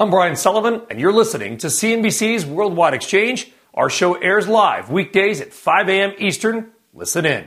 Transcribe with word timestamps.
I'm 0.00 0.08
Brian 0.08 0.34
Sullivan, 0.34 0.80
and 0.88 0.98
you're 0.98 1.12
listening 1.12 1.58
to 1.58 1.66
CNBC's 1.66 2.46
Worldwide 2.46 2.94
Exchange. 2.94 3.52
Our 3.74 3.90
show 3.90 4.14
airs 4.14 4.48
live 4.48 4.88
weekdays 4.88 5.42
at 5.42 5.52
5 5.52 5.90
a.m. 5.90 6.14
Eastern. 6.16 6.70
Listen 6.94 7.26
in. 7.26 7.46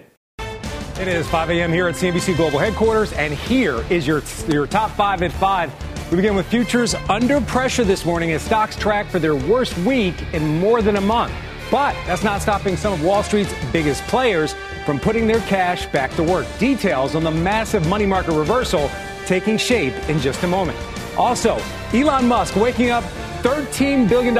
It 1.00 1.08
is 1.08 1.28
5 1.29 1.50
a.m. 1.50 1.74
here 1.74 1.88
at 1.88 1.96
CNBC 1.96 2.38
Global 2.38 2.60
Headquarters, 2.60 3.12
and 3.13 3.34
here 3.34 3.84
is 3.89 4.05
your, 4.05 4.21
your 4.47 4.68
top 4.68 4.92
five 4.92 5.24
at 5.24 5.31
5. 5.31 6.12
We 6.12 6.18
begin 6.18 6.36
with 6.36 6.46
futures 6.46 6.94
under 7.10 7.42
pressure 7.42 7.84
this 7.84 8.05
morning 8.05 8.34
as 8.34 8.44
stocks 8.44 8.76
track 8.76 9.08
for 9.08 9.18
their 9.18 9.36
worst 9.36 9.76
week 9.80 10.14
in 10.32 10.60
more 10.60 10.84
than 10.84 10.98
a 10.98 11.02
month. 11.02 11.34
But 11.72 11.96
that's 12.06 12.24
not 12.24 12.44
stopping 12.44 12.78
some 12.78 12.94
of 12.94 13.04
Wall 13.04 13.24
Street's 13.24 13.52
biggest 13.72 14.04
players 14.04 14.54
from 14.86 15.00
putting 15.00 15.26
their 15.26 15.42
cash 15.48 15.88
back 15.88 16.12
to 16.18 16.24
work. 16.24 16.46
Details 16.60 17.16
on 17.16 17.24
the 17.24 17.32
massive 17.32 17.88
money 17.90 18.06
market 18.06 18.38
reversal 18.38 18.92
taking 19.26 19.58
shape 19.58 19.96
in 20.08 20.20
just 20.20 20.44
a 20.44 20.48
moment. 20.48 20.78
Also, 21.18 21.57
Elon 21.93 22.27
Musk 22.27 22.55
waking 22.55 22.89
up 22.89 23.04
$13 23.43 24.07
billion 24.07 24.36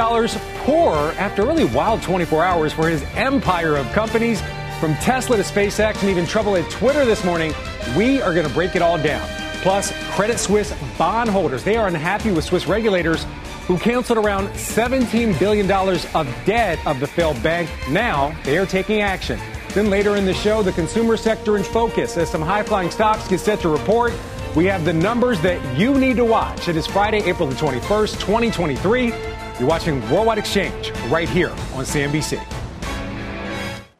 poorer 0.64 1.12
after 1.18 1.42
a 1.42 1.46
really 1.46 1.66
wild 1.66 2.02
24 2.02 2.42
hours 2.42 2.72
for 2.72 2.88
his 2.88 3.02
empire 3.14 3.76
of 3.76 3.90
companies. 3.92 4.42
From 4.80 4.94
Tesla 4.96 5.36
to 5.36 5.42
SpaceX 5.42 6.00
and 6.00 6.10
even 6.10 6.26
trouble 6.26 6.56
at 6.56 6.68
Twitter 6.70 7.04
this 7.04 7.24
morning, 7.24 7.54
we 7.96 8.20
are 8.20 8.34
going 8.34 8.46
to 8.46 8.52
break 8.52 8.74
it 8.74 8.82
all 8.82 8.98
down. 8.98 9.26
Plus, 9.62 9.92
Credit 10.10 10.38
Suisse 10.38 10.74
bondholders, 10.98 11.62
they 11.64 11.76
are 11.76 11.86
unhappy 11.88 12.32
with 12.32 12.44
Swiss 12.44 12.66
regulators 12.66 13.24
who 13.66 13.78
canceled 13.78 14.18
around 14.18 14.48
$17 14.48 15.38
billion 15.38 15.70
of 15.70 16.44
debt 16.44 16.78
of 16.86 17.00
the 17.00 17.06
failed 17.06 17.42
bank. 17.42 17.70
Now 17.88 18.36
they 18.44 18.58
are 18.58 18.66
taking 18.66 19.00
action. 19.00 19.38
Then 19.70 19.90
later 19.90 20.16
in 20.16 20.24
the 20.24 20.34
show, 20.34 20.62
the 20.62 20.72
consumer 20.72 21.16
sector 21.16 21.56
in 21.56 21.62
focus 21.62 22.16
as 22.16 22.30
some 22.30 22.42
high 22.42 22.62
flying 22.62 22.90
stocks 22.90 23.26
get 23.26 23.40
set 23.40 23.60
to 23.60 23.68
report. 23.68 24.12
We 24.54 24.66
have 24.66 24.84
the 24.84 24.92
numbers 24.92 25.40
that 25.40 25.76
you 25.76 25.98
need 25.98 26.16
to 26.18 26.24
watch. 26.24 26.68
It 26.68 26.76
is 26.76 26.86
Friday, 26.86 27.18
April 27.28 27.48
the 27.48 27.56
21st, 27.56 28.20
2023. 28.20 29.08
You're 29.08 29.68
watching 29.68 30.00
Worldwide 30.08 30.38
Exchange 30.38 30.92
right 31.08 31.28
here 31.28 31.50
on 31.50 31.84
CNBC. 31.84 32.40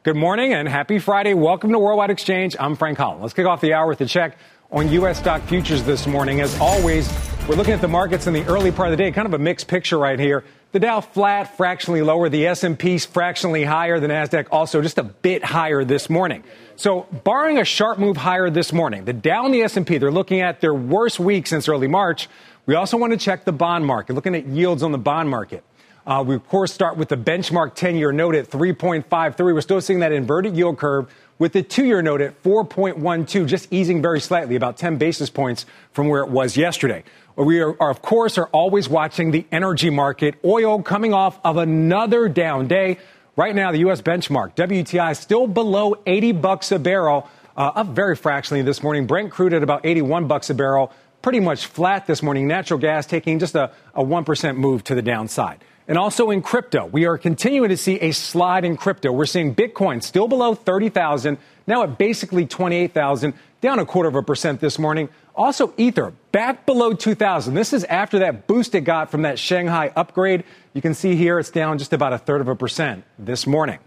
Good 0.03 0.15
morning 0.15 0.53
and 0.53 0.69
happy 0.69 0.97
Friday. 0.99 1.33
Welcome 1.33 1.73
to 1.73 1.79
Worldwide 1.79 2.09
Exchange. 2.09 2.55
I'm 2.57 2.77
Frank 2.77 2.97
Holland. 2.97 3.21
Let's 3.21 3.33
kick 3.33 3.45
off 3.45 3.59
the 3.59 3.73
hour 3.73 3.89
with 3.89 3.99
a 3.99 4.05
check 4.05 4.37
on 4.71 4.87
U.S. 4.91 5.19
stock 5.19 5.41
futures 5.41 5.83
this 5.83 6.07
morning. 6.07 6.39
As 6.39 6.57
always, 6.61 7.11
we're 7.49 7.55
looking 7.55 7.73
at 7.73 7.81
the 7.81 7.89
markets 7.89 8.25
in 8.25 8.31
the 8.31 8.45
early 8.45 8.71
part 8.71 8.87
of 8.87 8.97
the 8.97 9.03
day. 9.03 9.11
Kind 9.11 9.25
of 9.25 9.33
a 9.33 9.39
mixed 9.39 9.67
picture 9.67 9.97
right 9.97 10.17
here. 10.17 10.45
The 10.71 10.79
Dow 10.79 11.01
flat, 11.01 11.57
fractionally 11.57 12.01
lower. 12.01 12.29
The 12.29 12.47
S&P 12.47 12.99
fractionally 12.99 13.65
higher. 13.65 13.99
The 13.99 14.07
Nasdaq 14.07 14.47
also 14.51 14.81
just 14.81 14.97
a 14.99 15.03
bit 15.03 15.43
higher 15.43 15.83
this 15.83 16.09
morning. 16.09 16.45
So, 16.77 17.03
barring 17.23 17.57
a 17.57 17.63
sharp 17.63 17.99
move 17.99 18.17
higher 18.17 18.49
this 18.49 18.73
morning, 18.73 19.05
the 19.05 19.13
Dow 19.13 19.45
and 19.45 19.53
the 19.53 19.61
S&P 19.61 19.97
they're 19.97 20.11
looking 20.11 20.41
at 20.41 20.59
their 20.59 20.73
worst 20.73 21.21
week 21.21 21.47
since 21.47 21.69
early 21.69 21.87
March. 21.87 22.27
We 22.65 22.75
also 22.75 22.97
want 22.97 23.13
to 23.13 23.17
check 23.17 23.45
the 23.45 23.53
bond 23.53 23.85
market, 23.85 24.13
looking 24.13 24.35
at 24.35 24.45
yields 24.45 24.83
on 24.83 24.91
the 24.91 24.97
bond 24.97 25.29
market. 25.29 25.63
Uh, 26.05 26.23
we 26.27 26.35
of 26.35 26.45
course 26.49 26.73
start 26.73 26.97
with 26.97 27.07
the 27.07 27.15
benchmark 27.15 27.75
10-year 27.75 28.11
note 28.11 28.35
at 28.35 28.49
3.53. 28.49 29.39
We're 29.39 29.61
still 29.61 29.79
seeing 29.79 30.01
that 30.01 30.11
inverted 30.11 30.57
yield 30.57 30.77
curve 30.77 31.09
with 31.39 31.53
the 31.53 31.63
two-year 31.63 32.01
note 32.01 32.19
at 32.19 32.43
4.12, 32.43 33.47
just 33.47 33.71
easing 33.71 34.01
very 34.01 34.19
slightly, 34.19 34.55
about 34.55 34.77
10 34.77 34.97
basis 34.97 35.29
points 35.29 35.65
from 35.93 36.09
where 36.09 36.21
it 36.23 36.29
was 36.29 36.57
yesterday. 36.57 37.03
We 37.37 37.59
are, 37.61 37.75
are, 37.81 37.89
of 37.89 38.01
course, 38.01 38.37
are 38.37 38.47
always 38.47 38.87
watching 38.87 39.31
the 39.31 39.45
energy 39.51 39.89
market. 39.89 40.35
Oil 40.43 40.81
coming 40.81 41.13
off 41.13 41.39
of 41.43 41.57
another 41.57 42.29
down 42.29 42.67
day. 42.67 42.97
Right 43.37 43.53
now, 43.53 43.73
the 43.73 43.79
U.S. 43.79 44.01
benchmark, 44.01 44.55
WTI, 44.55 45.13
still 45.17 45.45
below 45.45 45.95
80 46.05 46.31
bucks 46.31 46.71
a 46.71 46.79
barrel, 46.79 47.29
uh, 47.57 47.71
up 47.75 47.87
very 47.87 48.15
fractionally 48.15 48.61
this 48.61 48.81
morning. 48.81 49.07
Brent 49.07 49.29
crude 49.29 49.53
at 49.53 49.61
about 49.61 49.85
81 49.85 50.27
bucks 50.27 50.49
a 50.49 50.53
barrel, 50.53 50.93
pretty 51.21 51.41
much 51.41 51.65
flat 51.65 52.07
this 52.07 52.23
morning. 52.23 52.47
Natural 52.47 52.79
gas 52.79 53.05
taking 53.05 53.39
just 53.39 53.55
a, 53.55 53.71
a 53.93 54.01
1% 54.01 54.55
move 54.55 54.85
to 54.85 54.95
the 54.95 55.01
downside. 55.01 55.61
And 55.85 55.97
also 55.97 56.31
in 56.31 56.41
crypto, 56.41 56.85
we 56.85 57.05
are 57.05 57.17
continuing 57.17 57.69
to 57.69 57.77
see 57.77 57.99
a 57.99 58.13
slide 58.13 58.63
in 58.63 58.77
crypto. 58.77 59.11
We're 59.11 59.25
seeing 59.25 59.53
Bitcoin 59.53 60.01
still 60.01 60.29
below 60.29 60.55
30,000, 60.55 61.37
now 61.67 61.83
at 61.83 61.97
basically 61.97 62.45
28,000, 62.45 63.33
down 63.59 63.79
a 63.79 63.85
quarter 63.85 64.07
of 64.07 64.15
a 64.15 64.23
percent 64.23 64.61
this 64.61 64.79
morning. 64.79 65.09
Also, 65.35 65.73
Ether 65.77 66.13
back 66.31 66.65
below 66.65 66.93
2,000. 66.93 67.53
This 67.53 67.73
is 67.73 67.83
after 67.85 68.19
that 68.19 68.47
boost 68.47 68.73
it 68.73 68.81
got 68.81 69.11
from 69.11 69.23
that 69.23 69.37
Shanghai 69.37 69.91
upgrade. 69.95 70.45
You 70.73 70.81
can 70.81 70.93
see 70.93 71.15
here 71.15 71.39
it's 71.39 71.49
down 71.49 71.77
just 71.77 71.93
about 71.93 72.13
a 72.13 72.17
third 72.17 72.41
of 72.41 72.47
a 72.47 72.55
percent 72.55 73.03
this 73.19 73.45
morning. 73.45 73.79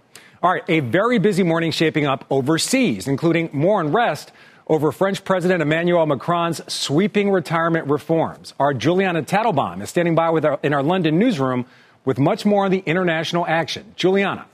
All 0.43 0.53
right, 0.53 0.63
a 0.69 0.81
very 0.81 1.19
busy 1.19 1.43
morning 1.43 1.73
shaping 1.73 2.07
up 2.07 2.25
overseas, 2.31 3.09
including 3.09 3.51
more 3.53 3.81
unrest 3.81 4.31
over 4.69 4.93
French 4.93 5.25
President 5.25 5.63
Emmanuel 5.63 6.05
Macron's 6.07 6.61
sweeping 6.73 7.31
retirement 7.31 7.89
reforms. 7.89 8.53
Our 8.61 8.75
Julianna 8.75 9.23
Tatelbaum 9.23 9.83
is 9.83 9.89
standing 9.89 10.15
by 10.15 10.31
with 10.31 10.45
our, 10.45 10.61
in 10.63 10.75
our 10.75 10.83
London 10.83 11.19
newsroom 11.19 11.67
with 12.05 12.19
much 12.19 12.45
more 12.45 12.67
on 12.67 12.71
the 12.71 12.83
international 12.87 13.47
action. 13.47 13.95
Julianna. 13.97 14.47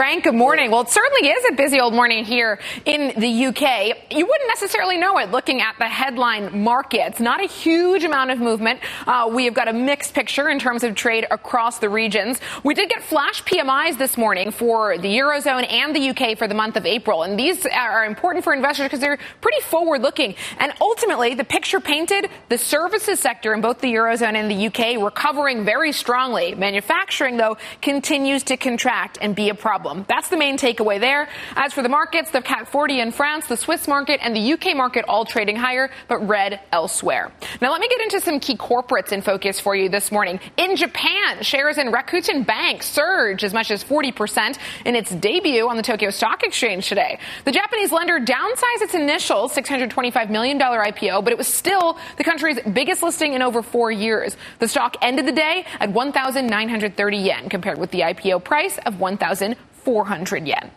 Frank, 0.00 0.24
good 0.24 0.34
morning. 0.34 0.70
Well, 0.70 0.80
it 0.80 0.88
certainly 0.88 1.28
is 1.28 1.44
a 1.50 1.54
busy 1.54 1.78
old 1.78 1.92
morning 1.92 2.24
here 2.24 2.58
in 2.86 3.12
the 3.20 3.46
UK. 3.48 4.10
You 4.10 4.24
wouldn't 4.24 4.48
necessarily 4.48 4.96
know 4.96 5.18
it 5.18 5.30
looking 5.30 5.60
at 5.60 5.74
the 5.78 5.84
headline 5.84 6.62
markets. 6.62 7.20
Not 7.20 7.44
a 7.44 7.46
huge 7.46 8.02
amount 8.04 8.30
of 8.30 8.38
movement. 8.38 8.80
Uh, 9.06 9.28
we 9.30 9.44
have 9.44 9.52
got 9.52 9.68
a 9.68 9.74
mixed 9.74 10.14
picture 10.14 10.48
in 10.48 10.58
terms 10.58 10.84
of 10.84 10.94
trade 10.94 11.26
across 11.30 11.80
the 11.80 11.90
regions. 11.90 12.40
We 12.64 12.72
did 12.72 12.88
get 12.88 13.02
flash 13.02 13.44
PMIs 13.44 13.98
this 13.98 14.16
morning 14.16 14.52
for 14.52 14.96
the 14.96 15.18
Eurozone 15.18 15.70
and 15.70 15.94
the 15.94 16.08
UK 16.08 16.38
for 16.38 16.48
the 16.48 16.54
month 16.54 16.76
of 16.76 16.86
April. 16.86 17.22
And 17.22 17.38
these 17.38 17.66
are 17.66 18.06
important 18.06 18.42
for 18.42 18.54
investors 18.54 18.86
because 18.86 19.00
they're 19.00 19.18
pretty 19.42 19.60
forward 19.60 20.00
looking. 20.00 20.34
And 20.56 20.72
ultimately, 20.80 21.34
the 21.34 21.44
picture 21.44 21.78
painted 21.78 22.30
the 22.48 22.56
services 22.56 23.20
sector 23.20 23.52
in 23.52 23.60
both 23.60 23.80
the 23.82 23.92
Eurozone 23.92 24.34
and 24.34 24.50
the 24.50 24.66
UK 24.68 25.04
recovering 25.04 25.62
very 25.62 25.92
strongly. 25.92 26.54
Manufacturing, 26.54 27.36
though, 27.36 27.58
continues 27.82 28.42
to 28.44 28.56
contract 28.56 29.18
and 29.20 29.36
be 29.36 29.50
a 29.50 29.54
problem 29.54 29.89
problem. 29.90 30.06
That's 30.08 30.28
the 30.28 30.36
main 30.36 30.56
takeaway 30.56 31.00
there. 31.00 31.28
As 31.56 31.72
for 31.72 31.82
the 31.82 31.88
markets, 31.88 32.30
the 32.30 32.40
CAC 32.40 32.68
40 32.68 33.00
in 33.00 33.12
France, 33.12 33.46
the 33.46 33.56
Swiss 33.56 33.88
market, 33.88 34.20
and 34.22 34.34
the 34.34 34.52
UK 34.52 34.76
market 34.76 35.04
all 35.08 35.24
trading 35.24 35.56
higher, 35.56 35.90
but 36.08 36.18
red 36.26 36.60
elsewhere. 36.72 37.32
Now, 37.60 37.72
let 37.72 37.80
me 37.80 37.88
get 37.88 38.00
into 38.00 38.20
some 38.20 38.38
key 38.38 38.56
corporates 38.56 39.12
in 39.12 39.22
focus 39.22 39.58
for 39.58 39.74
you 39.74 39.88
this 39.88 40.12
morning. 40.12 40.38
In 40.56 40.76
Japan, 40.76 41.42
shares 41.42 41.78
in 41.78 41.88
Rakuten 41.88 42.46
Bank 42.46 42.82
surged 42.82 43.42
as 43.42 43.52
much 43.52 43.70
as 43.70 43.82
40% 43.82 44.58
in 44.84 44.94
its 44.94 45.10
debut 45.10 45.68
on 45.68 45.76
the 45.76 45.82
Tokyo 45.82 46.10
Stock 46.10 46.42
Exchange 46.44 46.88
today. 46.88 47.18
The 47.44 47.52
Japanese 47.52 47.90
lender 47.90 48.20
downsized 48.20 48.82
its 48.82 48.94
initial 48.94 49.48
$625 49.48 50.30
million 50.30 50.58
IPO, 50.58 51.24
but 51.24 51.32
it 51.32 51.38
was 51.38 51.48
still 51.48 51.98
the 52.16 52.24
country's 52.24 52.60
biggest 52.72 53.02
listing 53.02 53.34
in 53.34 53.42
over 53.42 53.62
four 53.62 53.90
years. 53.90 54.36
The 54.60 54.68
stock 54.68 54.96
ended 55.02 55.26
the 55.26 55.32
day 55.32 55.66
at 55.80 55.90
1,930 55.90 57.16
yen, 57.16 57.48
compared 57.48 57.78
with 57.78 57.90
the 57.90 58.00
IPO 58.00 58.44
price 58.44 58.78
of 58.86 59.00
1,000. 59.00 59.56
400 59.84 60.46
yen. 60.46 60.70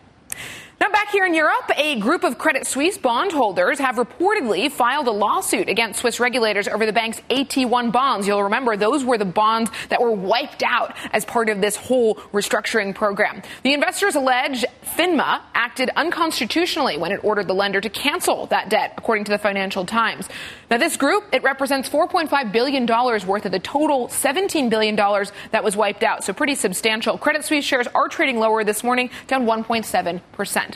Now, 0.84 0.90
back 0.90 1.08
here 1.08 1.24
in 1.24 1.32
Europe, 1.32 1.70
a 1.78 1.98
group 1.98 2.24
of 2.24 2.36
Credit 2.36 2.66
Suisse 2.66 2.98
bondholders 2.98 3.78
have 3.78 3.96
reportedly 3.96 4.70
filed 4.70 5.06
a 5.06 5.12
lawsuit 5.12 5.70
against 5.70 6.00
Swiss 6.00 6.20
regulators 6.20 6.68
over 6.68 6.84
the 6.84 6.92
bank's 6.92 7.22
AT1 7.30 7.90
bonds. 7.90 8.26
You'll 8.26 8.42
remember 8.42 8.76
those 8.76 9.02
were 9.02 9.16
the 9.16 9.24
bonds 9.24 9.70
that 9.88 10.02
were 10.02 10.12
wiped 10.12 10.62
out 10.62 10.94
as 11.14 11.24
part 11.24 11.48
of 11.48 11.62
this 11.62 11.74
whole 11.74 12.16
restructuring 12.34 12.94
program. 12.94 13.40
The 13.62 13.72
investors 13.72 14.14
allege 14.14 14.66
FINMA 14.94 15.40
acted 15.54 15.88
unconstitutionally 15.96 16.98
when 16.98 17.12
it 17.12 17.24
ordered 17.24 17.48
the 17.48 17.54
lender 17.54 17.80
to 17.80 17.88
cancel 17.88 18.44
that 18.48 18.68
debt, 18.68 18.92
according 18.98 19.24
to 19.24 19.32
the 19.32 19.38
Financial 19.38 19.86
Times. 19.86 20.28
Now, 20.70 20.76
this 20.76 20.98
group, 20.98 21.24
it 21.32 21.42
represents 21.42 21.88
$4.5 21.88 22.52
billion 22.52 22.84
worth 22.84 23.46
of 23.46 23.52
the 23.52 23.58
total 23.58 24.08
$17 24.08 24.68
billion 24.68 24.96
that 24.96 25.64
was 25.64 25.78
wiped 25.78 26.02
out. 26.02 26.24
So 26.24 26.34
pretty 26.34 26.56
substantial. 26.56 27.16
Credit 27.16 27.42
Suisse 27.42 27.64
shares 27.64 27.86
are 27.94 28.08
trading 28.08 28.38
lower 28.38 28.64
this 28.64 28.84
morning, 28.84 29.08
down 29.26 29.46
1.7 29.46 30.20
percent. 30.32 30.73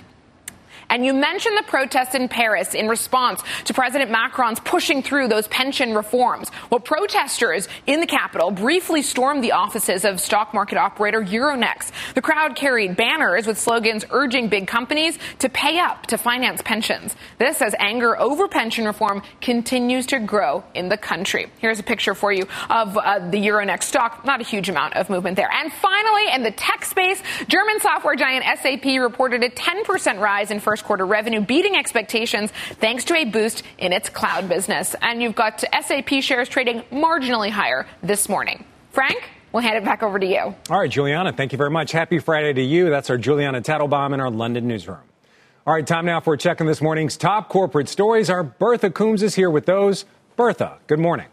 And 0.91 1.05
you 1.05 1.13
mentioned 1.13 1.57
the 1.59 1.65
protests 1.65 2.15
in 2.15 2.29
Paris 2.29 2.75
in 2.75 2.89
response 2.89 3.43
to 3.65 3.75
President 3.75 4.11
Macron's 4.11 4.61
pushing 4.61 5.03
through 5.03 5.29
those 5.29 5.47
pension 5.49 5.95
reforms. 5.95 6.51
Well, 6.71 6.81
protesters 6.81 7.69
in 7.87 8.01
the 8.01 8.07
capital 8.07 8.51
briefly 8.51 9.03
stormed 9.03 9.45
the 9.45 9.53
offices 9.53 10.05
of 10.05 10.19
stock 10.21 10.55
market 10.55 10.79
operator 10.79 11.23
Euronext. 11.23 11.93
The 12.15 12.23
crowd 12.23 12.57
carried 12.57 12.97
banners 12.97 13.47
with 13.47 13.59
slogans 13.59 14.05
urging 14.11 14.49
big 14.49 14.67
companies 14.67 15.19
to 15.41 15.49
pay 15.49 15.79
up 15.79 16.07
to 16.07 16.17
finance 16.17 16.63
pensions. 16.63 17.17
This 17.39 17.61
as 17.61 17.75
anger 17.79 18.19
over 18.19 18.49
pension 18.49 18.87
reform 18.87 19.23
continues 19.41 20.07
to 20.07 20.19
grow 20.19 20.65
in 20.75 20.89
the 20.89 20.97
country. 20.97 21.51
Here's 21.59 21.79
a 21.79 21.83
picture 21.83 22.15
for 22.15 22.33
you 22.33 22.47
of 22.71 22.97
uh, 22.97 23.19
the 23.31 23.39
Euronext 23.39 23.85
stock. 23.85 24.25
Not 24.25 24.41
a 24.41 24.45
huge 24.45 24.69
amount 24.69 24.95
of 24.95 25.11
movement 25.11 25.37
there. 25.37 25.51
And 25.53 25.73
finally, 25.73 26.33
in 26.33 26.43
the 26.43 26.51
tech 26.51 26.85
space, 26.85 27.23
German 27.49 27.81
software 27.81 28.17
giant 28.17 28.45
SAP 28.61 28.85
reported 29.01 29.43
a 29.43 29.51
10% 29.51 30.21
rise 30.21 30.51
in 30.51 30.61
first 30.61 30.78
first 30.79 30.87
quarter 30.87 31.05
revenue 31.05 31.41
beating 31.41 31.75
expectations 31.75 32.53
thanks 32.79 33.03
to 33.03 33.15
a 33.17 33.25
boost 33.25 33.65
in 33.79 33.93
its 33.93 34.09
cloud 34.09 34.49
business. 34.49 34.95
And 35.03 35.21
you've 35.21 35.35
got 35.35 35.61
SAP 35.61 36.09
shares 36.21 36.49
trading 36.49 36.83
marginally 36.93 37.51
higher 37.51 37.85
this 38.01 38.29
morning. 38.29 38.65
Frank? 38.93 39.29
We'll 39.51 39.63
hand 39.63 39.77
it 39.77 39.85
back 39.85 40.05
over 40.05 40.21
to 40.21 40.27
you. 40.27 40.55
All 40.71 40.79
right, 40.79 40.91
Julianna, 40.91 41.33
thank 41.33 41.51
you 41.51 41.59
very 41.59 41.71
much. 41.71 41.91
Happy 41.91 42.21
Friday 42.21 42.53
to 42.53 42.63
you. 42.63 42.91
That's 42.91 43.11
our 43.11 43.19
Julianna 43.19 43.61
Tatelbaum 43.61 44.15
in 44.15 44.21
our 44.21 44.31
London 44.31 44.69
newsroom. 44.69 45.01
All 45.67 45.75
right, 45.75 45.87
time 45.87 46.05
now 46.05 46.21
for 46.21 46.37
checking 46.37 46.69
this 46.69 46.81
morning's 46.81 47.17
top 47.17 47.49
corporate 47.49 47.89
stories. 47.89 48.31
Our 48.31 48.45
Bertha 48.45 48.91
Coombs 48.91 49.25
is 49.25 49.35
here 49.35 49.51
with 49.51 49.67
those. 49.67 50.05
Bertha, 50.37 50.79
good 50.87 51.01
morning. 51.01 51.27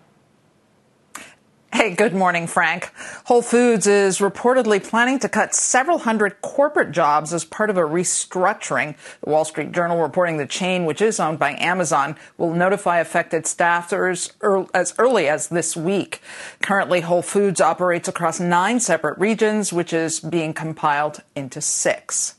Hey, 1.76 1.94
good 1.94 2.14
morning, 2.14 2.48
Frank. 2.48 2.90
Whole 3.26 3.42
Foods 3.42 3.86
is 3.86 4.20
reportedly 4.20 4.82
planning 4.82 5.20
to 5.20 5.28
cut 5.28 5.54
several 5.54 5.98
hundred 5.98 6.40
corporate 6.40 6.94
jobs 6.94 7.34
as 7.34 7.44
part 7.44 7.70
of 7.70 7.76
a 7.76 7.82
restructuring. 7.82 8.96
The 9.22 9.30
Wall 9.30 9.44
Street 9.44 9.74
Journal 9.74 10.02
reporting 10.02 10.38
the 10.38 10.46
chain, 10.46 10.86
which 10.86 11.02
is 11.02 11.20
owned 11.20 11.38
by 11.38 11.52
Amazon, 11.58 12.16
will 12.38 12.54
notify 12.54 13.00
affected 13.00 13.44
staffers 13.44 14.32
as 14.74 14.94
early 14.98 15.28
as 15.28 15.50
this 15.50 15.76
week. 15.76 16.22
Currently, 16.62 17.02
Whole 17.02 17.22
Foods 17.22 17.60
operates 17.60 18.08
across 18.08 18.40
nine 18.40 18.80
separate 18.80 19.18
regions, 19.18 19.74
which 19.74 19.92
is 19.92 20.22
being 20.22 20.54
compiled 20.54 21.24
into 21.36 21.60
six. 21.60 22.36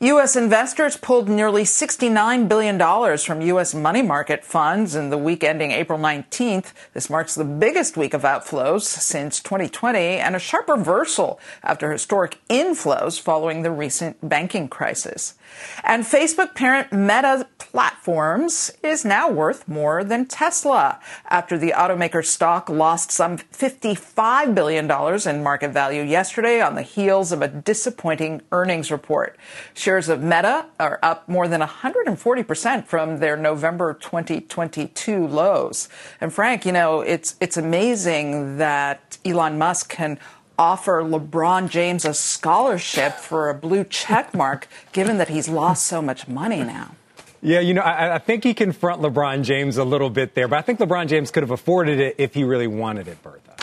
U.S. 0.00 0.36
investors 0.36 0.96
pulled 0.96 1.28
nearly 1.28 1.64
$69 1.64 2.48
billion 2.48 3.18
from 3.18 3.40
U.S. 3.40 3.74
money 3.74 4.00
market 4.00 4.44
funds 4.44 4.94
in 4.94 5.10
the 5.10 5.18
week 5.18 5.42
ending 5.42 5.72
April 5.72 5.98
19th. 5.98 6.72
This 6.94 7.10
marks 7.10 7.34
the 7.34 7.44
biggest 7.44 7.96
week 7.96 8.14
of 8.14 8.22
outflows 8.22 8.82
since 8.82 9.40
2020 9.40 9.98
and 9.98 10.36
a 10.36 10.38
sharp 10.38 10.68
reversal 10.68 11.40
after 11.64 11.90
historic 11.90 12.38
inflows 12.48 13.20
following 13.20 13.62
the 13.62 13.72
recent 13.72 14.16
banking 14.28 14.68
crisis. 14.68 15.34
And 15.82 16.04
Facebook 16.04 16.54
parent 16.54 16.92
Meta 16.92 17.48
Platforms 17.70 18.72
is 18.82 19.04
now 19.04 19.28
worth 19.30 19.68
more 19.68 20.02
than 20.02 20.24
Tesla 20.24 20.98
after 21.28 21.58
the 21.58 21.74
automaker 21.76 22.24
stock 22.24 22.70
lost 22.70 23.10
some 23.10 23.36
$55 23.36 24.54
billion 24.54 24.90
in 25.28 25.42
market 25.42 25.72
value 25.72 26.00
yesterday 26.02 26.62
on 26.62 26.76
the 26.76 26.82
heels 26.82 27.30
of 27.30 27.42
a 27.42 27.48
disappointing 27.48 28.40
earnings 28.52 28.90
report. 28.90 29.36
Shares 29.74 30.08
of 30.08 30.22
Meta 30.22 30.64
are 30.80 30.98
up 31.02 31.28
more 31.28 31.46
than 31.46 31.60
140% 31.60 32.86
from 32.86 33.18
their 33.18 33.36
November 33.36 33.92
2022 33.92 35.26
lows. 35.26 35.90
And 36.22 36.32
Frank, 36.32 36.64
you 36.64 36.72
know, 36.72 37.02
it's, 37.02 37.36
it's 37.38 37.58
amazing 37.58 38.56
that 38.56 39.18
Elon 39.26 39.58
Musk 39.58 39.90
can 39.90 40.18
offer 40.58 41.02
LeBron 41.02 41.68
James 41.68 42.06
a 42.06 42.14
scholarship 42.14 43.16
for 43.16 43.50
a 43.50 43.54
blue 43.54 43.84
check 43.84 44.32
mark, 44.32 44.68
given 44.92 45.18
that 45.18 45.28
he's 45.28 45.50
lost 45.50 45.86
so 45.86 46.00
much 46.00 46.26
money 46.26 46.64
now. 46.64 46.94
Yeah, 47.40 47.60
you 47.60 47.74
know, 47.74 47.82
I, 47.82 48.16
I, 48.16 48.18
think 48.18 48.42
he 48.42 48.52
can 48.52 48.72
front 48.72 49.00
LeBron 49.00 49.44
James 49.44 49.76
a 49.76 49.84
little 49.84 50.10
bit 50.10 50.34
there, 50.34 50.48
but 50.48 50.58
I 50.58 50.62
think 50.62 50.80
LeBron 50.80 51.06
James 51.06 51.30
could 51.30 51.44
have 51.44 51.52
afforded 51.52 52.00
it 52.00 52.16
if 52.18 52.34
he 52.34 52.42
really 52.42 52.66
wanted 52.66 53.06
it, 53.06 53.22
Bertha. 53.22 53.54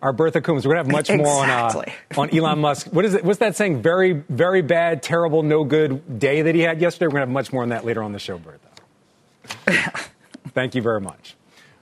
Our 0.00 0.12
Bertha 0.12 0.40
Coombs, 0.40 0.64
we're 0.66 0.74
going 0.74 0.84
to 0.84 0.88
have 0.90 0.92
much 0.92 1.10
exactly. 1.10 1.24
more 1.24 1.42
on, 1.42 1.50
uh, 1.50 1.84
on 2.20 2.36
Elon 2.36 2.60
Musk. 2.60 2.88
What 2.88 3.04
is 3.04 3.14
it? 3.14 3.24
What's 3.24 3.40
that 3.40 3.56
saying? 3.56 3.82
Very, 3.82 4.12
very 4.12 4.62
bad, 4.62 5.02
terrible, 5.02 5.42
no 5.42 5.64
good 5.64 6.20
day 6.20 6.42
that 6.42 6.54
he 6.54 6.60
had 6.60 6.80
yesterday. 6.80 7.06
We're 7.06 7.12
going 7.12 7.22
to 7.22 7.26
have 7.26 7.30
much 7.30 7.52
more 7.52 7.62
on 7.62 7.70
that 7.70 7.84
later 7.84 8.02
on 8.02 8.12
the 8.12 8.18
show, 8.20 8.38
Bertha. 8.38 8.68
Thank 10.48 10.74
you 10.74 10.82
very 10.82 11.00
much. 11.00 11.34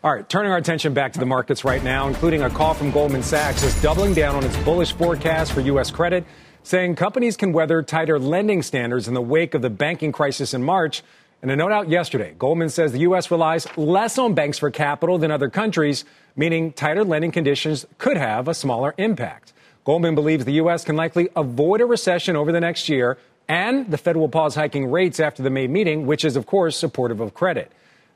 All 0.02 0.12
right, 0.12 0.28
turning 0.28 0.52
our 0.52 0.58
attention 0.58 0.92
back 0.92 1.14
to 1.14 1.18
the 1.18 1.26
markets 1.26 1.64
right 1.64 1.82
now, 1.82 2.08
including 2.08 2.42
a 2.42 2.50
call 2.50 2.74
from 2.74 2.90
Goldman 2.90 3.22
Sachs 3.22 3.62
is 3.62 3.80
doubling 3.80 4.12
down 4.12 4.34
on 4.34 4.44
its 4.44 4.56
bullish 4.58 4.92
forecast 4.92 5.52
for 5.52 5.60
U.S. 5.62 5.90
credit, 5.90 6.24
saying 6.62 6.96
companies 6.96 7.38
can 7.38 7.52
weather 7.52 7.82
tighter 7.82 8.18
lending 8.18 8.60
standards 8.62 9.08
in 9.08 9.14
the 9.14 9.22
wake 9.22 9.54
of 9.54 9.62
the 9.62 9.70
banking 9.70 10.12
crisis 10.12 10.52
in 10.52 10.62
March. 10.62 11.02
In 11.44 11.50
a 11.50 11.56
note 11.56 11.72
out 11.72 11.90
yesterday, 11.90 12.34
Goldman 12.38 12.70
says 12.70 12.92
the 12.92 13.00
U.S. 13.00 13.30
relies 13.30 13.66
less 13.76 14.16
on 14.16 14.32
banks 14.32 14.58
for 14.58 14.70
capital 14.70 15.18
than 15.18 15.30
other 15.30 15.50
countries, 15.50 16.06
meaning 16.34 16.72
tighter 16.72 17.04
lending 17.04 17.32
conditions 17.32 17.84
could 17.98 18.16
have 18.16 18.48
a 18.48 18.54
smaller 18.54 18.94
impact. 18.96 19.52
Goldman 19.84 20.14
believes 20.14 20.46
the 20.46 20.54
U.S. 20.54 20.86
can 20.86 20.96
likely 20.96 21.28
avoid 21.36 21.82
a 21.82 21.84
recession 21.84 22.34
over 22.34 22.50
the 22.50 22.60
next 22.60 22.88
year, 22.88 23.18
and 23.46 23.90
the 23.90 23.98
Fed 23.98 24.16
will 24.16 24.30
pause 24.30 24.54
hiking 24.54 24.90
rates 24.90 25.20
after 25.20 25.42
the 25.42 25.50
May 25.50 25.66
meeting, 25.66 26.06
which 26.06 26.24
is, 26.24 26.34
of 26.34 26.46
course, 26.46 26.78
supportive 26.78 27.20
of 27.20 27.34
credit. 27.34 27.70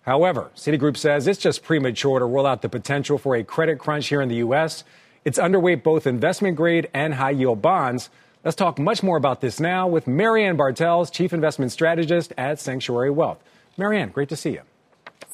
However, 0.06 0.50
Citigroup 0.56 0.96
says 0.96 1.26
it's 1.26 1.38
just 1.38 1.62
premature 1.62 2.20
to 2.20 2.24
rule 2.24 2.46
out 2.46 2.62
the 2.62 2.70
potential 2.70 3.18
for 3.18 3.36
a 3.36 3.44
credit 3.44 3.78
crunch 3.78 4.08
here 4.08 4.22
in 4.22 4.30
the 4.30 4.36
U.S. 4.36 4.84
It's 5.26 5.38
underweight 5.38 5.82
both 5.82 6.06
investment 6.06 6.56
grade 6.56 6.88
and 6.94 7.12
high 7.12 7.32
yield 7.32 7.60
bonds. 7.60 8.08
Let's 8.44 8.56
talk 8.56 8.78
much 8.78 9.02
more 9.02 9.16
about 9.16 9.40
this 9.40 9.58
now 9.58 9.88
with 9.88 10.06
Mary 10.06 10.44
Ann 10.44 10.56
Bartels, 10.56 11.10
Chief 11.10 11.32
Investment 11.32 11.72
Strategist 11.72 12.32
at 12.38 12.60
Sanctuary 12.60 13.10
Wealth. 13.10 13.38
Mary 13.76 14.00
Ann, 14.00 14.10
great 14.10 14.28
to 14.28 14.36
see 14.36 14.50
you. 14.50 14.62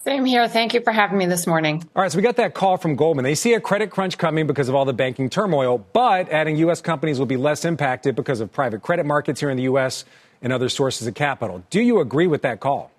Same 0.05 0.25
here. 0.25 0.49
Thank 0.49 0.75
you 0.75 0.81
for 0.81 0.93
having 0.93 1.19
me 1.19 1.27
this 1.27 1.47
morning. 1.47 1.83
All 1.95 2.03
right, 2.03 2.11
so 2.11 2.17
we 2.17 2.23
got 2.23 2.37
that 2.37 2.55
call 2.55 2.77
from 2.79 2.97
Goldman. 2.97 3.25
They 3.25 3.35
see 3.35 3.55
a 3.55 3.61
credit 3.61 3.91
crunch 3.91 4.17
coming 4.17 4.47
because 4.47 4.69
of 4.69 4.75
all 4.75 4.85
the 4.85 4.93
banking 4.93 5.29
turmoil, 5.31 5.79
but 5.93 6.31
adding 6.31 6.57
U.S. 6.57 6.81
companies 6.81 7.19
will 7.19 7.27
be 7.27 7.37
less 7.37 7.65
impacted 7.65 8.15
because 8.15 8.41
of 8.41 8.53
private 8.53 8.83
credit 8.83 9.05
markets 9.05 9.41
here 9.41 9.51
in 9.51 9.57
the 9.57 9.63
U.S. 9.65 10.05
and 10.41 10.53
other 10.53 10.69
sources 10.69 11.07
of 11.07 11.15
capital. 11.15 11.63
Do 11.71 11.81
you 11.81 12.01
agree 12.01 12.27
with 12.27 12.43
that 12.43 12.61
call? 12.61 12.91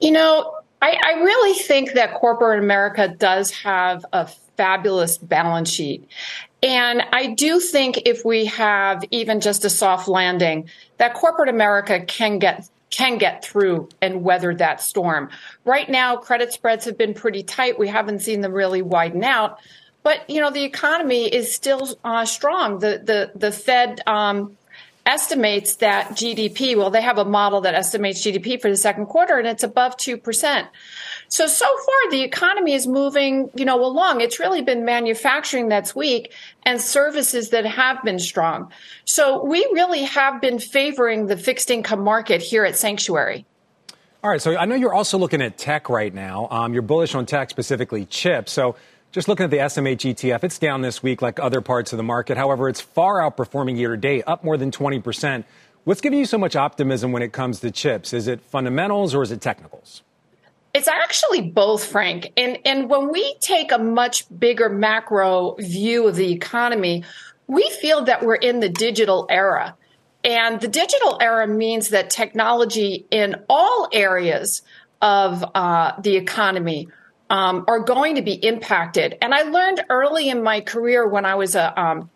You 0.00 0.12
know, 0.12 0.56
I, 0.80 0.98
I 1.02 1.12
really 1.22 1.58
think 1.58 1.92
that 1.92 2.14
corporate 2.14 2.58
America 2.58 3.08
does 3.08 3.50
have 3.52 4.04
a 4.12 4.26
fabulous 4.56 5.16
balance 5.16 5.70
sheet. 5.70 6.08
And 6.62 7.02
I 7.12 7.28
do 7.28 7.58
think 7.58 8.02
if 8.06 8.24
we 8.24 8.46
have 8.46 9.04
even 9.10 9.40
just 9.40 9.64
a 9.64 9.70
soft 9.70 10.06
landing, 10.06 10.68
that 10.98 11.14
corporate 11.14 11.48
America 11.48 12.00
can 12.00 12.38
get 12.38 12.68
can 12.90 13.16
get 13.16 13.42
through 13.42 13.88
and 14.02 14.22
weather 14.22 14.54
that 14.54 14.80
storm. 14.80 15.30
Right 15.64 15.88
now, 15.88 16.16
credit 16.16 16.52
spreads 16.52 16.84
have 16.84 16.98
been 16.98 17.14
pretty 17.14 17.42
tight. 17.42 17.78
We 17.78 17.88
haven't 17.88 18.20
seen 18.20 18.42
them 18.42 18.52
really 18.52 18.82
widen 18.82 19.24
out, 19.24 19.58
but 20.02 20.28
you 20.28 20.40
know 20.40 20.50
the 20.50 20.64
economy 20.64 21.26
is 21.26 21.52
still 21.52 21.88
uh, 22.04 22.26
strong. 22.26 22.78
The 22.78 23.00
the 23.02 23.32
the 23.34 23.50
Fed 23.50 24.00
um, 24.06 24.56
estimates 25.04 25.76
that 25.76 26.10
GDP, 26.10 26.76
well, 26.76 26.90
they 26.90 27.02
have 27.02 27.18
a 27.18 27.24
model 27.24 27.62
that 27.62 27.74
estimates 27.74 28.24
GDP 28.24 28.60
for 28.60 28.70
the 28.70 28.76
second 28.76 29.06
quarter 29.06 29.38
and 29.38 29.48
it's 29.48 29.64
above 29.64 29.96
2%. 29.96 30.68
So, 31.32 31.46
so 31.46 31.64
far 31.64 32.10
the 32.10 32.20
economy 32.20 32.74
is 32.74 32.86
moving, 32.86 33.48
you 33.54 33.64
know, 33.64 33.82
along. 33.82 34.20
It's 34.20 34.38
really 34.38 34.60
been 34.60 34.84
manufacturing 34.84 35.68
that's 35.68 35.96
weak 35.96 36.30
and 36.64 36.78
services 36.78 37.48
that 37.50 37.64
have 37.64 38.02
been 38.02 38.18
strong. 38.18 38.70
So 39.06 39.42
we 39.42 39.66
really 39.72 40.02
have 40.02 40.42
been 40.42 40.58
favoring 40.58 41.28
the 41.28 41.38
fixed 41.38 41.70
income 41.70 42.04
market 42.04 42.42
here 42.42 42.66
at 42.66 42.76
Sanctuary. 42.76 43.46
All 44.22 44.28
right. 44.28 44.42
So 44.42 44.58
I 44.58 44.66
know 44.66 44.74
you're 44.74 44.92
also 44.92 45.16
looking 45.16 45.40
at 45.40 45.56
tech 45.56 45.88
right 45.88 46.12
now. 46.12 46.48
Um, 46.50 46.74
you're 46.74 46.82
bullish 46.82 47.14
on 47.14 47.24
tech, 47.24 47.48
specifically 47.48 48.04
chips. 48.04 48.52
So 48.52 48.76
just 49.10 49.26
looking 49.26 49.44
at 49.44 49.50
the 49.50 49.56
SMH 49.56 50.14
ETF, 50.14 50.44
it's 50.44 50.58
down 50.58 50.82
this 50.82 51.02
week 51.02 51.22
like 51.22 51.40
other 51.40 51.62
parts 51.62 51.94
of 51.94 51.96
the 51.96 52.02
market. 52.02 52.36
However, 52.36 52.68
it's 52.68 52.82
far 52.82 53.20
outperforming 53.20 53.78
year 53.78 53.92
to 53.92 53.96
date, 53.96 54.24
up 54.26 54.44
more 54.44 54.58
than 54.58 54.70
20%. 54.70 55.44
What's 55.84 56.02
giving 56.02 56.18
you 56.18 56.26
so 56.26 56.36
much 56.36 56.56
optimism 56.56 57.10
when 57.10 57.22
it 57.22 57.32
comes 57.32 57.60
to 57.60 57.70
chips? 57.70 58.12
Is 58.12 58.28
it 58.28 58.42
fundamentals 58.42 59.14
or 59.14 59.22
is 59.22 59.32
it 59.32 59.40
technicals? 59.40 60.02
It's 60.74 60.88
actually 60.88 61.42
both, 61.42 61.84
Frank. 61.84 62.32
And, 62.36 62.58
and 62.64 62.88
when 62.88 63.10
we 63.10 63.34
take 63.40 63.72
a 63.72 63.78
much 63.78 64.24
bigger 64.36 64.70
macro 64.70 65.54
view 65.58 66.08
of 66.08 66.16
the 66.16 66.32
economy, 66.32 67.04
we 67.46 67.68
feel 67.68 68.04
that 68.04 68.22
we're 68.24 68.36
in 68.36 68.60
the 68.60 68.70
digital 68.70 69.26
era. 69.28 69.76
And 70.24 70.60
the 70.60 70.68
digital 70.68 71.18
era 71.20 71.46
means 71.46 71.90
that 71.90 72.08
technology 72.08 73.06
in 73.10 73.36
all 73.50 73.88
areas 73.92 74.62
of 75.02 75.44
uh, 75.54 75.92
the 76.00 76.16
economy 76.16 76.88
um, 77.28 77.64
are 77.68 77.80
going 77.80 78.14
to 78.14 78.22
be 78.22 78.34
impacted. 78.34 79.18
And 79.20 79.34
I 79.34 79.42
learned 79.42 79.84
early 79.90 80.30
in 80.30 80.42
my 80.42 80.62
career 80.62 81.06
when 81.06 81.26
I 81.26 81.34
was 81.34 81.54
a, 81.54 81.78
um, 81.78 82.10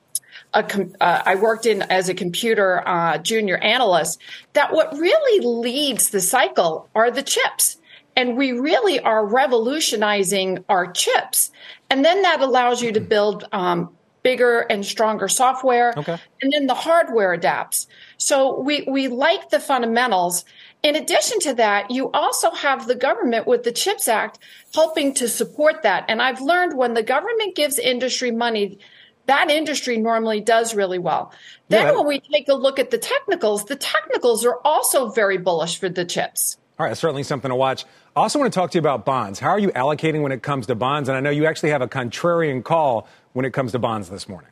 a 0.54 0.64
uh, 1.00 1.22
I 1.26 1.34
worked 1.34 1.66
in 1.66 1.82
as 1.82 2.08
a 2.08 2.14
computer 2.14 2.86
uh, 2.86 3.18
junior 3.18 3.58
analyst 3.58 4.18
that 4.54 4.72
what 4.72 4.96
really 4.96 5.44
leads 5.44 6.08
the 6.08 6.20
cycle 6.22 6.88
are 6.94 7.10
the 7.10 7.22
chips. 7.22 7.76
And 8.16 8.36
we 8.36 8.52
really 8.52 8.98
are 8.98 9.24
revolutionizing 9.26 10.64
our 10.68 10.90
chips. 10.90 11.50
And 11.90 12.04
then 12.04 12.22
that 12.22 12.40
allows 12.40 12.82
you 12.82 12.90
to 12.92 13.00
build 13.00 13.44
um, 13.52 13.94
bigger 14.22 14.60
and 14.70 14.84
stronger 14.84 15.28
software. 15.28 15.94
Okay. 15.96 16.18
And 16.42 16.52
then 16.52 16.66
the 16.66 16.74
hardware 16.74 17.32
adapts. 17.32 17.86
So 18.16 18.58
we, 18.58 18.82
we 18.88 19.06
like 19.06 19.50
the 19.50 19.60
fundamentals. 19.60 20.44
In 20.82 20.96
addition 20.96 21.38
to 21.40 21.54
that, 21.54 21.92
you 21.92 22.10
also 22.10 22.50
have 22.50 22.88
the 22.88 22.96
government 22.96 23.46
with 23.46 23.62
the 23.62 23.70
CHIPS 23.70 24.08
Act 24.08 24.40
helping 24.74 25.14
to 25.14 25.28
support 25.28 25.82
that. 25.84 26.06
And 26.08 26.20
I've 26.20 26.40
learned 26.40 26.76
when 26.76 26.94
the 26.94 27.04
government 27.04 27.54
gives 27.54 27.78
industry 27.78 28.32
money, 28.32 28.78
that 29.26 29.50
industry 29.50 29.96
normally 29.96 30.40
does 30.40 30.74
really 30.74 30.98
well. 30.98 31.32
Then 31.68 31.86
yeah. 31.86 31.92
when 31.92 32.06
we 32.06 32.20
take 32.20 32.48
a 32.48 32.54
look 32.54 32.78
at 32.78 32.90
the 32.90 32.98
technicals, 32.98 33.66
the 33.66 33.76
technicals 33.76 34.44
are 34.44 34.58
also 34.64 35.10
very 35.10 35.38
bullish 35.38 35.78
for 35.78 35.88
the 35.88 36.04
chips. 36.04 36.56
All 36.78 36.86
right, 36.86 36.96
certainly 36.96 37.22
something 37.22 37.48
to 37.48 37.54
watch. 37.54 37.84
I 38.16 38.20
also 38.20 38.38
want 38.38 38.50
to 38.50 38.58
talk 38.58 38.70
to 38.70 38.76
you 38.76 38.80
about 38.80 39.04
bonds. 39.04 39.38
How 39.38 39.50
are 39.50 39.58
you 39.58 39.68
allocating 39.72 40.22
when 40.22 40.32
it 40.32 40.42
comes 40.42 40.66
to 40.68 40.74
bonds? 40.74 41.10
And 41.10 41.18
I 41.18 41.20
know 41.20 41.28
you 41.28 41.44
actually 41.44 41.68
have 41.70 41.82
a 41.82 41.86
contrarian 41.86 42.64
call 42.64 43.06
when 43.34 43.44
it 43.44 43.52
comes 43.52 43.72
to 43.72 43.78
bonds 43.78 44.08
this 44.08 44.26
morning. 44.26 44.48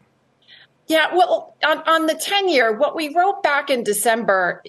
Yeah, 0.87 1.15
well, 1.15 1.57
on, 1.65 1.79
on 1.89 2.07
the 2.07 2.15
10 2.15 2.51
year, 2.51 2.77
what 2.77 2.95
we 2.95 3.15
wrote 3.15 3.43
back 3.43 3.71
in 3.71 3.83
December, 3.83 4.63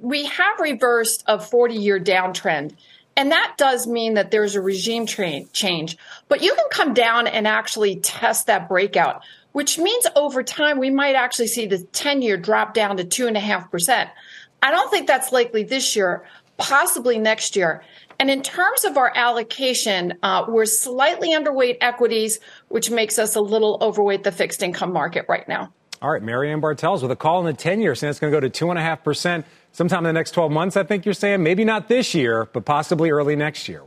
we 0.00 0.24
have 0.24 0.60
reversed 0.60 1.24
a 1.26 1.38
40 1.38 1.74
year 1.74 2.00
downtrend. 2.00 2.74
And 3.18 3.32
that 3.32 3.56
does 3.58 3.86
mean 3.86 4.14
that 4.14 4.30
there's 4.30 4.54
a 4.54 4.62
regime 4.62 5.04
tra- 5.04 5.44
change. 5.52 5.98
But 6.28 6.42
you 6.42 6.54
can 6.54 6.70
come 6.70 6.94
down 6.94 7.26
and 7.26 7.46
actually 7.46 7.96
test 7.96 8.46
that 8.46 8.66
breakout, 8.66 9.24
which 9.52 9.76
means 9.76 10.06
over 10.16 10.42
time 10.42 10.78
we 10.78 10.88
might 10.88 11.16
actually 11.16 11.48
see 11.48 11.66
the 11.66 11.80
10 11.80 12.22
year 12.22 12.38
drop 12.38 12.72
down 12.72 12.96
to 12.96 13.04
2.5%. 13.04 14.08
I 14.62 14.70
don't 14.70 14.90
think 14.90 15.06
that's 15.06 15.32
likely 15.32 15.64
this 15.64 15.94
year, 15.94 16.24
possibly 16.56 17.18
next 17.18 17.54
year. 17.54 17.84
And 18.18 18.30
in 18.30 18.42
terms 18.42 18.84
of 18.84 18.96
our 18.96 19.12
allocation, 19.14 20.14
uh, 20.22 20.44
we're 20.48 20.66
slightly 20.66 21.30
underweight 21.30 21.78
equities, 21.80 22.40
which 22.68 22.90
makes 22.90 23.18
us 23.18 23.36
a 23.36 23.40
little 23.40 23.78
overweight 23.80 24.24
the 24.24 24.32
fixed 24.32 24.62
income 24.62 24.92
market 24.92 25.26
right 25.28 25.46
now. 25.48 25.72
All 26.02 26.10
right, 26.10 26.22
Mary 26.22 26.52
Ann 26.52 26.60
Bartels 26.60 27.02
with 27.02 27.10
a 27.10 27.16
call 27.16 27.40
in 27.40 27.46
the 27.46 27.52
10 27.52 27.80
year 27.80 27.94
saying 27.94 28.10
it's 28.10 28.20
going 28.20 28.32
to 28.32 28.40
go 28.40 28.48
to 28.48 28.66
2.5% 28.66 29.44
sometime 29.72 29.98
in 29.98 30.04
the 30.04 30.12
next 30.12 30.32
12 30.32 30.50
months, 30.50 30.76
I 30.76 30.82
think 30.82 31.04
you're 31.04 31.14
saying. 31.14 31.42
Maybe 31.42 31.64
not 31.64 31.88
this 31.88 32.14
year, 32.14 32.48
but 32.52 32.64
possibly 32.64 33.10
early 33.10 33.36
next 33.36 33.68
year. 33.68 33.82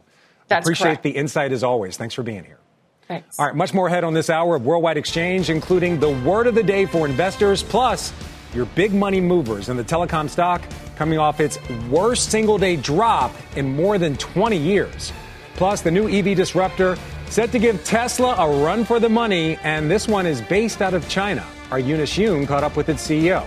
That's 0.47 0.65
Appreciate 0.65 0.85
correct. 0.85 1.03
the 1.03 1.11
insight 1.11 1.51
as 1.51 1.63
always. 1.63 1.97
Thanks 1.97 2.13
for 2.13 2.23
being 2.23 2.43
here. 2.43 2.59
Thanks. 3.07 3.39
All 3.39 3.45
right, 3.45 3.55
much 3.55 3.73
more 3.73 3.87
ahead 3.87 4.03
on 4.03 4.13
this 4.13 4.29
hour 4.29 4.55
of 4.55 4.65
Worldwide 4.65 4.97
Exchange, 4.97 5.49
including 5.49 5.99
the 5.99 6.09
word 6.09 6.47
of 6.47 6.55
the 6.55 6.63
day 6.63 6.85
for 6.85 7.05
investors, 7.05 7.63
plus 7.63 8.13
your 8.53 8.65
big 8.65 8.93
money 8.93 9.21
movers 9.21 9.69
in 9.69 9.77
the 9.77 9.83
telecom 9.83 10.29
stock 10.29 10.61
coming 10.95 11.17
off 11.17 11.39
its 11.39 11.57
worst 11.89 12.29
single 12.29 12.57
day 12.57 12.75
drop 12.75 13.33
in 13.55 13.75
more 13.75 13.97
than 13.97 14.15
20 14.17 14.57
years. 14.57 15.11
Plus, 15.55 15.81
the 15.81 15.91
new 15.91 16.09
EV 16.09 16.35
disruptor 16.35 16.97
set 17.27 17.51
to 17.51 17.59
give 17.59 17.83
Tesla 17.83 18.35
a 18.35 18.63
run 18.63 18.83
for 18.83 18.99
the 18.99 19.09
money, 19.09 19.57
and 19.63 19.89
this 19.89 20.07
one 20.07 20.25
is 20.25 20.41
based 20.41 20.81
out 20.81 20.93
of 20.93 21.07
China. 21.07 21.45
Our 21.71 21.79
Eunice 21.79 22.17
Yoon 22.17 22.47
caught 22.47 22.63
up 22.63 22.75
with 22.75 22.89
its 22.89 23.07
CEO. 23.07 23.45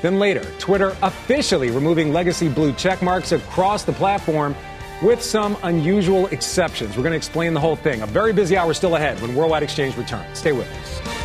Then 0.00 0.18
later, 0.18 0.44
Twitter 0.58 0.96
officially 1.02 1.70
removing 1.70 2.12
legacy 2.12 2.48
blue 2.48 2.72
check 2.72 3.02
marks 3.02 3.32
across 3.32 3.84
the 3.84 3.92
platform 3.92 4.54
with 5.02 5.22
some 5.22 5.56
unusual 5.62 6.26
exceptions. 6.28 6.96
We're 6.96 7.02
going 7.02 7.12
to 7.12 7.16
explain 7.16 7.54
the 7.54 7.60
whole 7.60 7.76
thing. 7.76 8.02
A 8.02 8.06
very 8.06 8.32
busy 8.32 8.56
hour 8.56 8.72
still 8.74 8.96
ahead 8.96 9.20
when 9.20 9.34
Worldwide 9.34 9.62
Exchange 9.62 9.96
returns. 9.96 10.38
Stay 10.38 10.52
with 10.52 10.68
us. 10.68 11.17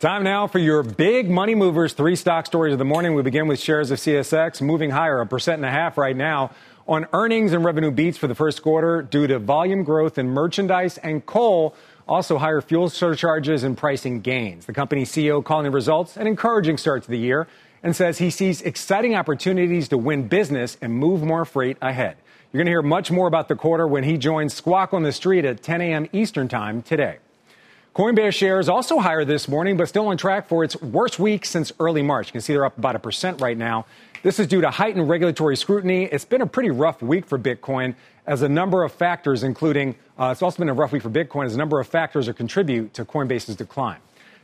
Time 0.00 0.22
now 0.22 0.46
for 0.46 0.58
your 0.58 0.82
big 0.82 1.28
money 1.28 1.54
movers. 1.54 1.92
Three 1.92 2.16
stock 2.16 2.46
stories 2.46 2.72
of 2.72 2.78
the 2.78 2.86
morning. 2.86 3.14
We 3.14 3.20
begin 3.20 3.48
with 3.48 3.60
shares 3.60 3.90
of 3.90 3.98
CSX 3.98 4.62
moving 4.62 4.88
higher, 4.88 5.20
a 5.20 5.26
percent 5.26 5.56
and 5.56 5.66
a 5.66 5.70
half 5.70 5.98
right 5.98 6.16
now 6.16 6.52
on 6.88 7.06
earnings 7.12 7.52
and 7.52 7.62
revenue 7.62 7.90
beats 7.90 8.16
for 8.16 8.26
the 8.26 8.34
first 8.34 8.62
quarter 8.62 9.02
due 9.02 9.26
to 9.26 9.38
volume 9.38 9.84
growth 9.84 10.16
in 10.16 10.30
merchandise 10.30 10.96
and 10.96 11.26
coal. 11.26 11.74
Also, 12.08 12.38
higher 12.38 12.62
fuel 12.62 12.88
surcharges 12.88 13.62
and 13.62 13.76
pricing 13.76 14.22
gains. 14.22 14.64
The 14.64 14.72
company's 14.72 15.12
CEO 15.12 15.44
calling 15.44 15.64
the 15.64 15.70
results 15.70 16.16
an 16.16 16.26
encouraging 16.26 16.78
start 16.78 17.02
to 17.02 17.10
the 17.10 17.18
year 17.18 17.46
and 17.82 17.94
says 17.94 18.16
he 18.16 18.30
sees 18.30 18.62
exciting 18.62 19.14
opportunities 19.14 19.88
to 19.88 19.98
win 19.98 20.28
business 20.28 20.78
and 20.80 20.94
move 20.94 21.22
more 21.22 21.44
freight 21.44 21.76
ahead. 21.82 22.16
You're 22.54 22.60
going 22.60 22.68
to 22.68 22.72
hear 22.72 22.80
much 22.80 23.10
more 23.10 23.28
about 23.28 23.48
the 23.48 23.54
quarter 23.54 23.86
when 23.86 24.04
he 24.04 24.16
joins 24.16 24.54
Squawk 24.54 24.94
on 24.94 25.02
the 25.02 25.12
Street 25.12 25.44
at 25.44 25.62
10 25.62 25.82
a.m. 25.82 26.08
Eastern 26.14 26.48
Time 26.48 26.80
today. 26.80 27.18
Coinbase 27.94 28.34
shares 28.34 28.68
also 28.68 29.00
higher 29.00 29.24
this 29.24 29.48
morning, 29.48 29.76
but 29.76 29.88
still 29.88 30.06
on 30.06 30.16
track 30.16 30.46
for 30.46 30.62
its 30.62 30.80
worst 30.80 31.18
week 31.18 31.44
since 31.44 31.72
early 31.80 32.02
March. 32.02 32.28
You 32.28 32.32
can 32.32 32.40
see 32.40 32.52
they're 32.52 32.64
up 32.64 32.78
about 32.78 32.94
a 32.94 33.00
percent 33.00 33.40
right 33.40 33.58
now. 33.58 33.84
This 34.22 34.38
is 34.38 34.46
due 34.46 34.60
to 34.60 34.70
heightened 34.70 35.08
regulatory 35.08 35.56
scrutiny. 35.56 36.04
It's 36.04 36.24
been 36.24 36.40
a 36.40 36.46
pretty 36.46 36.70
rough 36.70 37.02
week 37.02 37.26
for 37.26 37.36
Bitcoin 37.36 37.96
as 38.28 38.42
a 38.42 38.48
number 38.48 38.84
of 38.84 38.92
factors, 38.92 39.42
including 39.42 39.96
uh, 40.16 40.28
it's 40.30 40.40
also 40.40 40.58
been 40.58 40.68
a 40.68 40.74
rough 40.74 40.92
week 40.92 41.02
for 41.02 41.10
Bitcoin 41.10 41.46
as 41.46 41.56
a 41.56 41.58
number 41.58 41.80
of 41.80 41.88
factors 41.88 42.26
that 42.26 42.34
contribute 42.34 42.94
to 42.94 43.04
Coinbase's 43.04 43.56
decline. 43.56 43.98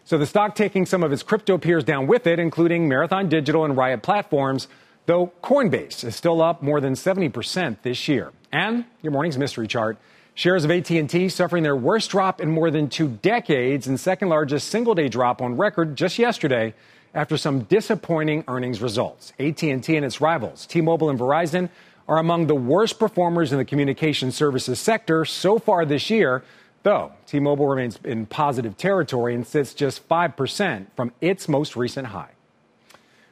So 0.05 0.19
the 0.19 0.27
stock 0.27 0.57
taking 0.57 0.85
some 0.85 1.05
of 1.05 1.13
its 1.13 1.23
crypto 1.23 1.57
peers 1.57 1.85
down 1.85 2.09
with 2.09 2.27
it, 2.27 2.41
including 2.41 2.89
Marathon 2.89 3.29
Digital 3.29 3.65
and 3.65 3.77
Riot 3.77 4.03
Platforms, 4.03 4.67
though 5.07 5.33
Coinbase 5.45 6.03
is 6.03 6.17
still 6.17 6.43
up 6.43 6.63
more 6.63 6.81
than 6.81 6.95
70% 6.95 7.77
this 7.83 8.09
year. 8.09 8.33
And 8.51 8.87
your 9.03 9.13
morning's 9.13 9.39
mystery 9.39 9.69
chart. 9.69 9.99
Shares 10.37 10.67
of 10.67 10.71
AT&T 10.71 11.31
suffering 11.31 11.63
their 11.63 11.75
worst 11.75 12.11
drop 12.11 12.43
in 12.43 12.51
more 12.51 12.71
than 12.71 12.91
two 12.91 13.09
decades 13.09 13.87
and 13.87 13.99
second 13.99 14.29
largest 14.29 14.69
single-day 14.69 15.09
drop 15.09 15.41
on 15.41 15.57
record 15.57 15.97
just 15.97 16.19
yesterday 16.19 16.75
after 17.15 17.39
some 17.39 17.61
disappointing 17.61 18.45
earnings 18.47 18.83
results. 18.83 19.33
AT&T 19.39 19.73
and 19.73 20.05
its 20.05 20.21
rivals, 20.21 20.67
T-Mobile 20.67 21.09
and 21.09 21.19
Verizon, 21.19 21.71
are 22.07 22.19
among 22.19 22.49
the 22.49 22.55
worst 22.55 22.99
performers 22.99 23.51
in 23.51 23.57
the 23.57 23.65
communication 23.65 24.31
services 24.31 24.79
sector 24.79 25.25
so 25.25 25.59
far 25.59 25.87
this 25.87 26.11
year, 26.11 26.45
though 26.83 27.13
T-Mobile 27.27 27.69
remains 27.69 27.99
in 28.05 28.27
positive 28.27 28.77
territory 28.77 29.35
and 29.35 29.47
sits 29.47 29.73
just 29.73 30.07
5% 30.07 30.87
from 30.95 31.13
its 31.23 31.49
most 31.49 31.77
recent 31.77 32.09
high. 32.09 32.33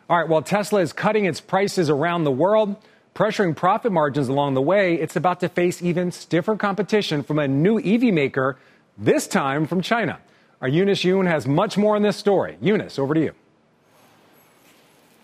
All 0.09 0.17
right, 0.17 0.27
while 0.27 0.41
Tesla 0.41 0.81
is 0.81 0.95
cutting 0.95 1.27
its 1.27 1.43
prices 1.43 1.91
around 1.91 2.25
the 2.25 2.33
world, 2.33 2.77
pressuring 3.15 3.55
profit 3.55 3.93
margins 3.93 4.29
along 4.29 4.55
the 4.55 4.63
way, 4.63 4.95
it's 4.95 5.17
about 5.17 5.41
to 5.41 5.49
face 5.49 5.81
even 5.83 6.11
stiffer 6.11 6.57
competition 6.57 7.23
from 7.23 7.39
a 7.39 7.47
new 7.47 7.79
EV 7.79 8.13
maker, 8.13 8.57
this 8.99 9.27
time 9.27 9.67
from 9.67 9.81
China. 9.81 10.19
Our 10.61 10.69
Eunice 10.69 11.05
Yoon 11.05 11.27
has 11.27 11.47
much 11.47 11.77
more 11.77 11.97
on 11.97 12.03
this 12.03 12.17
story. 12.17 12.57
Eunice, 12.61 12.99
over 12.99 13.15
to 13.15 13.21
you. 13.21 13.33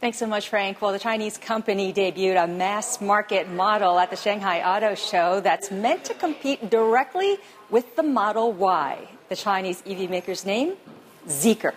Thanks 0.00 0.18
so 0.18 0.26
much, 0.26 0.48
Frank. 0.48 0.80
Well, 0.80 0.92
the 0.92 0.98
Chinese 0.98 1.36
company 1.36 1.92
debuted 1.92 2.42
a 2.42 2.46
mass 2.46 3.00
market 3.00 3.50
model 3.50 3.98
at 3.98 4.08
the 4.08 4.16
Shanghai 4.16 4.62
Auto 4.62 4.94
Show 4.94 5.40
that's 5.40 5.70
meant 5.70 6.04
to 6.04 6.14
compete 6.14 6.70
directly 6.70 7.36
with 7.68 7.96
the 7.96 8.02
Model 8.02 8.52
Y. 8.52 9.08
The 9.28 9.36
Chinese 9.36 9.82
EV 9.86 10.08
maker's 10.08 10.46
name? 10.46 10.74
Zeekr. 11.28 11.74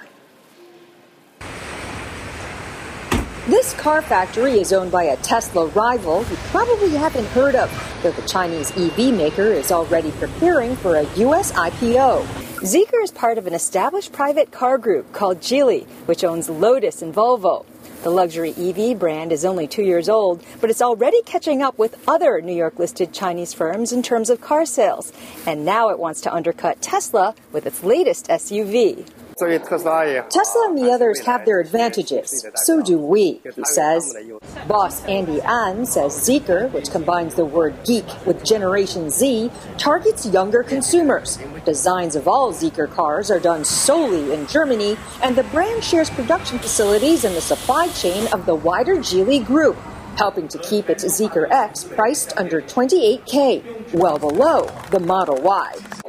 This 3.48 3.74
car 3.74 4.02
factory 4.02 4.54
is 4.54 4.72
owned 4.72 4.94
by 4.94 5.04
a 5.04 5.18
Tesla 5.18 5.66
rival 5.68 6.24
you 6.30 6.38
probably 6.52 6.92
haven't 6.92 7.26
heard 7.26 7.56
of, 7.56 8.00
though 8.02 8.12
the 8.12 8.26
Chinese 8.26 8.72
EV 8.78 9.14
maker 9.14 9.48
is 9.48 9.70
already 9.70 10.12
preparing 10.12 10.78
for 10.78 10.96
a 10.96 11.16
U.S. 11.18 11.52
IPO. 11.52 12.24
Zeekr 12.62 13.04
is 13.04 13.12
part 13.12 13.38
of 13.38 13.46
an 13.46 13.54
established 13.54 14.14
private 14.14 14.54
car 14.54 14.78
group 14.78 15.12
called 15.12 15.42
Geely, 15.42 15.86
which 16.06 16.24
owns 16.24 16.50
Lotus 16.50 17.02
and 17.02 17.14
Volvo. 17.14 17.66
The 18.04 18.12
luxury 18.12 18.54
EV 18.58 18.98
brand 18.98 19.34
is 19.34 19.44
only 19.44 19.68
two 19.68 19.84
years 19.84 20.08
old, 20.08 20.42
but 20.62 20.70
it's 20.70 20.82
already 20.82 21.22
catching 21.24 21.62
up 21.62 21.78
with 21.78 22.02
other 22.08 22.40
New 22.40 22.56
York 22.56 22.80
listed 22.80 23.12
Chinese 23.12 23.54
firms 23.54 23.92
in 23.92 24.04
terms 24.04 24.30
of 24.30 24.40
car 24.40 24.66
sales. 24.66 25.12
And 25.46 25.66
now 25.66 25.90
it 25.90 26.00
wants 26.00 26.22
to 26.22 26.34
undercut 26.34 26.82
Tesla 26.82 27.36
with 27.52 27.66
its 27.66 27.84
latest 27.84 28.28
SUV. 28.28 29.06
Tesla 30.30 30.68
and 30.70 30.78
the 30.78 30.92
others 30.92 31.20
have 31.22 31.46
their 31.46 31.60
advantages. 31.60 32.46
So 32.56 32.82
do 32.82 32.98
we, 32.98 33.42
he 33.56 33.64
says. 33.66 34.16
Boss 34.68 35.04
Andy 35.06 35.42
An 35.42 35.86
says 35.86 36.14
Zeekr, 36.14 36.72
which 36.72 36.92
combines 36.92 37.36
the 37.36 37.46
word 37.46 37.76
geek 37.86 38.06
with 38.26 38.44
Generation 38.46 39.10
Z, 39.10 39.52
targets 39.78 40.26
younger 40.26 40.64
consumers. 40.64 41.40
Designs 41.66 42.16
of 42.16 42.28
all 42.28 42.54
Zeekr 42.54 42.90
cars 42.90 43.32
are 43.32 43.40
done 43.40 43.66
solely 43.66 44.34
in 44.34 44.48
Germany, 44.48 44.98
and 45.22 45.36
the 45.36 45.44
brand 45.44 45.84
shares 45.84 46.10
production 46.10 46.60
facilities 46.60 47.26
in 47.26 47.34
the 47.34 47.42
supply 47.42 47.88
chain 47.90 48.28
of 48.34 48.46
the 48.46 48.56
wider 48.56 48.96
Geely 48.98 49.46
group 49.46 49.78
helping 50.16 50.48
to 50.48 50.58
keep 50.60 50.90
its 50.90 51.04
Zeekr 51.06 51.50
X 51.50 51.84
priced 51.84 52.38
under 52.38 52.62
28K, 52.62 53.94
well 53.94 54.20
below 54.20 54.70
the 54.92 55.00
Model 55.00 55.42
Y. 55.42 56.03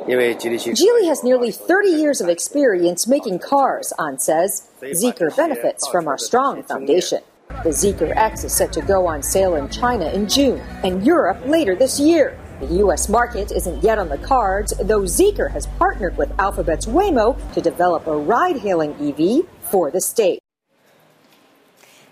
Geely 0.75 1.09
has 1.09 1.25
nearly 1.25 1.51
30 1.51 1.89
years 1.89 2.21
of 2.21 2.29
experience 2.29 3.07
making 3.07 3.39
cars, 3.39 3.93
An 3.99 4.19
says. 4.19 4.69
Zeekr 4.83 5.35
benefits 5.35 5.89
from 5.89 6.09
our 6.09 6.19
strong 6.19 6.63
foundation. 6.63 7.23
The 7.49 7.71
Zeekr 7.71 8.15
X 8.15 8.45
is 8.45 8.53
set 8.53 8.73
to 8.75 8.83
go 8.83 9.07
on 9.07 9.23
sale 9.23 9.55
in 9.55 9.71
China 9.71 10.11
in 10.11 10.29
June 10.29 10.61
and 10.83 11.07
Europe 11.07 11.47
later 11.47 11.75
this 11.75 11.99
year. 11.99 12.39
The 12.61 12.77
U.S. 12.77 13.09
market 13.09 13.51
isn't 13.51 13.83
yet 13.83 13.99
on 13.99 14.11
the 14.11 14.19
cards, 14.19 14.75
though 14.79 15.03
Zeekr 15.03 15.51
has 15.51 15.67
partnered 15.79 16.19
with 16.19 16.39
Alphabet's 16.39 16.87
Waymo 16.87 17.37
to 17.55 17.61
develop 17.63 18.07
a 18.07 18.17
ride 18.17 18.59
hailing 18.59 18.93
EV 19.01 19.47
for 19.63 19.91
the 19.91 20.01
state. 20.01 20.44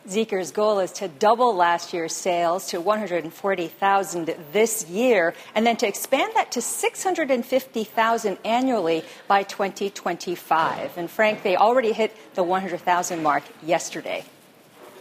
Zeekr's 0.08 0.50
goal 0.50 0.80
is 0.80 0.90
to 0.92 1.06
double 1.06 1.54
last 1.54 1.92
year's 1.92 2.14
sales 2.14 2.66
to 2.68 2.80
140,000 2.80 4.34
this 4.52 4.88
year 4.88 5.34
and 5.54 5.64
then 5.64 5.76
to 5.76 5.86
expand 5.86 6.32
that 6.34 6.50
to 6.52 6.60
650,000 6.60 8.38
annually 8.44 9.04
by 9.28 9.44
2025. 9.44 10.98
And 10.98 11.08
Frank, 11.08 11.42
they 11.42 11.56
already 11.56 11.92
hit 11.92 12.16
the 12.34 12.42
100,000 12.42 13.22
mark 13.22 13.44
yesterday. 13.62 14.24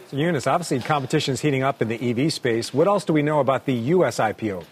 So 0.08 0.16
Eunice, 0.18 0.46
obviously 0.46 0.78
competition 0.80 1.34
is 1.34 1.40
heating 1.40 1.62
up 1.62 1.82
in 1.82 1.88
the 1.88 2.10
EV 2.10 2.32
space. 2.32 2.72
What 2.72 2.86
else 2.86 3.04
do 3.04 3.12
we 3.12 3.22
know 3.22 3.40
about 3.40 3.66
the 3.66 3.74
U.S. 3.74 4.18
IPO? 4.18 4.64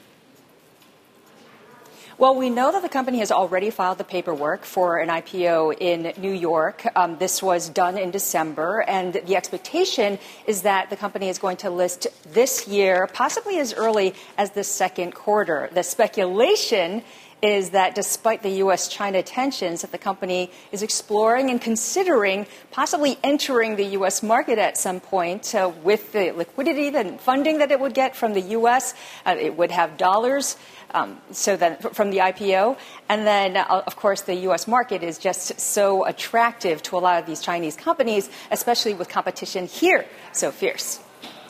Well, 2.21 2.35
we 2.35 2.50
know 2.50 2.71
that 2.71 2.83
the 2.83 2.91
company 2.91 3.21
has 3.21 3.33
already 3.33 3.71
filed 3.71 3.97
the 3.97 4.05
paperwork 4.05 4.67
for 4.67 4.99
an 4.99 5.09
IPO 5.09 5.79
in 5.81 6.12
New 6.21 6.35
York. 6.35 6.87
Um, 6.95 7.17
this 7.17 7.43
was 7.43 7.71
done 7.71 7.97
in 7.97 8.11
December, 8.11 8.85
and 8.87 9.15
the 9.15 9.37
expectation 9.37 10.19
is 10.47 10.61
that 10.61 10.91
the 10.91 10.97
company 10.97 11.31
is 11.31 11.39
going 11.39 11.57
to 11.65 11.71
list 11.71 12.09
this 12.31 12.69
year, 12.69 13.09
possibly 13.15 13.59
as 13.59 13.73
early 13.73 14.12
as 14.37 14.50
the 14.50 14.65
second 14.65 15.15
quarter. 15.15 15.71
The 15.73 15.83
speculation 15.83 17.05
is 17.42 17.70
that 17.70 17.94
despite 17.94 18.42
the 18.42 18.50
U.S. 18.64 18.88
China 18.88 19.23
tensions, 19.23 19.82
that 19.82 19.92
the 19.92 19.99
company 19.99 20.50
is 20.73 20.82
exploring 20.82 21.50
and 21.50 21.61
considering 21.61 22.47
possibly 22.70 23.18
entering 23.23 23.76
the 23.76 23.85
U.S. 23.99 24.23
market 24.23 24.59
at 24.59 24.76
some 24.76 25.00
point 25.00 25.54
uh, 25.54 25.73
with 25.82 26.12
the 26.12 26.32
liquidity 26.32 26.88
and 26.88 27.20
funding 27.20 27.59
that 27.59 27.70
it 27.70 27.80
would 27.80 27.94
get 27.94 28.16
from 28.16 28.35
the 28.35 28.40
U.S. 28.40 28.94
Uh, 29.26 29.37
it 29.38 29.56
would 29.56 29.70
have 29.70 29.97
dollars. 29.97 30.56
Um, 30.92 31.20
so 31.30 31.56
then 31.56 31.76
from 31.78 32.11
the 32.11 32.18
IPO, 32.18 32.76
and 33.09 33.25
then 33.25 33.56
uh, 33.56 33.85
of 33.87 33.94
course 33.94 34.23
the 34.23 34.35
U.S. 34.35 34.66
market 34.66 35.02
is 35.02 35.18
just 35.18 35.61
so 35.61 36.04
attractive 36.04 36.82
to 36.85 36.97
a 36.97 37.00
lot 37.00 37.20
of 37.20 37.26
these 37.26 37.40
Chinese 37.40 37.76
companies, 37.76 38.28
especially 38.50 38.94
with 38.94 39.09
competition 39.09 39.66
here 39.66 40.04
so 40.32 40.50
fierce. 40.50 41.00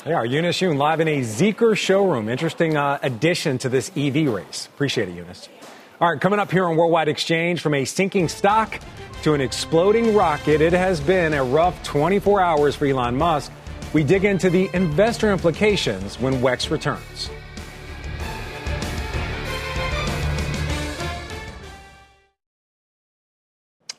They 0.05 0.15
are 0.15 0.25
Eunice 0.25 0.61
Yoon 0.61 0.79
live 0.79 1.01
in 1.01 1.09
a 1.09 1.21
Zeekr 1.21 1.77
showroom. 1.77 2.29
Interesting 2.31 2.77
uh, 2.77 2.99
addition 3.03 3.59
to 3.59 3.69
this 3.69 3.91
EV 3.95 4.33
race. 4.33 4.67
Appreciate 4.75 5.11
it, 5.11 5.15
Eunice. 5.15 5.49
All 6.01 6.11
right, 6.11 6.19
coming 6.19 6.39
up 6.39 6.51
here 6.51 6.65
on 6.65 6.79
Worldwide 6.79 7.09
Exchange, 7.09 7.61
from 7.61 7.75
a 7.75 7.85
sinking 7.85 8.29
stock 8.29 8.81
to 9.23 9.35
an 9.35 9.43
exploding 9.43 10.15
rocket, 10.15 10.63
it 10.63 10.73
has 10.73 10.99
been 10.99 11.35
a 11.35 11.45
rough 11.45 11.83
24 11.83 12.41
hours 12.41 12.75
for 12.75 12.87
Elon 12.87 13.19
Musk. 13.19 13.53
We 13.93 14.03
dig 14.03 14.25
into 14.25 14.49
the 14.49 14.71
investor 14.73 15.31
implications 15.31 16.19
when 16.19 16.41
WEX 16.41 16.71
returns. 16.71 17.29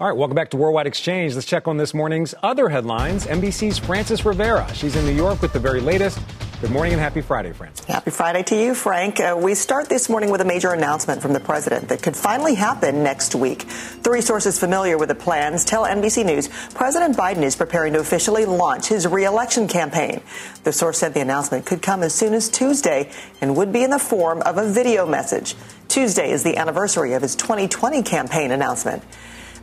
All 0.01 0.07
right, 0.07 0.17
welcome 0.17 0.33
back 0.33 0.49
to 0.49 0.57
Worldwide 0.57 0.87
Exchange. 0.87 1.35
Let's 1.35 1.45
check 1.45 1.67
on 1.67 1.77
this 1.77 1.93
morning's 1.93 2.33
other 2.41 2.69
headlines. 2.69 3.27
NBC's 3.27 3.77
Frances 3.77 4.25
Rivera. 4.25 4.67
She's 4.73 4.95
in 4.95 5.05
New 5.05 5.11
York 5.11 5.43
with 5.43 5.53
the 5.53 5.59
very 5.59 5.79
latest. 5.79 6.17
Good 6.59 6.71
morning 6.71 6.93
and 6.93 6.99
happy 6.99 7.21
Friday, 7.21 7.53
Frances. 7.53 7.85
Happy 7.85 8.09
Friday 8.09 8.41
to 8.41 8.55
you, 8.59 8.73
Frank. 8.73 9.19
Uh, 9.19 9.37
we 9.39 9.53
start 9.53 9.89
this 9.89 10.09
morning 10.09 10.31
with 10.31 10.41
a 10.41 10.45
major 10.45 10.71
announcement 10.71 11.21
from 11.21 11.33
the 11.33 11.39
president 11.39 11.89
that 11.89 12.01
could 12.01 12.17
finally 12.17 12.55
happen 12.55 13.03
next 13.03 13.35
week. 13.35 13.61
Three 13.61 14.21
sources 14.21 14.57
familiar 14.57 14.97
with 14.97 15.09
the 15.09 15.15
plans 15.15 15.63
tell 15.63 15.83
NBC 15.83 16.25
News 16.25 16.47
President 16.73 17.15
Biden 17.15 17.43
is 17.43 17.55
preparing 17.55 17.93
to 17.93 17.99
officially 17.99 18.45
launch 18.45 18.87
his 18.87 19.05
reelection 19.05 19.67
campaign. 19.67 20.21
The 20.63 20.73
source 20.73 20.97
said 20.97 21.13
the 21.13 21.21
announcement 21.21 21.67
could 21.67 21.83
come 21.83 22.01
as 22.01 22.15
soon 22.15 22.33
as 22.33 22.49
Tuesday 22.49 23.11
and 23.39 23.55
would 23.55 23.71
be 23.71 23.83
in 23.83 23.91
the 23.91 23.99
form 23.99 24.41
of 24.41 24.57
a 24.57 24.67
video 24.67 25.05
message. 25.05 25.53
Tuesday 25.89 26.31
is 26.31 26.41
the 26.41 26.57
anniversary 26.57 27.13
of 27.13 27.21
his 27.21 27.35
2020 27.35 28.01
campaign 28.01 28.49
announcement. 28.49 29.03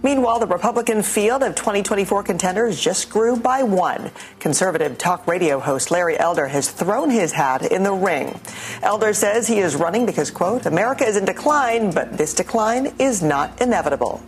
Meanwhile, 0.02 0.38
the 0.38 0.46
Republican 0.46 1.02
field 1.02 1.42
of 1.42 1.56
2024 1.56 2.22
contenders 2.22 2.80
just 2.80 3.10
grew 3.10 3.36
by 3.36 3.64
one. 3.64 4.12
Conservative 4.38 4.96
talk 4.96 5.26
radio 5.26 5.58
host 5.58 5.90
Larry 5.90 6.16
Elder 6.18 6.46
has 6.46 6.70
thrown 6.70 7.10
his 7.10 7.32
hat 7.32 7.72
in 7.72 7.82
the 7.82 7.92
ring. 7.92 8.38
Elder 8.82 9.12
says 9.12 9.48
he 9.48 9.58
is 9.58 9.74
running 9.74 10.06
because, 10.06 10.30
quote, 10.30 10.66
America 10.66 11.04
is 11.04 11.16
in 11.16 11.24
decline, 11.24 11.90
but 11.90 12.16
this 12.16 12.32
decline 12.32 12.94
is 13.00 13.22
not 13.22 13.60
inevitable. 13.60 14.22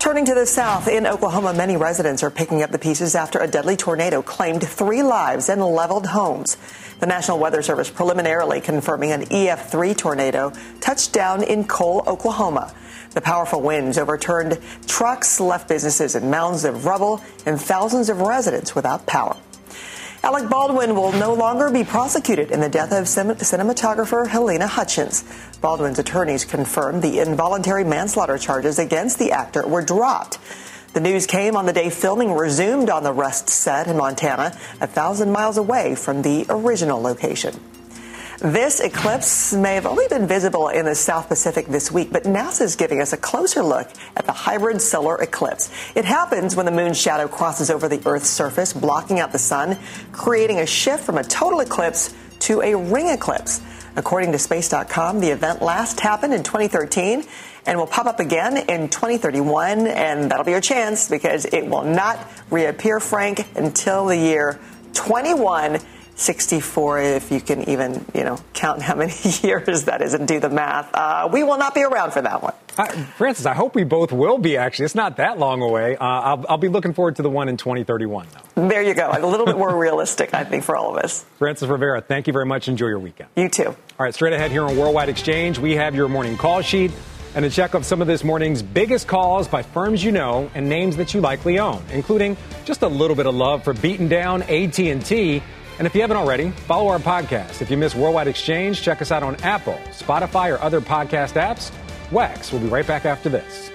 Turning 0.00 0.24
to 0.24 0.34
the 0.34 0.46
south, 0.46 0.88
in 0.88 1.06
Oklahoma, 1.06 1.52
many 1.52 1.76
residents 1.76 2.22
are 2.22 2.30
picking 2.30 2.62
up 2.62 2.72
the 2.72 2.78
pieces 2.78 3.14
after 3.14 3.38
a 3.38 3.46
deadly 3.46 3.76
tornado 3.76 4.22
claimed 4.22 4.66
three 4.66 5.02
lives 5.02 5.48
and 5.48 5.62
leveled 5.62 6.06
homes. 6.06 6.56
The 6.98 7.06
National 7.06 7.38
Weather 7.38 7.62
Service 7.62 7.90
preliminarily 7.90 8.60
confirming 8.60 9.12
an 9.12 9.26
EF3 9.26 9.96
tornado 9.96 10.52
touched 10.80 11.12
down 11.12 11.44
in 11.44 11.64
Cole, 11.64 12.02
Oklahoma. 12.06 12.74
The 13.12 13.20
powerful 13.20 13.60
winds 13.60 13.98
overturned 13.98 14.58
trucks, 14.86 15.40
left 15.40 15.68
businesses 15.68 16.14
in 16.14 16.30
mounds 16.30 16.64
of 16.64 16.86
rubble, 16.86 17.20
and 17.44 17.60
thousands 17.60 18.08
of 18.08 18.20
residents 18.20 18.74
without 18.74 19.06
power. 19.06 19.36
Alec 20.22 20.50
Baldwin 20.50 20.94
will 20.94 21.12
no 21.12 21.32
longer 21.32 21.70
be 21.70 21.82
prosecuted 21.82 22.50
in 22.50 22.60
the 22.60 22.68
death 22.68 22.92
of 22.92 23.04
cinematographer 23.04 24.28
Halyna 24.28 24.68
Hutchins. 24.68 25.24
Baldwin's 25.60 25.98
attorneys 25.98 26.44
confirmed 26.44 27.02
the 27.02 27.20
involuntary 27.20 27.84
manslaughter 27.84 28.36
charges 28.36 28.78
against 28.78 29.18
the 29.18 29.32
actor 29.32 29.66
were 29.66 29.82
dropped. 29.82 30.38
The 30.92 31.00
news 31.00 31.26
came 31.26 31.56
on 31.56 31.66
the 31.66 31.72
day 31.72 31.88
filming 31.88 32.32
resumed 32.32 32.90
on 32.90 33.02
the 33.02 33.12
Rust 33.12 33.48
set 33.48 33.86
in 33.86 33.96
Montana, 33.96 34.58
a 34.80 34.86
thousand 34.86 35.32
miles 35.32 35.56
away 35.56 35.94
from 35.94 36.22
the 36.22 36.44
original 36.48 37.00
location. 37.00 37.58
This 38.40 38.80
eclipse 38.80 39.52
may 39.52 39.74
have 39.74 39.84
only 39.84 40.08
been 40.08 40.26
visible 40.26 40.68
in 40.68 40.86
the 40.86 40.94
South 40.94 41.28
Pacific 41.28 41.66
this 41.66 41.92
week, 41.92 42.10
but 42.10 42.22
NASA 42.22 42.62
is 42.62 42.74
giving 42.74 43.02
us 43.02 43.12
a 43.12 43.18
closer 43.18 43.62
look 43.62 43.90
at 44.16 44.24
the 44.24 44.32
hybrid 44.32 44.80
solar 44.80 45.20
eclipse. 45.20 45.70
It 45.94 46.06
happens 46.06 46.56
when 46.56 46.64
the 46.64 46.72
moon's 46.72 46.98
shadow 46.98 47.28
crosses 47.28 47.68
over 47.68 47.86
the 47.86 48.00
Earth's 48.06 48.30
surface, 48.30 48.72
blocking 48.72 49.20
out 49.20 49.32
the 49.32 49.38
sun, 49.38 49.76
creating 50.12 50.58
a 50.58 50.64
shift 50.64 51.04
from 51.04 51.18
a 51.18 51.22
total 51.22 51.60
eclipse 51.60 52.14
to 52.38 52.62
a 52.62 52.74
ring 52.74 53.08
eclipse. 53.08 53.60
According 53.94 54.32
to 54.32 54.38
space.com, 54.38 55.20
the 55.20 55.28
event 55.28 55.60
last 55.60 56.00
happened 56.00 56.32
in 56.32 56.42
2013 56.42 57.24
and 57.66 57.78
will 57.78 57.86
pop 57.86 58.06
up 58.06 58.20
again 58.20 58.56
in 58.56 58.88
2031, 58.88 59.86
and 59.86 60.30
that'll 60.30 60.46
be 60.46 60.52
your 60.52 60.62
chance 60.62 61.10
because 61.10 61.44
it 61.44 61.66
will 61.66 61.84
not 61.84 62.26
reappear, 62.50 63.00
Frank, 63.00 63.46
until 63.54 64.06
the 64.06 64.16
year 64.16 64.58
21. 64.94 65.78
64, 66.20 67.00
if 67.00 67.32
you 67.32 67.40
can 67.40 67.68
even, 67.68 68.04
you 68.14 68.24
know, 68.24 68.38
count 68.52 68.82
how 68.82 68.94
many 68.94 69.12
years 69.42 69.84
that 69.84 70.02
is 70.02 70.12
and 70.14 70.28
do 70.28 70.38
the 70.38 70.50
math. 70.50 70.90
Uh, 70.94 71.28
we 71.32 71.42
will 71.42 71.56
not 71.56 71.74
be 71.74 71.82
around 71.82 72.12
for 72.12 72.20
that 72.20 72.42
one. 72.42 72.52
Uh, 72.76 72.86
Frances, 73.16 73.46
I 73.46 73.54
hope 73.54 73.74
we 73.74 73.84
both 73.84 74.12
will 74.12 74.38
be, 74.38 74.56
actually. 74.56 74.84
It's 74.84 74.94
not 74.94 75.16
that 75.16 75.38
long 75.38 75.62
away. 75.62 75.96
Uh, 75.96 76.04
I'll, 76.04 76.44
I'll, 76.48 76.58
be 76.58 76.68
looking 76.68 76.92
forward 76.92 77.16
to 77.16 77.22
the 77.22 77.30
one 77.30 77.48
in 77.48 77.56
2031, 77.56 78.26
though. 78.54 78.68
There 78.68 78.82
you 78.82 78.94
go. 78.94 79.10
A 79.10 79.26
little 79.26 79.46
bit 79.46 79.56
more 79.56 79.74
realistic, 79.78 80.34
I 80.34 80.44
think, 80.44 80.62
for 80.62 80.76
all 80.76 80.96
of 80.96 81.02
us. 81.02 81.24
Frances 81.38 81.68
Rivera, 81.68 82.02
thank 82.02 82.26
you 82.26 82.32
very 82.32 82.46
much. 82.46 82.68
Enjoy 82.68 82.88
your 82.88 82.98
weekend. 82.98 83.30
You 83.36 83.48
too. 83.48 83.68
All 83.68 83.76
right, 83.98 84.14
straight 84.14 84.34
ahead 84.34 84.50
here 84.50 84.64
on 84.64 84.76
Worldwide 84.76 85.08
Exchange, 85.08 85.58
we 85.58 85.76
have 85.76 85.94
your 85.94 86.08
morning 86.08 86.36
call 86.36 86.60
sheet 86.60 86.92
and 87.34 87.44
a 87.44 87.50
check 87.50 87.74
of 87.74 87.86
some 87.86 88.00
of 88.00 88.08
this 88.08 88.24
morning's 88.24 88.60
biggest 88.60 89.06
calls 89.06 89.46
by 89.46 89.62
firms 89.62 90.02
you 90.02 90.10
know 90.10 90.50
and 90.54 90.68
names 90.68 90.96
that 90.96 91.14
you 91.14 91.20
likely 91.20 91.58
own, 91.58 91.82
including 91.92 92.36
just 92.64 92.82
a 92.82 92.88
little 92.88 93.16
bit 93.16 93.26
of 93.26 93.34
love 93.34 93.62
for 93.62 93.72
beaten 93.72 94.08
down 94.08 94.42
AT&T 94.42 95.42
and 95.80 95.86
if 95.86 95.94
you 95.94 96.02
haven't 96.02 96.18
already, 96.18 96.50
follow 96.50 96.88
our 96.88 96.98
podcast. 96.98 97.62
If 97.62 97.70
you 97.70 97.78
miss 97.78 97.94
Worldwide 97.94 98.28
Exchange, 98.28 98.82
check 98.82 99.00
us 99.00 99.10
out 99.10 99.22
on 99.22 99.34
Apple, 99.36 99.80
Spotify, 99.92 100.54
or 100.54 100.60
other 100.60 100.78
podcast 100.78 101.40
apps. 101.40 101.72
WEX 102.10 102.52
we'll 102.52 102.60
be 102.60 102.68
right 102.68 102.86
back 102.86 103.06
after 103.06 103.30
this. 103.30 103.70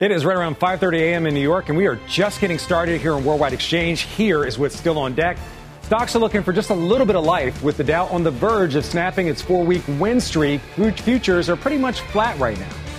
It 0.00 0.10
is 0.10 0.24
right 0.24 0.38
around 0.38 0.58
5:30 0.58 1.00
a.m. 1.00 1.26
in 1.26 1.34
New 1.34 1.42
York, 1.42 1.68
and 1.68 1.76
we 1.76 1.86
are 1.86 1.96
just 2.08 2.40
getting 2.40 2.56
started 2.56 2.98
here 2.98 3.12
on 3.12 3.26
Worldwide 3.26 3.52
Exchange. 3.52 4.02
Here 4.04 4.46
is 4.46 4.58
what's 4.58 4.74
still 4.74 4.96
on 4.96 5.14
deck. 5.14 5.36
Stocks 5.82 6.16
are 6.16 6.18
looking 6.18 6.42
for 6.42 6.54
just 6.54 6.70
a 6.70 6.74
little 6.74 7.06
bit 7.06 7.16
of 7.16 7.24
life, 7.24 7.62
with 7.62 7.76
the 7.76 7.84
Dow 7.84 8.06
on 8.06 8.24
the 8.24 8.30
verge 8.30 8.74
of 8.74 8.86
snapping 8.86 9.26
its 9.26 9.42
four-week 9.42 9.82
win 9.98 10.18
streak. 10.18 10.62
Futures 11.02 11.50
are 11.50 11.56
pretty 11.56 11.76
much 11.76 12.00
flat 12.00 12.38
right 12.38 12.58
now. 12.58 12.89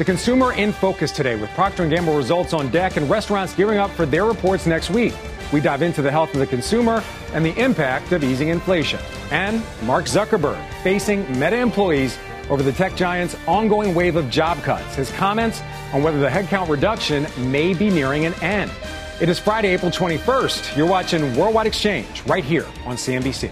The 0.00 0.06
consumer 0.06 0.54
in 0.54 0.72
focus 0.72 1.12
today 1.12 1.36
with 1.36 1.50
Procter 1.50 1.86
& 1.86 1.90
Gamble 1.90 2.16
results 2.16 2.54
on 2.54 2.70
deck 2.70 2.96
and 2.96 3.10
restaurants 3.10 3.54
gearing 3.54 3.76
up 3.76 3.90
for 3.90 4.06
their 4.06 4.24
reports 4.24 4.64
next 4.64 4.88
week. 4.88 5.12
We 5.52 5.60
dive 5.60 5.82
into 5.82 6.00
the 6.00 6.10
health 6.10 6.32
of 6.32 6.40
the 6.40 6.46
consumer 6.46 7.04
and 7.34 7.44
the 7.44 7.54
impact 7.62 8.10
of 8.12 8.24
easing 8.24 8.48
inflation. 8.48 8.98
And 9.30 9.62
Mark 9.82 10.06
Zuckerberg 10.06 10.58
facing 10.82 11.30
Meta 11.38 11.58
employees 11.58 12.16
over 12.48 12.62
the 12.62 12.72
tech 12.72 12.96
giant's 12.96 13.36
ongoing 13.46 13.94
wave 13.94 14.16
of 14.16 14.30
job 14.30 14.56
cuts. 14.62 14.94
His 14.94 15.10
comments 15.10 15.60
on 15.92 16.02
whether 16.02 16.18
the 16.18 16.30
headcount 16.30 16.70
reduction 16.70 17.26
may 17.50 17.74
be 17.74 17.90
nearing 17.90 18.24
an 18.24 18.32
end. 18.42 18.70
It 19.20 19.28
is 19.28 19.38
Friday, 19.38 19.68
April 19.68 19.90
21st. 19.90 20.78
You're 20.78 20.88
watching 20.88 21.36
Worldwide 21.36 21.66
Exchange 21.66 22.24
right 22.24 22.42
here 22.42 22.64
on 22.86 22.96
CNBC. 22.96 23.50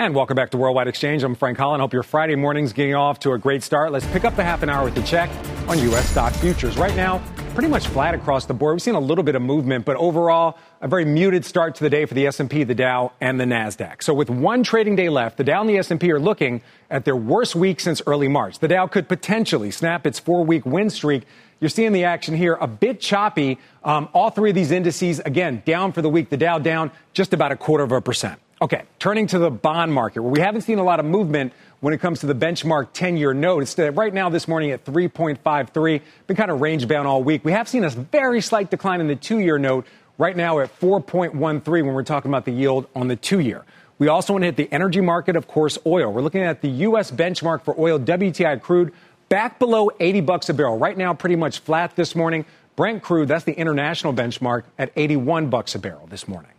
And 0.00 0.14
welcome 0.14 0.34
back 0.34 0.48
to 0.52 0.56
Worldwide 0.56 0.88
Exchange. 0.88 1.22
I'm 1.24 1.34
Frank 1.34 1.58
Holland. 1.58 1.82
Hope 1.82 1.92
your 1.92 2.02
Friday 2.02 2.34
morning's 2.34 2.72
getting 2.72 2.94
off 2.94 3.18
to 3.18 3.32
a 3.32 3.38
great 3.38 3.62
start. 3.62 3.92
Let's 3.92 4.06
pick 4.06 4.24
up 4.24 4.34
the 4.34 4.42
half 4.42 4.62
an 4.62 4.70
hour 4.70 4.86
with 4.86 4.94
the 4.94 5.02
check 5.02 5.28
on 5.68 5.78
U.S. 5.78 6.08
stock 6.08 6.32
futures. 6.32 6.78
Right 6.78 6.96
now, 6.96 7.22
pretty 7.52 7.68
much 7.68 7.86
flat 7.86 8.14
across 8.14 8.46
the 8.46 8.54
board. 8.54 8.76
We've 8.76 8.80
seen 8.80 8.94
a 8.94 8.98
little 8.98 9.22
bit 9.22 9.34
of 9.34 9.42
movement, 9.42 9.84
but 9.84 9.96
overall, 9.96 10.56
a 10.80 10.88
very 10.88 11.04
muted 11.04 11.44
start 11.44 11.74
to 11.74 11.84
the 11.84 11.90
day 11.90 12.06
for 12.06 12.14
the 12.14 12.26
S&P, 12.28 12.64
the 12.64 12.74
Dow, 12.74 13.12
and 13.20 13.38
the 13.38 13.44
Nasdaq. 13.44 14.02
So 14.02 14.14
with 14.14 14.30
one 14.30 14.62
trading 14.62 14.96
day 14.96 15.10
left, 15.10 15.36
the 15.36 15.44
Dow 15.44 15.60
and 15.60 15.68
the 15.68 15.76
S&P 15.76 16.10
are 16.12 16.18
looking 16.18 16.62
at 16.88 17.04
their 17.04 17.14
worst 17.14 17.54
week 17.54 17.78
since 17.78 18.00
early 18.06 18.26
March. 18.26 18.58
The 18.58 18.68
Dow 18.68 18.86
could 18.86 19.06
potentially 19.06 19.70
snap 19.70 20.06
its 20.06 20.18
four-week 20.18 20.64
win 20.64 20.88
streak. 20.88 21.24
You're 21.60 21.68
seeing 21.68 21.92
the 21.92 22.04
action 22.04 22.34
here 22.34 22.56
a 22.58 22.66
bit 22.66 23.02
choppy. 23.02 23.58
Um, 23.84 24.08
all 24.14 24.30
three 24.30 24.48
of 24.48 24.56
these 24.56 24.70
indices, 24.70 25.20
again, 25.20 25.62
down 25.66 25.92
for 25.92 26.00
the 26.00 26.08
week. 26.08 26.30
The 26.30 26.38
Dow 26.38 26.58
down 26.58 26.90
just 27.12 27.34
about 27.34 27.52
a 27.52 27.56
quarter 27.56 27.84
of 27.84 27.92
a 27.92 28.00
percent. 28.00 28.40
Okay, 28.62 28.82
turning 28.98 29.26
to 29.28 29.38
the 29.38 29.50
bond 29.50 29.90
market, 29.90 30.20
where 30.20 30.30
we 30.30 30.40
haven't 30.40 30.60
seen 30.60 30.78
a 30.78 30.82
lot 30.82 31.00
of 31.00 31.06
movement 31.06 31.54
when 31.80 31.94
it 31.94 31.98
comes 31.98 32.20
to 32.20 32.26
the 32.26 32.34
benchmark 32.34 32.88
10 32.92 33.16
year 33.16 33.32
note. 33.32 33.62
It's 33.62 33.78
uh, 33.78 33.90
right 33.92 34.12
now 34.12 34.28
this 34.28 34.46
morning 34.46 34.70
at 34.70 34.84
3.53, 34.84 36.02
been 36.26 36.36
kind 36.36 36.50
of 36.50 36.60
range 36.60 36.86
bound 36.86 37.08
all 37.08 37.22
week. 37.22 37.42
We 37.42 37.52
have 37.52 37.70
seen 37.70 37.84
a 37.84 37.88
very 37.88 38.42
slight 38.42 38.70
decline 38.70 39.00
in 39.00 39.08
the 39.08 39.16
two 39.16 39.38
year 39.38 39.58
note, 39.58 39.86
right 40.18 40.36
now 40.36 40.58
at 40.58 40.78
4.13 40.78 41.64
when 41.66 41.86
we're 41.86 42.02
talking 42.02 42.30
about 42.30 42.44
the 42.44 42.52
yield 42.52 42.86
on 42.94 43.08
the 43.08 43.16
two 43.16 43.40
year. 43.40 43.64
We 43.98 44.08
also 44.08 44.34
want 44.34 44.42
to 44.42 44.46
hit 44.48 44.56
the 44.56 44.70
energy 44.70 45.00
market, 45.00 45.36
of 45.36 45.48
course, 45.48 45.78
oil. 45.86 46.12
We're 46.12 46.20
looking 46.20 46.42
at 46.42 46.60
the 46.60 46.68
U.S. 46.68 47.10
benchmark 47.10 47.62
for 47.62 47.74
oil, 47.80 47.98
WTI 47.98 48.60
crude, 48.60 48.92
back 49.30 49.58
below 49.58 49.90
80 49.98 50.20
bucks 50.20 50.50
a 50.50 50.54
barrel. 50.54 50.76
Right 50.76 50.98
now, 50.98 51.14
pretty 51.14 51.36
much 51.36 51.60
flat 51.60 51.96
this 51.96 52.14
morning. 52.14 52.44
Brent 52.76 53.02
crude, 53.02 53.28
that's 53.28 53.44
the 53.44 53.54
international 53.54 54.12
benchmark, 54.12 54.64
at 54.78 54.92
81 54.96 55.48
bucks 55.48 55.74
a 55.74 55.78
barrel 55.78 56.06
this 56.08 56.28
morning. 56.28 56.50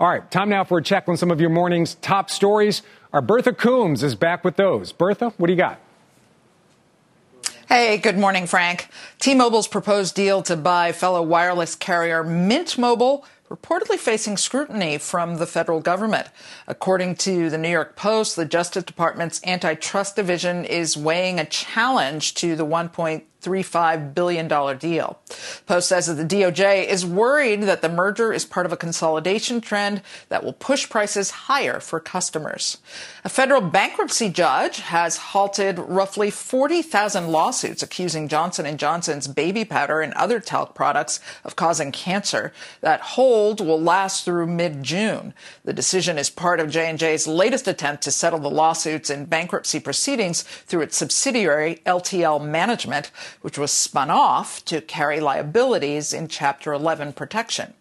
All 0.00 0.08
right, 0.08 0.30
time 0.30 0.48
now 0.48 0.64
for 0.64 0.78
a 0.78 0.82
check 0.82 1.10
on 1.10 1.18
some 1.18 1.30
of 1.30 1.42
your 1.42 1.50
morning's 1.50 1.96
top 1.96 2.30
stories. 2.30 2.80
Our 3.12 3.20
Bertha 3.20 3.52
Coombs 3.52 4.02
is 4.02 4.14
back 4.14 4.44
with 4.44 4.56
those. 4.56 4.92
Bertha, 4.92 5.34
what 5.36 5.48
do 5.48 5.52
you 5.52 5.58
got? 5.58 5.78
Hey, 7.68 7.98
good 7.98 8.16
morning, 8.16 8.46
Frank. 8.46 8.88
T-Mobile's 9.18 9.68
proposed 9.68 10.14
deal 10.14 10.40
to 10.44 10.56
buy 10.56 10.92
fellow 10.92 11.20
wireless 11.20 11.74
carrier 11.74 12.24
Mint 12.24 12.78
Mobile 12.78 13.26
reportedly 13.50 13.98
facing 13.98 14.38
scrutiny 14.38 14.96
from 14.96 15.36
the 15.36 15.46
federal 15.46 15.80
government. 15.80 16.28
According 16.66 17.16
to 17.16 17.50
the 17.50 17.58
New 17.58 17.68
York 17.68 17.94
Post, 17.94 18.36
the 18.36 18.46
Justice 18.46 18.84
Department's 18.84 19.44
antitrust 19.44 20.16
division 20.16 20.64
is 20.64 20.96
weighing 20.96 21.38
a 21.38 21.44
challenge 21.44 22.32
to 22.36 22.56
the 22.56 22.64
1.3 22.64 23.22
$35 23.42 24.14
billion 24.14 24.48
deal. 24.78 25.18
Post 25.66 25.88
says 25.88 26.06
that 26.06 26.14
the 26.14 26.24
DOJ 26.24 26.86
is 26.86 27.06
worried 27.06 27.62
that 27.62 27.82
the 27.82 27.88
merger 27.88 28.32
is 28.32 28.44
part 28.44 28.66
of 28.66 28.72
a 28.72 28.76
consolidation 28.76 29.60
trend 29.60 30.02
that 30.28 30.44
will 30.44 30.52
push 30.52 30.88
prices 30.88 31.30
higher 31.30 31.80
for 31.80 32.00
customers. 32.00 32.78
A 33.24 33.28
federal 33.28 33.60
bankruptcy 33.60 34.28
judge 34.28 34.80
has 34.80 35.16
halted 35.16 35.78
roughly 35.78 36.30
40,000 36.30 37.28
lawsuits 37.28 37.82
accusing 37.82 38.28
Johnson 38.28 38.76
& 38.78 38.78
Johnson's 38.78 39.28
baby 39.28 39.64
powder 39.64 40.00
and 40.00 40.12
other 40.14 40.40
talc 40.40 40.74
products 40.74 41.20
of 41.44 41.56
causing 41.56 41.92
cancer. 41.92 42.52
That 42.80 43.00
hold 43.00 43.60
will 43.60 43.80
last 43.80 44.24
through 44.24 44.46
mid-June. 44.46 45.34
The 45.64 45.72
decision 45.72 46.18
is 46.18 46.30
part 46.30 46.60
of 46.60 46.70
J&J's 46.70 47.26
latest 47.26 47.68
attempt 47.68 48.02
to 48.04 48.10
settle 48.10 48.38
the 48.38 48.50
lawsuits 48.50 49.10
in 49.10 49.26
bankruptcy 49.26 49.80
proceedings 49.80 50.42
through 50.42 50.82
its 50.82 50.96
subsidiary 50.96 51.80
LTL 51.86 52.44
Management 52.44 53.10
which 53.42 53.58
was 53.58 53.70
spun 53.70 54.10
off 54.10 54.64
to 54.66 54.80
carry 54.80 55.20
liabilities 55.20 56.12
in 56.12 56.28
Chapter 56.28 56.72
11 56.72 57.12
protection. 57.14 57.74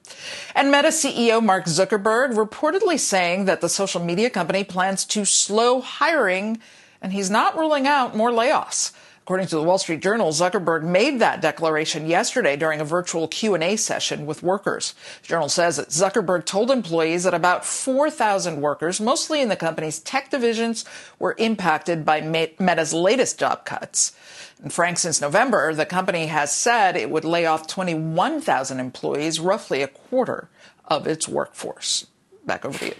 And 0.55 0.71
Meta 0.71 0.89
CEO 0.89 1.43
Mark 1.43 1.65
Zuckerberg 1.65 2.33
reportedly 2.33 2.99
saying 2.99 3.45
that 3.45 3.61
the 3.61 3.69
social 3.69 4.03
media 4.03 4.29
company 4.29 4.63
plans 4.63 5.05
to 5.05 5.25
slow 5.25 5.81
hiring 5.81 6.59
and 7.01 7.13
he's 7.13 7.29
not 7.29 7.57
ruling 7.57 7.87
out 7.87 8.15
more 8.15 8.31
layoffs. 8.31 8.91
According 9.29 9.47
to 9.49 9.57
the 9.57 9.63
Wall 9.63 9.77
Street 9.77 10.01
Journal, 10.01 10.31
Zuckerberg 10.31 10.81
made 10.81 11.19
that 11.19 11.39
declaration 11.39 12.07
yesterday 12.07 12.55
during 12.55 12.81
a 12.81 12.83
virtual 12.83 13.27
Q&A 13.27 13.75
session 13.75 14.25
with 14.25 14.41
workers. 14.41 14.95
The 15.21 15.27
journal 15.27 15.49
says 15.49 15.77
that 15.77 15.89
Zuckerberg 15.89 16.45
told 16.45 16.71
employees 16.71 17.25
that 17.25 17.35
about 17.35 17.63
4,000 17.63 18.59
workers, 18.59 18.99
mostly 18.99 19.39
in 19.39 19.49
the 19.49 19.55
company's 19.55 19.99
tech 19.99 20.31
divisions, 20.31 20.83
were 21.19 21.35
impacted 21.37 22.03
by 22.03 22.21
Meta's 22.21 22.91
latest 22.91 23.39
job 23.39 23.65
cuts. 23.65 24.13
And 24.61 24.73
Frank, 24.73 24.97
since 24.97 25.21
November, 25.21 25.73
the 25.73 25.85
company 25.85 26.25
has 26.27 26.53
said 26.53 26.97
it 26.97 27.09
would 27.09 27.23
lay 27.23 27.45
off 27.45 27.67
21,000 27.67 28.79
employees, 28.79 29.39
roughly 29.39 29.81
a 29.81 29.87
quarter 29.87 30.49
of 30.85 31.07
its 31.07 31.27
workforce. 31.27 32.07
Back 32.45 32.65
over 32.65 32.77
to 32.79 32.85
you. 32.87 32.95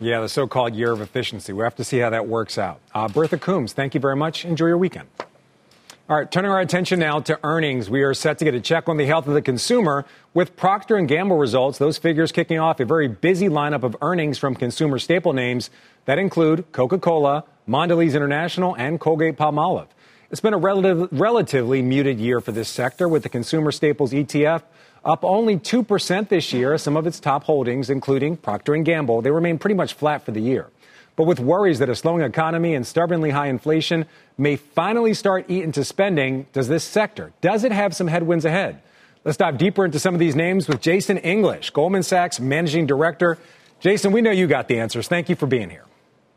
Yeah, 0.00 0.20
the 0.20 0.28
so 0.28 0.46
called 0.46 0.74
year 0.74 0.92
of 0.92 1.00
efficiency. 1.00 1.52
we 1.52 1.62
have 1.62 1.76
to 1.76 1.84
see 1.84 1.98
how 1.98 2.10
that 2.10 2.26
works 2.26 2.58
out. 2.58 2.80
Uh, 2.94 3.08
Bertha 3.08 3.38
Coombs, 3.38 3.72
thank 3.72 3.94
you 3.94 4.00
very 4.00 4.16
much. 4.16 4.44
Enjoy 4.44 4.66
your 4.66 4.78
weekend. 4.78 5.08
All 6.06 6.16
right, 6.16 6.30
turning 6.30 6.50
our 6.50 6.60
attention 6.60 6.98
now 6.98 7.20
to 7.20 7.38
earnings. 7.42 7.88
We 7.88 8.02
are 8.02 8.12
set 8.12 8.38
to 8.38 8.44
get 8.44 8.54
a 8.54 8.60
check 8.60 8.88
on 8.90 8.98
the 8.98 9.06
health 9.06 9.26
of 9.26 9.32
the 9.32 9.40
consumer 9.40 10.04
with 10.34 10.56
Procter 10.56 11.00
& 11.00 11.06
Gamble 11.06 11.38
results. 11.38 11.78
Those 11.78 11.96
figures 11.96 12.30
kicking 12.30 12.58
off 12.58 12.78
a 12.80 12.84
very 12.84 13.08
busy 13.08 13.48
lineup 13.48 13.84
of 13.84 13.96
earnings 14.02 14.36
from 14.36 14.54
consumer 14.54 14.98
staple 14.98 15.32
names 15.32 15.70
that 16.04 16.18
include 16.18 16.70
Coca-Cola, 16.72 17.44
Mondelez 17.66 18.14
International, 18.14 18.76
and 18.76 19.00
Colgate-Palmolive. 19.00 19.86
It's 20.30 20.40
been 20.40 20.54
a 20.54 20.58
relative, 20.58 21.08
relatively 21.12 21.82
muted 21.82 22.18
year 22.18 22.40
for 22.40 22.52
this 22.52 22.68
sector, 22.68 23.08
with 23.08 23.22
the 23.22 23.28
consumer 23.28 23.70
staples 23.70 24.12
ETF 24.12 24.62
up 25.04 25.22
only 25.22 25.58
2% 25.58 26.28
this 26.28 26.52
year. 26.52 26.78
Some 26.78 26.96
of 26.96 27.06
its 27.06 27.20
top 27.20 27.44
holdings, 27.44 27.90
including 27.90 28.36
Procter 28.36 28.74
& 28.76 28.82
Gamble, 28.82 29.20
they 29.22 29.30
remain 29.30 29.58
pretty 29.58 29.74
much 29.74 29.94
flat 29.94 30.24
for 30.24 30.32
the 30.32 30.40
year. 30.40 30.68
But 31.16 31.24
with 31.24 31.38
worries 31.38 31.78
that 31.78 31.88
a 31.88 31.94
slowing 31.94 32.22
economy 32.22 32.74
and 32.74 32.86
stubbornly 32.86 33.30
high 33.30 33.48
inflation 33.48 34.06
may 34.36 34.56
finally 34.56 35.14
start 35.14 35.44
eating 35.48 35.64
into 35.64 35.84
spending, 35.84 36.46
does 36.52 36.68
this 36.68 36.84
sector, 36.84 37.32
does 37.40 37.62
it 37.62 37.70
have 37.70 37.94
some 37.94 38.08
headwinds 38.08 38.44
ahead? 38.44 38.80
Let's 39.24 39.36
dive 39.36 39.58
deeper 39.58 39.84
into 39.84 39.98
some 39.98 40.14
of 40.14 40.20
these 40.20 40.34
names 40.34 40.66
with 40.68 40.80
Jason 40.80 41.18
English, 41.18 41.70
Goldman 41.70 42.02
Sachs 42.02 42.40
Managing 42.40 42.86
Director. 42.86 43.38
Jason, 43.80 44.10
we 44.10 44.22
know 44.22 44.30
you 44.30 44.46
got 44.46 44.68
the 44.68 44.80
answers. 44.80 45.06
Thank 45.06 45.28
you 45.28 45.36
for 45.36 45.46
being 45.46 45.70
here. 45.70 45.84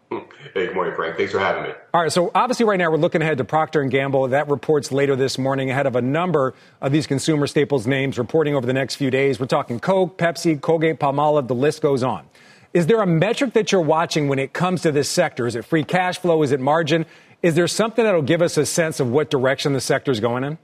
Hey, 0.53 0.67
good 0.67 0.75
morning, 0.75 0.95
Frank. 0.95 1.17
Thanks 1.17 1.33
for 1.33 1.39
having 1.39 1.63
me. 1.63 1.69
All 1.93 2.01
right, 2.01 2.11
so 2.11 2.31
obviously 2.33 2.65
right 2.65 2.77
now 2.77 2.89
we're 2.89 2.97
looking 2.97 3.21
ahead 3.21 3.37
to 3.37 3.43
Procter 3.43 3.83
& 3.83 3.89
Gamble. 3.89 4.29
That 4.29 4.49
reports 4.49 4.91
later 4.91 5.15
this 5.15 5.37
morning 5.37 5.69
ahead 5.69 5.85
of 5.85 5.95
a 5.95 6.01
number 6.01 6.55
of 6.81 6.91
these 6.91 7.05
consumer 7.05 7.45
staples 7.45 7.85
names 7.85 8.17
reporting 8.17 8.55
over 8.55 8.65
the 8.65 8.73
next 8.73 8.95
few 8.95 9.11
days. 9.11 9.39
We're 9.39 9.45
talking 9.45 9.79
Coke, 9.79 10.17
Pepsi, 10.17 10.59
Colgate, 10.59 10.99
Palmolive, 10.99 11.47
the 11.47 11.53
list 11.53 11.81
goes 11.81 12.01
on. 12.01 12.25
Is 12.73 12.87
there 12.87 13.01
a 13.01 13.05
metric 13.05 13.53
that 13.53 13.71
you're 13.71 13.81
watching 13.81 14.29
when 14.29 14.39
it 14.39 14.53
comes 14.53 14.81
to 14.81 14.91
this 14.91 15.09
sector? 15.09 15.47
Is 15.47 15.55
it 15.55 15.65
free 15.65 15.83
cash 15.83 16.17
flow? 16.17 16.41
Is 16.41 16.51
it 16.51 16.59
margin? 16.59 17.05
Is 17.43 17.55
there 17.55 17.67
something 17.67 18.03
that'll 18.03 18.21
give 18.21 18.41
us 18.41 18.57
a 18.57 18.65
sense 18.65 18.99
of 18.99 19.11
what 19.11 19.29
direction 19.29 19.73
the 19.73 19.81
sector 19.81 20.11
is 20.11 20.19
going 20.19 20.43
in? 20.43 20.57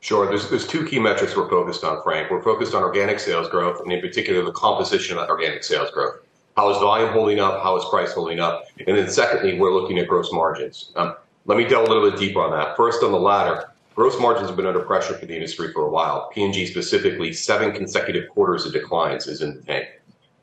Sure. 0.00 0.26
There's, 0.26 0.48
there's 0.50 0.66
two 0.66 0.86
key 0.86 0.98
metrics 0.98 1.36
we're 1.36 1.48
focused 1.48 1.84
on, 1.84 2.02
Frank. 2.02 2.30
We're 2.30 2.42
focused 2.42 2.74
on 2.74 2.82
organic 2.82 3.20
sales 3.20 3.48
growth, 3.48 3.80
and 3.82 3.92
in 3.92 4.00
particular, 4.00 4.44
the 4.44 4.52
composition 4.52 5.18
of 5.18 5.28
organic 5.28 5.64
sales 5.64 5.90
growth. 5.90 6.20
How 6.58 6.70
is 6.70 6.78
volume 6.78 7.12
holding 7.12 7.38
up? 7.38 7.62
How 7.62 7.76
is 7.76 7.84
price 7.84 8.10
holding 8.14 8.40
up? 8.40 8.64
And 8.84 8.98
then 8.98 9.08
secondly, 9.08 9.60
we're 9.60 9.72
looking 9.72 10.00
at 10.00 10.08
gross 10.08 10.32
margins. 10.32 10.90
Um, 10.96 11.14
let 11.46 11.56
me 11.56 11.62
delve 11.62 11.86
a 11.86 11.88
little 11.88 12.10
bit 12.10 12.18
deeper 12.18 12.40
on 12.40 12.50
that. 12.50 12.76
First, 12.76 13.04
on 13.04 13.12
the 13.12 13.20
latter, 13.20 13.70
gross 13.94 14.18
margins 14.18 14.48
have 14.48 14.56
been 14.56 14.66
under 14.66 14.80
pressure 14.80 15.14
for 15.14 15.24
the 15.24 15.36
industry 15.36 15.72
for 15.72 15.82
a 15.82 15.88
while. 15.88 16.28
P&G 16.34 16.66
specifically, 16.66 17.32
seven 17.32 17.70
consecutive 17.70 18.28
quarters 18.30 18.66
of 18.66 18.72
declines 18.72 19.28
is 19.28 19.40
in 19.40 19.54
the 19.54 19.62
tank. 19.62 19.86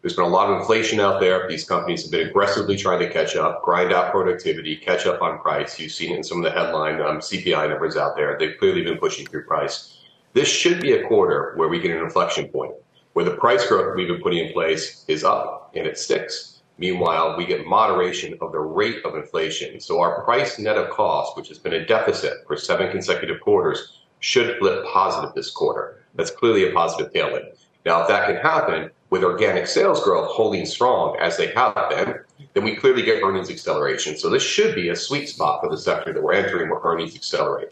There's 0.02 0.16
been 0.16 0.24
a 0.24 0.30
lot 0.30 0.50
of 0.50 0.58
inflation 0.58 1.02
out 1.02 1.20
there. 1.20 1.50
These 1.50 1.66
companies 1.66 2.04
have 2.04 2.12
been 2.12 2.30
aggressively 2.30 2.78
trying 2.78 3.00
to 3.00 3.10
catch 3.10 3.36
up, 3.36 3.62
grind 3.62 3.92
out 3.92 4.14
productivity, 4.14 4.78
catch 4.78 5.06
up 5.06 5.22
on 5.22 5.40
price. 5.40 5.78
You've 5.78 5.92
seen 5.92 6.14
it 6.14 6.16
in 6.16 6.24
some 6.24 6.38
of 6.38 6.46
the 6.46 6.58
headline 6.58 7.02
um, 7.02 7.20
CPI 7.20 7.70
numbers 7.70 7.98
out 7.98 8.16
there. 8.16 8.38
They've 8.40 8.58
clearly 8.58 8.84
been 8.84 9.00
pushing 9.00 9.26
through 9.26 9.44
price. 9.44 9.98
This 10.32 10.48
should 10.48 10.80
be 10.80 10.94
a 10.94 11.06
quarter 11.10 11.52
where 11.58 11.68
we 11.68 11.82
get 11.82 11.92
an 11.92 12.02
inflection 12.02 12.48
point 12.48 12.76
where 13.16 13.24
the 13.24 13.38
price 13.38 13.66
growth 13.66 13.96
we've 13.96 14.10
been 14.10 14.22
putting 14.22 14.46
in 14.46 14.52
place 14.52 15.06
is 15.08 15.24
up 15.24 15.72
and 15.74 15.88
it 15.88 15.98
sticks. 15.98 16.60
Meanwhile, 16.78 17.38
we 17.38 17.46
get 17.46 17.66
moderation 17.66 18.38
of 18.42 18.52
the 18.52 18.60
rate 18.60 19.06
of 19.06 19.16
inflation. 19.16 19.80
So 19.80 20.02
our 20.02 20.22
price 20.26 20.60
net 20.60 20.78
of 20.78 20.90
cost, 20.90 21.38
which 21.38 21.48
has 21.48 21.58
been 21.58 21.76
a 21.76 21.86
deficit 21.86 22.46
for 22.46 22.58
seven 22.58 22.92
consecutive 22.92 23.40
quarters, 23.40 24.02
should 24.20 24.58
flip 24.60 24.84
positive 24.92 25.34
this 25.34 25.50
quarter. 25.50 26.04
That's 26.16 26.30
clearly 26.30 26.70
a 26.70 26.74
positive 26.74 27.14
tailwind. 27.14 27.56
Now, 27.86 28.02
if 28.02 28.10
that 28.10 28.28
can 28.28 28.36
happen 28.36 28.92
with 29.12 29.24
organic 29.24 29.68
sales 29.68 30.04
growth 30.04 30.30
holding 30.32 30.66
strong 30.66 31.16
as 31.18 31.38
they 31.38 31.54
have 31.54 31.90
been, 31.90 32.16
then 32.54 32.66
we 32.66 32.76
clearly 32.76 33.04
get 33.04 33.24
earnings 33.24 33.50
acceleration. 33.50 34.18
So 34.18 34.30
this 34.30 34.44
should 34.44 34.76
be 34.76 34.90
a 34.90 34.96
sweet 34.96 35.30
spot 35.30 35.62
for 35.64 35.70
the 35.70 35.78
sector 35.78 36.12
that 36.12 36.22
we're 36.22 36.34
entering 36.34 36.70
where 36.70 36.82
earnings 36.84 37.16
accelerate. 37.16 37.70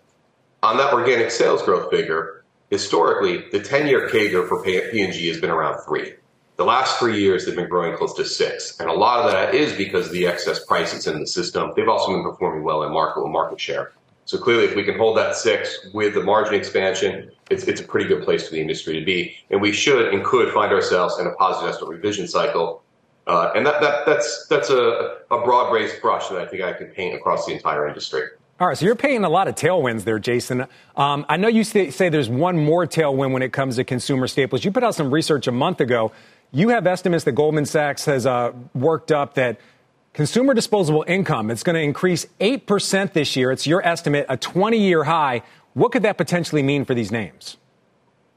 On 0.61 0.77
that 0.77 0.93
organic 0.93 1.31
sales 1.31 1.63
growth 1.63 1.91
figure, 1.91 2.42
historically, 2.73 3.47
the 3.51 3.59
10-year 3.59 4.09
CAGR 4.09 4.47
for 4.47 4.63
P&G 4.63 5.27
has 5.27 5.39
been 5.39 5.51
around 5.51 5.83
three. 5.83 6.15
The 6.55 6.65
last 6.65 6.97
three 6.97 7.21
years, 7.21 7.45
they've 7.45 7.55
been 7.55 7.69
growing 7.69 7.95
close 7.95 8.15
to 8.15 8.25
six. 8.25 8.79
And 8.79 8.89
a 8.89 8.93
lot 8.93 9.23
of 9.23 9.31
that 9.31 9.53
is 9.53 9.73
because 9.73 10.07
of 10.07 10.11
the 10.11 10.25
excess 10.25 10.65
prices 10.65 11.05
in 11.05 11.19
the 11.19 11.27
system. 11.27 11.71
They've 11.75 11.87
also 11.87 12.11
been 12.11 12.23
performing 12.23 12.63
well 12.63 12.81
in 12.83 12.91
market 12.91 13.27
market 13.27 13.59
share. 13.59 13.91
So 14.25 14.39
clearly, 14.39 14.65
if 14.65 14.75
we 14.75 14.83
can 14.83 14.97
hold 14.97 15.17
that 15.17 15.35
six 15.35 15.87
with 15.93 16.15
the 16.15 16.23
margin 16.23 16.55
expansion, 16.55 17.29
it's, 17.51 17.63
it's 17.65 17.81
a 17.81 17.83
pretty 17.83 18.07
good 18.07 18.23
place 18.23 18.47
for 18.47 18.55
the 18.55 18.61
industry 18.61 18.99
to 18.99 19.05
be. 19.05 19.35
And 19.51 19.61
we 19.61 19.71
should 19.71 20.11
and 20.11 20.23
could 20.23 20.51
find 20.51 20.71
ourselves 20.71 21.19
in 21.19 21.27
a 21.27 21.31
positive 21.33 21.69
estimate 21.69 21.91
revision 21.91 22.27
cycle. 22.27 22.81
Uh, 23.27 23.51
and 23.55 23.65
that, 23.67 23.81
that, 23.81 24.05
that's, 24.07 24.47
that's 24.47 24.71
a, 24.71 25.17
a 25.29 25.43
broad-based 25.43 26.01
brush 26.01 26.27
that 26.29 26.39
I 26.39 26.47
think 26.47 26.63
I 26.63 26.73
can 26.73 26.87
paint 26.87 27.13
across 27.13 27.45
the 27.45 27.53
entire 27.53 27.87
industry. 27.87 28.23
All 28.63 28.69
right, 28.69 28.77
so 28.77 28.85
you're 28.85 28.95
paying 28.95 29.25
a 29.25 29.29
lot 29.29 29.49
of 29.49 29.55
tailwinds 29.55 30.05
there, 30.05 30.19
Jason. 30.19 30.65
Um, 30.95 31.25
I 31.27 31.35
know 31.35 31.49
you 31.49 31.65
say, 31.65 31.89
say 31.89 32.07
there's 32.07 32.29
one 32.29 32.57
more 32.57 32.87
tailwind 32.87 33.33
when 33.33 33.41
it 33.41 33.51
comes 33.51 33.75
to 33.75 33.83
consumer 33.83 34.25
staples. 34.25 34.63
You 34.63 34.71
put 34.71 34.85
out 34.85 34.95
some 34.95 35.13
research 35.13 35.47
a 35.47 35.51
month 35.51 35.81
ago. 35.81 36.13
You 36.53 36.69
have 36.69 36.87
estimates 36.87 37.25
that 37.25 37.33
Goldman 37.33 37.65
Sachs 37.65 38.05
has 38.05 38.25
uh, 38.25 38.53
worked 38.73 39.11
up 39.11 39.33
that 39.33 39.59
consumer 40.13 40.53
disposable 40.53 41.03
income 41.09 41.51
it's 41.51 41.61
going 41.61 41.75
to 41.75 41.81
increase 41.81 42.25
8% 42.39 43.11
this 43.11 43.35
year. 43.35 43.51
It's 43.51 43.67
your 43.67 43.85
estimate, 43.85 44.27
a 44.29 44.37
20-year 44.37 45.03
high. 45.03 45.41
What 45.73 45.91
could 45.91 46.03
that 46.03 46.17
potentially 46.17 46.63
mean 46.63 46.85
for 46.85 46.93
these 46.93 47.11
names? 47.11 47.57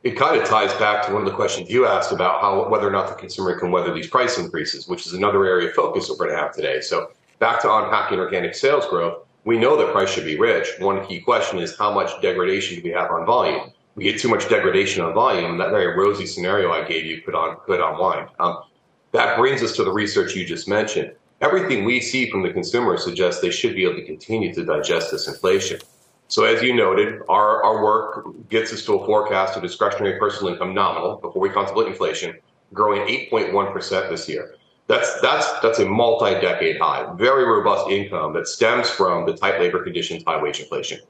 It 0.02 0.16
kind 0.16 0.42
of 0.42 0.48
ties 0.48 0.74
back 0.74 1.06
to 1.06 1.12
one 1.12 1.22
of 1.22 1.28
the 1.28 1.36
questions 1.36 1.70
you 1.70 1.86
asked 1.86 2.10
about 2.10 2.40
how 2.40 2.68
whether 2.68 2.88
or 2.88 2.90
not 2.90 3.06
the 3.06 3.14
consumer 3.14 3.56
can 3.56 3.70
weather 3.70 3.94
these 3.94 4.08
price 4.08 4.38
increases, 4.38 4.88
which 4.88 5.06
is 5.06 5.12
another 5.12 5.44
area 5.44 5.68
of 5.68 5.74
focus 5.74 6.08
that 6.08 6.14
we're 6.18 6.26
going 6.26 6.36
to 6.36 6.42
have 6.42 6.52
today. 6.52 6.80
So 6.80 7.12
back 7.38 7.62
to 7.62 7.72
unpacking 7.72 8.18
organic 8.18 8.56
sales 8.56 8.86
growth 8.86 9.25
we 9.46 9.56
know 9.56 9.76
that 9.76 9.92
price 9.92 10.10
should 10.10 10.24
be 10.24 10.36
rich. 10.36 10.68
One 10.80 11.06
key 11.06 11.20
question 11.20 11.60
is 11.60 11.78
how 11.78 11.94
much 11.94 12.20
degradation 12.20 12.76
do 12.76 12.82
we 12.82 12.90
have 12.90 13.12
on 13.12 13.24
volume? 13.24 13.70
We 13.94 14.02
get 14.02 14.20
too 14.20 14.28
much 14.28 14.48
degradation 14.48 15.04
on 15.04 15.14
volume. 15.14 15.56
That 15.56 15.70
very 15.70 15.96
rosy 15.96 16.26
scenario 16.26 16.72
I 16.72 16.86
gave 16.86 17.06
you 17.06 17.22
could 17.22 17.36
on 17.36 17.56
could 17.64 17.80
unwind. 17.80 18.28
Um, 18.40 18.64
that 19.12 19.38
brings 19.38 19.62
us 19.62 19.76
to 19.76 19.84
the 19.84 19.92
research 19.92 20.34
you 20.34 20.44
just 20.44 20.66
mentioned. 20.66 21.12
Everything 21.40 21.84
we 21.84 22.00
see 22.00 22.28
from 22.28 22.42
the 22.42 22.52
consumer 22.52 22.96
suggests 22.96 23.40
they 23.40 23.52
should 23.52 23.76
be 23.76 23.84
able 23.84 23.94
to 23.94 24.04
continue 24.04 24.52
to 24.52 24.64
digest 24.64 25.12
this 25.12 25.28
inflation. 25.28 25.78
So 26.26 26.44
as 26.44 26.60
you 26.60 26.74
noted, 26.74 27.22
our, 27.28 27.62
our 27.62 27.84
work 27.84 28.48
gets 28.48 28.72
us 28.72 28.84
to 28.86 28.94
a 28.94 29.06
forecast 29.06 29.56
of 29.56 29.62
discretionary 29.62 30.18
personal 30.18 30.52
income 30.52 30.74
nominal 30.74 31.18
before 31.18 31.40
we 31.40 31.50
contemplate 31.50 31.86
inflation, 31.86 32.36
growing 32.74 33.02
8.1% 33.30 34.10
this 34.10 34.28
year. 34.28 34.56
That's 34.88 35.20
that's 35.20 35.60
that's 35.60 35.80
a 35.80 35.86
multi-decade 35.86 36.78
high, 36.78 37.12
very 37.16 37.44
robust 37.44 37.90
income 37.90 38.32
that 38.34 38.46
stems 38.46 38.88
from 38.88 39.26
the 39.26 39.36
tight 39.36 39.60
labor 39.60 39.82
conditions, 39.82 40.22
high 40.24 40.40
wage 40.40 40.60
inflation. 40.60 41.00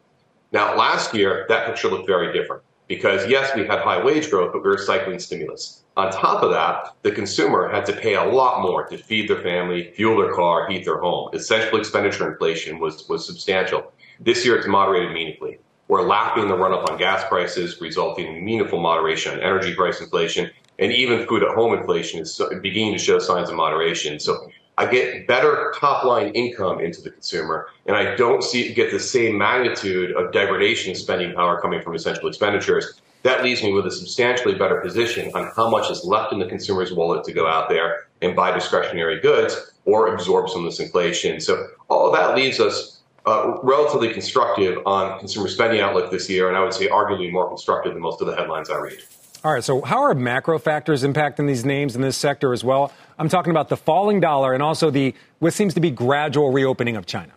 Now, 0.52 0.74
last 0.76 1.12
year 1.14 1.44
that 1.50 1.66
picture 1.66 1.88
looked 1.88 2.06
very 2.06 2.32
different 2.32 2.62
because 2.88 3.28
yes, 3.28 3.54
we 3.54 3.66
had 3.66 3.80
high 3.80 4.02
wage 4.02 4.30
growth, 4.30 4.52
but 4.52 4.62
we 4.62 4.68
were 4.70 4.78
cycling 4.78 5.18
stimulus. 5.18 5.82
On 5.98 6.10
top 6.10 6.42
of 6.42 6.50
that, 6.52 6.94
the 7.02 7.10
consumer 7.10 7.68
had 7.68 7.84
to 7.86 7.92
pay 7.92 8.14
a 8.14 8.24
lot 8.24 8.62
more 8.62 8.86
to 8.86 8.96
feed 8.96 9.28
their 9.28 9.42
family, 9.42 9.92
fuel 9.92 10.22
their 10.22 10.32
car, 10.32 10.68
heat 10.68 10.84
their 10.84 10.98
home. 10.98 11.30
Essential 11.34 11.78
expenditure 11.78 12.32
inflation 12.32 12.78
was 12.78 13.06
was 13.08 13.26
substantial. 13.26 13.92
This 14.20 14.44
year, 14.44 14.56
it's 14.56 14.66
moderated 14.66 15.12
meaningfully. 15.12 15.58
We're 15.88 16.02
lapping 16.02 16.48
the 16.48 16.56
run 16.56 16.72
up 16.72 16.90
on 16.90 16.98
gas 16.98 17.28
prices, 17.28 17.80
resulting 17.80 18.26
in 18.26 18.44
meaningful 18.44 18.80
moderation 18.80 19.34
on 19.34 19.40
energy 19.40 19.74
price 19.74 20.00
inflation, 20.00 20.50
and 20.78 20.92
even 20.92 21.26
food 21.26 21.42
at 21.42 21.54
home 21.54 21.74
inflation 21.74 22.20
is 22.20 22.40
beginning 22.62 22.92
to 22.92 22.98
show 22.98 23.18
signs 23.18 23.48
of 23.48 23.56
moderation. 23.56 24.20
So 24.20 24.50
I 24.78 24.86
get 24.86 25.26
better 25.26 25.72
top 25.78 26.04
line 26.04 26.32
income 26.34 26.80
into 26.80 27.00
the 27.00 27.10
consumer, 27.10 27.68
and 27.86 27.96
I 27.96 28.14
don't 28.16 28.42
see 28.42 28.74
get 28.74 28.90
the 28.90 29.00
same 29.00 29.38
magnitude 29.38 30.14
of 30.14 30.32
degradation 30.32 30.90
of 30.90 30.98
spending 30.98 31.34
power 31.34 31.60
coming 31.60 31.80
from 31.80 31.94
essential 31.94 32.28
expenditures. 32.28 33.00
That 33.22 33.42
leaves 33.42 33.62
me 33.62 33.72
with 33.72 33.86
a 33.86 33.90
substantially 33.90 34.54
better 34.54 34.80
position 34.80 35.32
on 35.34 35.50
how 35.56 35.70
much 35.70 35.90
is 35.90 36.04
left 36.04 36.32
in 36.32 36.38
the 36.38 36.46
consumer's 36.46 36.92
wallet 36.92 37.24
to 37.24 37.32
go 37.32 37.46
out 37.46 37.68
there 37.68 38.06
and 38.20 38.36
buy 38.36 38.52
discretionary 38.52 39.20
goods 39.20 39.72
or 39.86 40.14
absorb 40.14 40.50
some 40.50 40.64
of 40.64 40.70
this 40.70 40.78
inflation. 40.78 41.40
So 41.40 41.68
all 41.88 42.08
of 42.08 42.14
that 42.14 42.36
leaves 42.36 42.60
us 42.60 43.00
uh, 43.24 43.58
relatively 43.62 44.12
constructive 44.12 44.78
on 44.86 45.18
consumer 45.18 45.48
spending 45.48 45.80
outlook 45.80 46.10
this 46.10 46.28
year, 46.28 46.48
and 46.48 46.56
I 46.56 46.62
would 46.62 46.74
say 46.74 46.86
arguably 46.86 47.32
more 47.32 47.48
constructive 47.48 47.94
than 47.94 48.02
most 48.02 48.20
of 48.20 48.26
the 48.26 48.36
headlines 48.36 48.70
I 48.70 48.78
read. 48.78 49.02
All 49.46 49.52
right, 49.52 49.62
so 49.62 49.80
how 49.80 50.02
are 50.02 50.12
macro 50.12 50.59
factors 50.59 51.04
impacting 51.04 51.46
these 51.46 51.64
names 51.64 51.94
in 51.94 52.02
this 52.02 52.16
sector 52.16 52.52
as 52.52 52.64
well? 52.64 52.92
I'm 53.16 53.28
talking 53.28 53.52
about 53.52 53.68
the 53.68 53.76
falling 53.76 54.18
dollar 54.18 54.54
and 54.54 54.61
also 54.61 54.90
the 54.90 55.14
what 55.38 55.52
seems 55.52 55.72
to 55.74 55.80
be 55.80 55.88
gradual 55.88 56.50
reopening 56.50 56.96
of 56.96 57.06
China. 57.06 57.32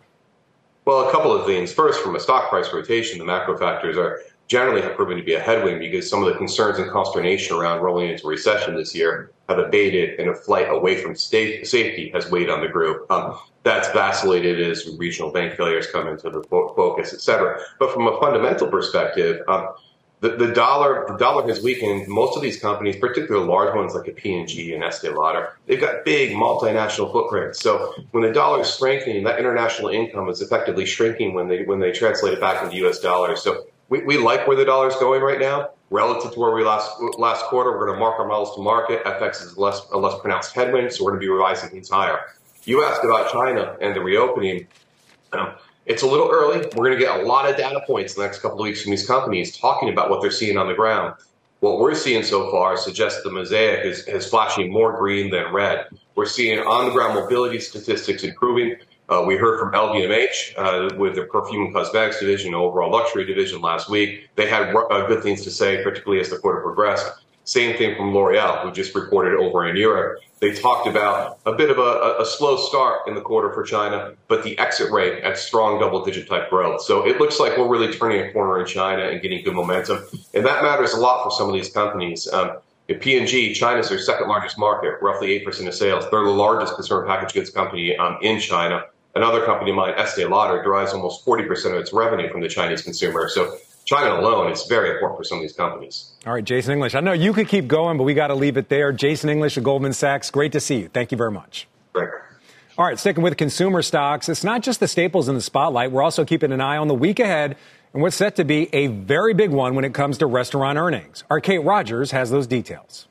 Well, 0.86 1.08
a 1.08 1.12
couple 1.12 1.30
of 1.30 1.46
things. 1.46 1.72
First, 1.72 2.02
from 2.02 2.16
a 2.16 2.18
stock 2.18 2.50
price 2.50 2.72
rotation, 2.72 3.20
the 3.20 3.24
macro 3.24 3.56
factors 3.56 3.96
are 3.96 4.22
generally 4.48 4.82
have 4.82 4.96
proven 4.96 5.18
to 5.18 5.22
be 5.22 5.34
a 5.34 5.40
headwind 5.40 5.78
because 5.78 6.10
some 6.10 6.20
of 6.20 6.32
the 6.32 6.36
concerns 6.36 6.80
and 6.80 6.90
consternation 6.90 7.56
around 7.56 7.80
rolling 7.80 8.08
into 8.08 8.26
recession 8.26 8.74
this 8.74 8.92
year 8.92 9.30
have 9.48 9.60
abated 9.60 10.18
and 10.18 10.30
a 10.30 10.34
flight 10.34 10.66
away 10.68 11.00
from 11.00 11.14
state, 11.14 11.64
safety 11.64 12.10
has 12.12 12.28
weighed 12.28 12.50
on 12.50 12.60
the 12.60 12.66
group. 12.66 13.08
Um, 13.12 13.38
that's 13.62 13.86
vacillated 13.92 14.60
as 14.60 14.88
regional 14.98 15.30
bank 15.30 15.54
failures 15.54 15.86
come 15.86 16.08
into 16.08 16.28
the 16.28 16.42
focus, 16.42 17.14
et 17.14 17.20
cetera. 17.20 17.60
But 17.78 17.92
from 17.92 18.08
a 18.08 18.18
fundamental 18.18 18.66
perspective, 18.66 19.42
um, 19.46 19.68
the, 20.20 20.36
the 20.36 20.52
dollar 20.52 21.06
the 21.08 21.16
dollar 21.16 21.46
has 21.48 21.62
weakened. 21.62 22.06
Most 22.06 22.36
of 22.36 22.42
these 22.42 22.60
companies, 22.60 22.96
particularly 22.96 23.46
large 23.46 23.74
ones 23.74 23.94
like 23.94 24.06
a 24.06 24.12
P&G 24.12 24.74
and 24.74 24.84
Estee 24.84 25.08
Lauder, 25.08 25.56
they've 25.66 25.80
got 25.80 26.04
big 26.04 26.36
multinational 26.36 27.10
footprints. 27.10 27.60
So 27.60 27.94
when 28.10 28.22
the 28.22 28.32
dollar 28.32 28.60
is 28.60 28.68
strengthening, 28.68 29.24
that 29.24 29.38
international 29.38 29.88
income 29.88 30.28
is 30.28 30.42
effectively 30.42 30.84
shrinking 30.84 31.34
when 31.34 31.48
they 31.48 31.64
when 31.64 31.80
they 31.80 31.92
translate 31.92 32.34
it 32.34 32.40
back 32.40 32.62
into 32.62 32.76
U.S. 32.76 33.00
dollars. 33.00 33.42
So 33.42 33.64
we, 33.88 34.04
we 34.04 34.18
like 34.18 34.46
where 34.46 34.56
the 34.56 34.64
dollar 34.64 34.88
is 34.88 34.96
going 34.96 35.22
right 35.22 35.40
now 35.40 35.70
relative 35.90 36.32
to 36.32 36.38
where 36.38 36.52
we 36.52 36.64
last 36.64 36.90
last 37.18 37.44
quarter. 37.46 37.72
We're 37.72 37.86
going 37.86 37.96
to 37.96 38.00
mark 38.00 38.18
our 38.20 38.26
models 38.26 38.54
to 38.56 38.62
market. 38.62 39.02
FX 39.04 39.42
is 39.42 39.56
less 39.56 39.86
a 39.92 39.98
less 39.98 40.18
pronounced 40.20 40.54
headwind, 40.54 40.92
so 40.92 41.04
we're 41.04 41.12
going 41.12 41.20
to 41.22 41.26
be 41.26 41.30
revising 41.30 41.70
things 41.70 41.88
higher. 41.88 42.20
You 42.64 42.84
asked 42.84 43.04
about 43.04 43.32
China 43.32 43.76
and 43.80 43.96
the 43.96 44.00
reopening. 44.00 44.66
Um, 45.32 45.54
it's 45.90 46.02
a 46.02 46.06
little 46.06 46.30
early. 46.30 46.58
We're 46.76 46.86
going 46.86 46.96
to 46.96 47.04
get 47.04 47.18
a 47.18 47.24
lot 47.24 47.50
of 47.50 47.56
data 47.56 47.82
points 47.84 48.14
in 48.14 48.20
the 48.20 48.26
next 48.26 48.38
couple 48.38 48.60
of 48.60 48.62
weeks 48.62 48.80
from 48.80 48.92
these 48.92 49.04
companies 49.04 49.56
talking 49.56 49.88
about 49.88 50.08
what 50.08 50.22
they're 50.22 50.30
seeing 50.30 50.56
on 50.56 50.68
the 50.68 50.74
ground. 50.74 51.14
What 51.58 51.80
we're 51.80 51.96
seeing 51.96 52.22
so 52.22 52.48
far 52.52 52.76
suggests 52.76 53.24
the 53.24 53.30
mosaic 53.30 53.84
is, 53.84 54.06
is 54.06 54.24
flashing 54.28 54.72
more 54.72 54.96
green 54.96 55.30
than 55.30 55.52
red. 55.52 55.86
We're 56.14 56.26
seeing 56.26 56.60
on 56.60 56.86
the 56.86 56.92
ground 56.92 57.14
mobility 57.14 57.58
statistics 57.58 58.22
improving. 58.22 58.76
Uh, 59.08 59.24
we 59.26 59.36
heard 59.36 59.58
from 59.58 59.72
LVMH 59.72 60.54
uh, 60.56 60.94
with 60.96 61.16
their 61.16 61.26
perfume 61.26 61.66
and 61.66 61.74
cosmetics 61.74 62.20
division, 62.20 62.54
overall 62.54 62.92
luxury 62.92 63.24
division 63.24 63.60
last 63.60 63.90
week. 63.90 64.28
They 64.36 64.48
had 64.48 64.72
uh, 64.72 65.06
good 65.08 65.24
things 65.24 65.42
to 65.42 65.50
say, 65.50 65.82
particularly 65.82 66.20
as 66.20 66.30
the 66.30 66.38
quarter 66.38 66.60
progressed. 66.60 67.24
Same 67.42 67.76
thing 67.76 67.96
from 67.96 68.14
L'Oreal, 68.14 68.62
who 68.62 68.70
just 68.70 68.94
reported 68.94 69.34
over 69.34 69.66
in 69.66 69.76
Europe. 69.76 70.20
They 70.40 70.54
talked 70.54 70.86
about 70.86 71.38
a 71.44 71.52
bit 71.52 71.68
of 71.70 71.78
a, 71.78 72.16
a, 72.18 72.24
slow 72.24 72.56
start 72.56 73.06
in 73.06 73.14
the 73.14 73.20
quarter 73.20 73.52
for 73.52 73.62
China, 73.62 74.14
but 74.26 74.42
the 74.42 74.58
exit 74.58 74.90
rate 74.90 75.22
at 75.22 75.36
strong 75.36 75.78
double 75.78 76.02
digit 76.02 76.28
type 76.28 76.48
growth. 76.48 76.80
So 76.80 77.06
it 77.06 77.20
looks 77.20 77.38
like 77.38 77.58
we're 77.58 77.68
really 77.68 77.92
turning 77.92 78.26
a 78.26 78.32
corner 78.32 78.58
in 78.58 78.66
China 78.66 79.02
and 79.02 79.20
getting 79.20 79.44
good 79.44 79.54
momentum. 79.54 79.98
And 80.32 80.46
that 80.46 80.62
matters 80.62 80.94
a 80.94 80.96
lot 80.96 81.24
for 81.24 81.30
some 81.30 81.48
of 81.48 81.52
these 81.52 81.70
companies. 81.70 82.26
Um, 82.32 82.56
P&G, 82.88 83.52
China's 83.52 83.90
their 83.90 83.98
second 83.98 84.28
largest 84.28 84.58
market, 84.58 84.94
roughly 85.02 85.38
8% 85.40 85.68
of 85.68 85.74
sales. 85.74 86.04
They're 86.10 86.24
the 86.24 86.30
largest 86.30 86.74
consumer 86.74 87.06
packaged 87.06 87.34
goods 87.34 87.50
company 87.50 87.96
um, 87.98 88.18
in 88.22 88.40
China. 88.40 88.84
Another 89.14 89.44
company 89.44 89.70
of 89.70 89.76
mine, 89.76 89.94
Estee 89.96 90.24
Lauder, 90.24 90.62
derives 90.62 90.92
almost 90.92 91.24
40% 91.26 91.66
of 91.66 91.74
its 91.74 91.92
revenue 91.92 92.30
from 92.30 92.40
the 92.40 92.48
Chinese 92.48 92.82
consumer. 92.82 93.28
So 93.28 93.56
China 93.90 94.20
alone 94.20 94.52
is 94.52 94.66
very 94.66 94.92
important 94.92 95.18
for 95.18 95.24
some 95.24 95.38
of 95.38 95.42
these 95.42 95.52
companies. 95.52 96.12
All 96.24 96.32
right, 96.32 96.44
Jason 96.44 96.74
English. 96.74 96.94
I 96.94 97.00
know 97.00 97.10
you 97.12 97.32
could 97.32 97.48
keep 97.48 97.66
going, 97.66 97.98
but 97.98 98.04
we 98.04 98.14
got 98.14 98.28
to 98.28 98.36
leave 98.36 98.56
it 98.56 98.68
there. 98.68 98.92
Jason 98.92 99.28
English 99.28 99.56
of 99.56 99.64
Goldman 99.64 99.94
Sachs, 99.94 100.30
great 100.30 100.52
to 100.52 100.60
see 100.60 100.76
you. 100.76 100.88
Thank 100.88 101.10
you 101.10 101.18
very 101.18 101.32
much. 101.32 101.66
Great. 101.92 102.08
All 102.78 102.86
right, 102.86 102.96
sticking 102.96 103.24
with 103.24 103.36
consumer 103.36 103.82
stocks, 103.82 104.28
it's 104.28 104.44
not 104.44 104.62
just 104.62 104.78
the 104.78 104.86
staples 104.86 105.28
in 105.28 105.34
the 105.34 105.40
spotlight. 105.40 105.90
We're 105.90 106.04
also 106.04 106.24
keeping 106.24 106.52
an 106.52 106.60
eye 106.60 106.76
on 106.76 106.86
the 106.86 106.94
week 106.94 107.18
ahead 107.18 107.56
and 107.92 108.00
what's 108.00 108.14
set 108.14 108.36
to 108.36 108.44
be 108.44 108.72
a 108.72 108.86
very 108.86 109.34
big 109.34 109.50
one 109.50 109.74
when 109.74 109.84
it 109.84 109.92
comes 109.92 110.18
to 110.18 110.26
restaurant 110.26 110.78
earnings. 110.78 111.24
Our 111.28 111.40
Kate 111.40 111.58
Rogers 111.58 112.12
has 112.12 112.30
those 112.30 112.46
details. 112.46 113.08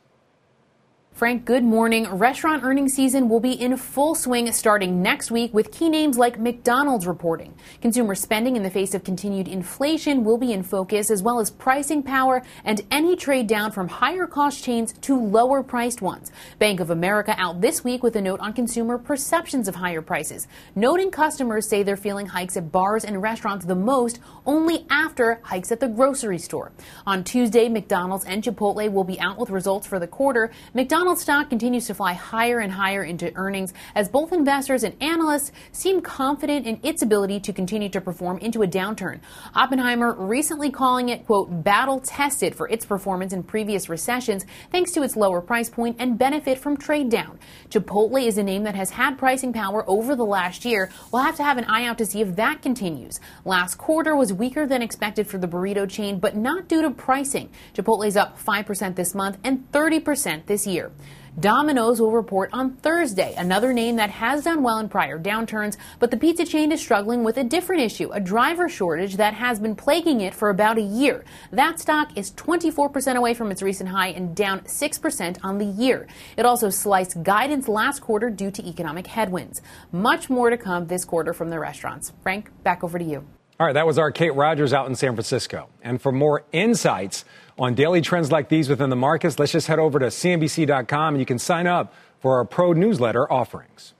Frank, 1.19 1.43
good 1.43 1.65
morning. 1.65 2.07
Restaurant 2.09 2.63
earnings 2.63 2.93
season 2.93 3.27
will 3.27 3.41
be 3.41 3.51
in 3.51 3.75
full 3.75 4.15
swing 4.15 4.49
starting 4.53 5.01
next 5.01 5.31
week 5.31 5.53
with 5.53 5.69
key 5.69 5.89
names 5.89 6.17
like 6.17 6.39
McDonald's 6.39 7.05
reporting. 7.05 7.53
Consumer 7.81 8.15
spending 8.15 8.55
in 8.55 8.63
the 8.63 8.69
face 8.69 8.93
of 8.93 9.03
continued 9.03 9.49
inflation 9.49 10.23
will 10.23 10.37
be 10.37 10.53
in 10.53 10.63
focus, 10.63 11.11
as 11.11 11.21
well 11.21 11.41
as 11.41 11.51
pricing 11.51 12.01
power 12.01 12.41
and 12.63 12.85
any 12.89 13.17
trade 13.17 13.47
down 13.47 13.73
from 13.73 13.89
higher 13.89 14.25
cost 14.27 14.63
chains 14.63 14.93
to 15.01 15.19
lower 15.19 15.61
priced 15.61 16.01
ones. 16.01 16.31
Bank 16.57 16.79
of 16.79 16.89
America 16.89 17.35
out 17.37 17.59
this 17.59 17.83
week 17.83 18.01
with 18.01 18.15
a 18.15 18.21
note 18.21 18.39
on 18.39 18.53
consumer 18.53 18.97
perceptions 18.97 19.67
of 19.67 19.75
higher 19.75 20.01
prices, 20.01 20.47
noting 20.73 21.11
customers 21.11 21.67
say 21.67 21.83
they're 21.83 21.97
feeling 21.97 22.27
hikes 22.27 22.55
at 22.55 22.71
bars 22.71 23.03
and 23.03 23.21
restaurants 23.21 23.65
the 23.65 23.75
most 23.75 24.21
only 24.45 24.85
after 24.89 25.41
hikes 25.43 25.69
at 25.69 25.81
the 25.81 25.89
grocery 25.89 26.39
store. 26.39 26.71
On 27.05 27.25
Tuesday, 27.25 27.67
McDonald's 27.67 28.23
and 28.23 28.41
Chipotle 28.41 28.89
will 28.89 29.03
be 29.03 29.19
out 29.19 29.37
with 29.37 29.49
results 29.49 29.85
for 29.85 29.99
the 29.99 30.07
quarter. 30.07 30.49
McDonald's 30.73 31.08
McDonald's 31.09 31.23
stock 31.23 31.49
continues 31.49 31.87
to 31.87 31.95
fly 31.95 32.13
higher 32.13 32.59
and 32.59 32.71
higher 32.71 33.03
into 33.03 33.31
earnings 33.33 33.73
as 33.95 34.07
both 34.07 34.31
investors 34.31 34.83
and 34.83 34.95
analysts 35.01 35.51
seem 35.71 36.01
confident 36.01 36.67
in 36.67 36.79
its 36.83 37.01
ability 37.01 37.39
to 37.39 37.51
continue 37.51 37.89
to 37.89 37.99
perform 37.99 38.37
into 38.37 38.61
a 38.61 38.67
downturn. 38.67 39.19
Oppenheimer 39.55 40.13
recently 40.13 40.69
calling 40.69 41.09
it, 41.09 41.25
quote, 41.25 41.63
battle 41.63 41.99
tested 41.99 42.53
for 42.53 42.69
its 42.69 42.85
performance 42.85 43.33
in 43.33 43.41
previous 43.41 43.89
recessions 43.89 44.45
thanks 44.71 44.91
to 44.91 45.01
its 45.01 45.15
lower 45.15 45.41
price 45.41 45.67
point 45.67 45.95
and 45.97 46.19
benefit 46.19 46.59
from 46.59 46.77
trade 46.77 47.09
down. 47.09 47.39
Chipotle 47.71 48.23
is 48.23 48.37
a 48.37 48.43
name 48.43 48.61
that 48.61 48.75
has 48.75 48.91
had 48.91 49.17
pricing 49.17 49.51
power 49.51 49.83
over 49.89 50.15
the 50.15 50.23
last 50.23 50.63
year. 50.63 50.91
We'll 51.11 51.23
have 51.23 51.37
to 51.37 51.43
have 51.43 51.57
an 51.57 51.63
eye 51.63 51.85
out 51.85 51.97
to 51.97 52.05
see 52.05 52.21
if 52.21 52.35
that 52.35 52.61
continues. 52.61 53.19
Last 53.45 53.79
quarter 53.79 54.15
was 54.15 54.31
weaker 54.31 54.67
than 54.67 54.83
expected 54.83 55.25
for 55.25 55.39
the 55.39 55.47
burrito 55.47 55.89
chain, 55.89 56.19
but 56.19 56.35
not 56.35 56.67
due 56.67 56.83
to 56.83 56.91
pricing. 56.91 57.49
Chipotle's 57.73 58.15
up 58.15 58.39
5% 58.39 58.95
this 58.95 59.15
month 59.15 59.39
and 59.43 59.71
30% 59.71 60.45
this 60.45 60.67
year. 60.67 60.91
Domino's 61.39 62.01
will 62.01 62.11
report 62.11 62.49
on 62.51 62.73
Thursday, 62.77 63.33
another 63.37 63.71
name 63.71 63.95
that 63.95 64.09
has 64.09 64.43
done 64.43 64.61
well 64.61 64.79
in 64.79 64.89
prior 64.89 65.17
downturns, 65.17 65.77
but 65.99 66.11
the 66.11 66.17
pizza 66.17 66.43
chain 66.43 66.71
is 66.71 66.81
struggling 66.81 67.23
with 67.23 67.37
a 67.37 67.43
different 67.43 67.81
issue, 67.81 68.09
a 68.11 68.19
driver 68.19 68.67
shortage 68.67 69.15
that 69.17 69.33
has 69.33 69.59
been 69.59 69.75
plaguing 69.75 70.19
it 70.21 70.33
for 70.33 70.49
about 70.49 70.77
a 70.77 70.81
year. 70.81 71.23
That 71.51 71.79
stock 71.79 72.17
is 72.17 72.31
24% 72.31 73.15
away 73.15 73.33
from 73.33 73.51
its 73.51 73.61
recent 73.61 73.89
high 73.89 74.07
and 74.07 74.35
down 74.35 74.61
6% 74.61 75.37
on 75.43 75.59
the 75.59 75.65
year. 75.65 76.07
It 76.35 76.45
also 76.45 76.69
sliced 76.69 77.23
guidance 77.23 77.69
last 77.69 78.01
quarter 78.01 78.29
due 78.29 78.51
to 78.51 78.67
economic 78.67 79.07
headwinds. 79.07 79.61
Much 79.93 80.29
more 80.29 80.49
to 80.49 80.57
come 80.57 80.87
this 80.87 81.05
quarter 81.05 81.31
from 81.31 81.51
the 81.51 81.59
restaurants. 81.59 82.11
Frank, 82.21 82.51
back 82.63 82.83
over 82.83 82.99
to 82.99 83.05
you. 83.05 83.25
All 83.59 83.65
right, 83.65 83.73
that 83.73 83.85
was 83.85 83.97
our 83.97 84.09
Kate 84.09 84.33
Rogers 84.33 84.71
out 84.71 84.87
in 84.87 84.95
San 84.95 85.15
Francisco. 85.15 85.67
And 85.81 86.01
for 86.01 86.13
more 86.13 86.45
insights 86.53 87.25
on 87.59 87.75
daily 87.75 87.99
trends 87.99 88.31
like 88.31 88.47
these 88.47 88.69
within 88.69 88.89
the 88.89 88.95
markets, 88.95 89.37
let's 89.37 89.51
just 89.51 89.67
head 89.67 89.79
over 89.79 89.99
to 89.99 90.05
CNBC.com 90.05 91.13
and 91.13 91.19
you 91.19 91.25
can 91.25 91.37
sign 91.37 91.67
up 91.67 91.93
for 92.21 92.37
our 92.37 92.45
pro 92.45 92.71
newsletter 92.71 93.31
offerings. 93.31 93.93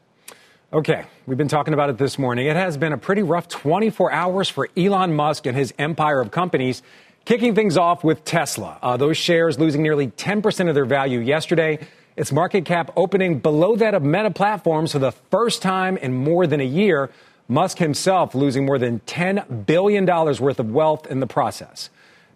Okay, 0.72 1.06
we've 1.26 1.38
been 1.38 1.50
talking 1.50 1.74
about 1.74 1.90
it 1.90 1.98
this 1.98 2.18
morning. 2.18 2.48
It 2.48 2.56
has 2.56 2.78
been 2.78 2.94
a 2.94 2.98
pretty 2.98 3.22
rough 3.22 3.48
24 3.50 4.12
hours 4.12 4.50
for 4.50 4.70
Elon 4.78 5.14
Musk 5.14 5.46
and 5.46 5.58
his 5.58 5.74
empire 5.78 6.22
of 6.22 6.32
companies. 6.32 6.82
Kicking 7.26 7.54
things 7.54 7.76
off 7.76 8.04
with 8.04 8.24
Tesla. 8.24 8.80
Uh, 8.82 8.96
those 8.96 9.18
shares 9.18 9.60
losing 9.60 9.84
nearly 9.84 10.08
10% 10.08 10.70
of 10.70 10.76
their 10.76 10.86
value 10.86 11.20
yesterday. 11.20 11.80
Its 12.16 12.32
market 12.32 12.66
cap 12.66 12.92
opening 12.96 13.40
below 13.40 13.76
that 13.76 13.94
of 13.94 14.04
Meta 14.04 14.32
Platforms 14.32 14.94
for 14.94 15.00
the 15.00 15.12
first 15.12 15.62
time 15.62 15.98
in 15.98 16.14
more 16.14 16.48
than 16.48 16.62
a 16.62 16.66
year. 16.66 17.10
Musk 17.48 17.78
himself 17.80 18.36
losing 18.36 18.66
more 18.66 18.78
than 18.78 19.00
$10 19.02 19.66
billion 19.66 20.06
worth 20.06 20.60
of 20.60 20.72
wealth 20.72 21.08
in 21.08 21.20
the 21.20 21.28
process. 21.28 21.90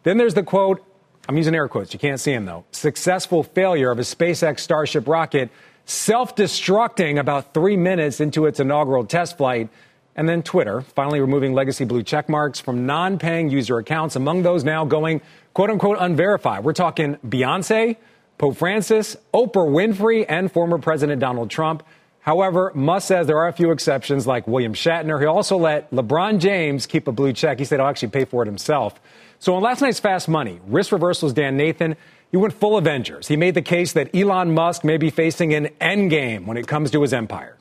Then 0.04 0.18
there's 0.18 0.34
the 0.34 0.44
quote, 0.44 0.84
I'm 1.28 1.38
using 1.38 1.56
air 1.56 1.70
quotes, 1.70 1.94
you 1.94 2.00
can't 2.00 2.20
see 2.20 2.34
him 2.34 2.46
though, 2.46 2.66
successful 2.72 3.44
failure 3.44 3.92
of 3.92 4.00
a 4.00 4.02
SpaceX 4.02 4.60
Starship 4.60 5.08
rocket 5.08 5.50
self 5.86 6.36
destructing 6.36 7.20
about 7.20 7.54
three 7.54 7.78
minutes 7.78 8.20
into 8.20 8.46
its 8.46 8.60
inaugural 8.60 9.06
test 9.06 9.38
flight. 9.38 9.70
And 10.16 10.30
then 10.30 10.44
Twitter, 10.44 10.82
finally 10.82 11.20
removing 11.20 11.54
legacy 11.54 11.86
blue 11.86 12.04
check 12.04 12.30
marks 12.30 12.60
from 12.60 12.86
non 12.86 13.18
paying 13.18 13.50
user 13.50 13.78
accounts, 13.80 14.16
among 14.16 14.44
those 14.44 14.64
now 14.64 14.86
going 14.86 15.22
quote 15.54 15.70
unquote 15.70 15.98
unverified. 16.00 16.64
We're 16.64 16.74
talking 16.74 17.16
Beyonce, 17.26 17.98
Pope 18.38 18.58
Francis, 18.58 19.16
Oprah 19.34 19.68
Winfrey, 19.68 20.26
and 20.28 20.52
former 20.52 20.78
President 20.78 21.20
Donald 21.20 21.50
Trump. 21.50 21.84
However, 22.24 22.72
Musk 22.74 23.10
says 23.10 23.28
there 23.28 23.38
are 23.38 23.50
a 23.50 23.54
few 23.54 23.72
exceptions, 23.72 24.26
like 24.26 24.48
William 24.48 24.74
Shatner. 24.74 25.20
He 25.20 25.26
also 25.26 25.58
let 25.58 25.92
LeBron 25.92 26.40
James 26.40 26.86
keep 26.86 27.08
a 27.10 27.12
blue 27.12 27.34
check. 27.34 27.60
He 27.60 27.66
said 27.66 27.80
he'll 27.80 27.88
actually 27.88 28.10
pay 28.10 28.24
for 28.24 28.44
it 28.44 28.46
himself. 28.46 29.00
So 29.40 29.56
on 29.56 29.62
last 29.62 29.82
night's 29.82 30.00
Fast 30.00 30.30
Money, 30.30 30.62
risk 30.66 30.94
reversals 30.94 31.34
Dan 31.34 31.58
Nathan, 31.58 31.98
he 32.32 32.38
went 32.38 32.54
full 32.54 32.78
Avengers. 32.78 33.28
He 33.28 33.36
made 33.36 33.56
the 33.56 33.62
case 33.62 33.92
that 33.94 34.16
Elon 34.16 34.54
Musk 34.54 34.86
may 34.86 34.96
be 34.96 35.10
facing 35.10 35.54
an 35.54 35.68
endgame 35.82 36.46
when 36.46 36.56
it 36.56 36.66
comes 36.66 36.92
to 36.92 37.02
his 37.02 37.14
empire. 37.14 37.58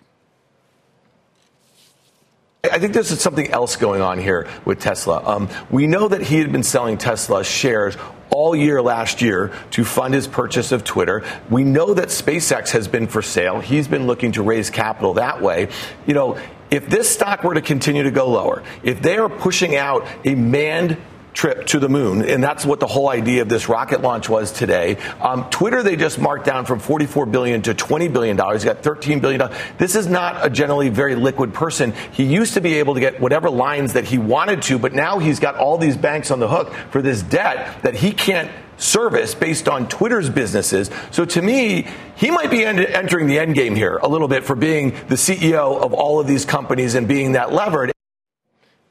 I 2.71 2.79
think 2.79 2.93
there's 2.93 3.21
something 3.21 3.51
else 3.51 3.75
going 3.75 4.01
on 4.01 4.21
here 4.21 4.49
with 4.65 4.79
Tesla. 4.79 5.21
Um, 5.27 5.49
we 5.73 5.89
know 5.89 6.07
that 6.07 6.23
he 6.23 6.39
had 6.39 6.53
been 6.53 6.63
selling 6.63 6.97
Tesla 6.97 7.43
shares 7.43 7.97
all 8.33 8.57
year 8.57 8.83
last 8.83 9.23
year 9.23 9.53
to 9.71 9.85
fund 9.85 10.15
his 10.15 10.27
purchase 10.27 10.73
of 10.73 10.85
Twitter. 10.85 11.23
We 11.51 11.65
know 11.65 11.95
that 11.95 12.09
SpaceX 12.09 12.71
has 12.71 12.89
been 12.89 13.07
for 13.07 13.23
sale. 13.23 13.61
He's 13.61 13.87
been 13.87 14.07
looking 14.07 14.33
to 14.33 14.43
raise 14.43 14.71
capital 14.71 15.15
that 15.15 15.41
way. 15.41 15.69
You 16.07 16.15
know, 16.15 16.39
if 16.71 16.89
this 16.89 17.11
stock 17.11 17.45
were 17.45 17.55
to 17.55 17.61
continue 17.61 18.03
to 18.03 18.11
go 18.11 18.31
lower, 18.31 18.63
if 18.83 19.03
they 19.03 19.19
are 19.19 19.29
pushing 19.29 19.77
out 19.77 20.07
a 20.25 20.35
manned 20.35 20.97
trip 21.33 21.67
to 21.67 21.79
the 21.79 21.89
moon, 21.89 22.23
and 22.23 22.43
that's 22.43 22.65
what 22.65 22.81
the 22.81 22.87
whole 22.87 23.09
idea 23.09 23.43
of 23.43 23.49
this 23.49 23.69
rocket 23.69 24.03
launch 24.03 24.29
was 24.29 24.53
today. 24.53 24.97
Um, 25.21 25.49
Twitter, 25.51 25.83
they 25.83 25.97
just 25.97 26.19
marked 26.19 26.45
down 26.45 26.67
from 26.67 26.79
44 26.79 27.27
billion 27.27 27.63
to 27.63 27.75
20 27.75 28.09
billion 28.09 28.37
dollars. 28.37 28.65
Got 28.65 28.83
13 28.83 29.21
billion 29.21 29.41
dollars. 29.41 29.57
This 29.79 29.97
is 29.97 30.07
not 30.07 30.45
a 30.45 30.51
generally 30.51 30.89
very 30.89 31.15
liquid 31.15 31.55
person. 31.55 31.93
He 32.13 32.25
used 32.25 32.55
to 32.55 32.61
be 32.61 32.75
able 32.75 32.95
to 32.95 33.01
get 33.01 33.21
whatever 33.21 33.51
lines 33.51 33.95
that 33.95 34.05
he 34.05 34.19
wanted 34.19 34.63
to, 34.63 34.79
but 34.79 34.93
now 34.93 35.19
he's 35.19 35.41
got 35.41 35.57
all 35.57 35.79
these 35.79 35.97
banks 35.97 36.31
on 36.31 36.41
the 36.41 36.49
hook 36.49 36.73
for 36.91 37.03
this 37.03 37.23
debt 37.23 37.83
that 37.83 37.95
he 37.95 38.13
can't 38.13 38.51
service 38.77 39.35
based 39.35 39.69
on 39.69 39.89
Twitter's 39.89 40.29
businesses. 40.29 40.91
So 41.11 41.25
to 41.25 41.43
me, 41.43 41.87
he 42.17 42.31
might 42.31 42.51
be 42.51 42.65
entering 42.65 43.27
the 43.27 43.39
end 43.39 43.55
game 43.55 43.75
here 43.75 43.97
a 43.99 44.09
little 44.09 44.29
bit 44.29 44.45
for 44.45 44.57
being 44.57 44.91
the 45.09 45.15
CEO 45.15 45.81
of 45.81 45.93
all 45.93 46.21
of 46.21 46.27
these 46.27 46.45
companies 46.45 46.95
and 46.95 47.07
being 47.07 47.33
that 47.33 47.53
levered. 47.53 47.93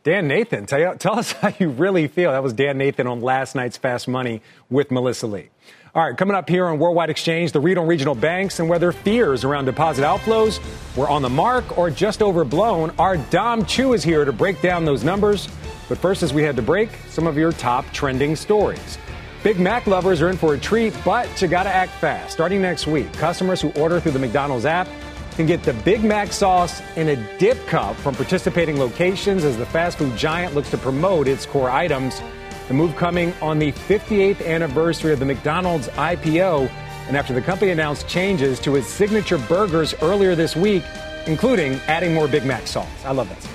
Dan 0.04 0.28
Nathan, 0.28 0.66
tell, 0.66 0.98
tell, 0.98 1.20
us 1.20 1.32
how 1.42 1.54
you 1.60 1.70
really 1.70 2.08
feel. 2.08 2.32
That 2.32 2.42
was 2.42 2.54
Dan 2.54 2.78
Nathan 2.78 3.06
on 3.06 3.22
last 3.22 3.56
night's 3.56 3.78
Fast 3.78 4.08
Money 4.08 4.42
with 4.70 4.90
Melissa 4.90 5.28
Lee. 5.28 5.50
All 5.94 6.04
right, 6.04 6.18
coming 6.18 6.36
up 6.36 6.50
here 6.50 6.66
on 6.68 6.80
Worldwide 6.80 7.10
Exchange, 7.10 7.52
the 7.52 7.60
read 7.60 7.78
on 7.78 7.86
regional 7.86 8.16
banks 8.16 8.60
and 8.60 8.70
whether 8.70 8.92
fears 8.92 9.44
around 9.44 9.66
deposit 9.66 10.04
outflows 10.04 10.60
were 10.96 11.10
on 11.10 11.22
the 11.22 11.30
mark 11.30 11.78
or 11.78 11.90
just 11.90 12.22
overblown. 12.22 12.92
Our 12.98 13.18
Dom 13.18 13.66
Chu 13.66 13.94
is 13.94 14.02
here 14.04 14.26
to 14.26 14.32
break 14.32 14.62
down 14.62 14.86
those 14.86 15.04
numbers. 15.04 15.50
But 15.90 15.98
first, 15.98 16.24
as 16.24 16.34
we 16.34 16.42
head 16.42 16.56
to 16.56 16.62
break, 16.62 16.90
some 17.10 17.28
of 17.28 17.38
your 17.38 17.52
top 17.52 17.86
trending 17.92 18.36
stories. 18.38 18.98
Big 19.44 19.60
Mac 19.60 19.86
lovers 19.86 20.22
are 20.22 20.30
in 20.30 20.38
for 20.38 20.54
a 20.54 20.58
treat, 20.58 20.96
but 21.04 21.42
you 21.42 21.48
got 21.48 21.64
to 21.64 21.70
act 21.70 21.92
fast. 21.96 22.32
Starting 22.32 22.62
next 22.62 22.88
week, 22.88 23.12
customers 23.14 23.60
who 23.60 23.72
order 23.72 24.00
through 24.00 24.14
the 24.14 24.20
McDonald's 24.20 24.66
app 24.66 24.88
can 25.36 25.46
get 25.46 25.64
the 25.64 25.74
Big 25.74 26.04
Mac 26.04 26.32
sauce 26.32 26.82
in 26.96 27.10
a 27.10 27.38
dip 27.38 27.66
cup 27.68 27.96
from 27.98 28.16
participating 28.16 28.78
locations 28.78 29.44
as 29.44 29.58
the 29.58 29.66
fast 29.66 29.98
food 29.98 30.16
giant 30.18 30.56
looks 30.56 30.70
to 30.72 30.78
promote 30.78 31.28
its 31.28 31.46
core 31.46 31.70
items. 31.70 32.22
The 32.68 32.74
move 32.74 32.96
coming 32.96 33.34
on 33.42 33.60
the 33.60 33.72
58th 33.72 34.46
anniversary 34.46 35.14
of 35.14 35.20
the 35.20 35.26
McDonald's 35.26 35.88
IPO, 35.90 36.70
and 37.08 37.18
after 37.18 37.34
the 37.34 37.42
company 37.42 37.72
announced 37.72 38.08
changes 38.08 38.60
to 38.62 38.76
its 38.76 38.88
signature 38.88 39.38
burgers 39.38 39.94
earlier 40.02 40.36
this 40.36 40.56
week, 40.56 40.84
including 41.28 41.74
adding 41.88 42.14
more 42.14 42.28
Big 42.28 42.46
Mac 42.46 42.68
sauce. 42.68 42.88
I 43.06 43.12
love 43.12 43.30
that. 43.30 43.48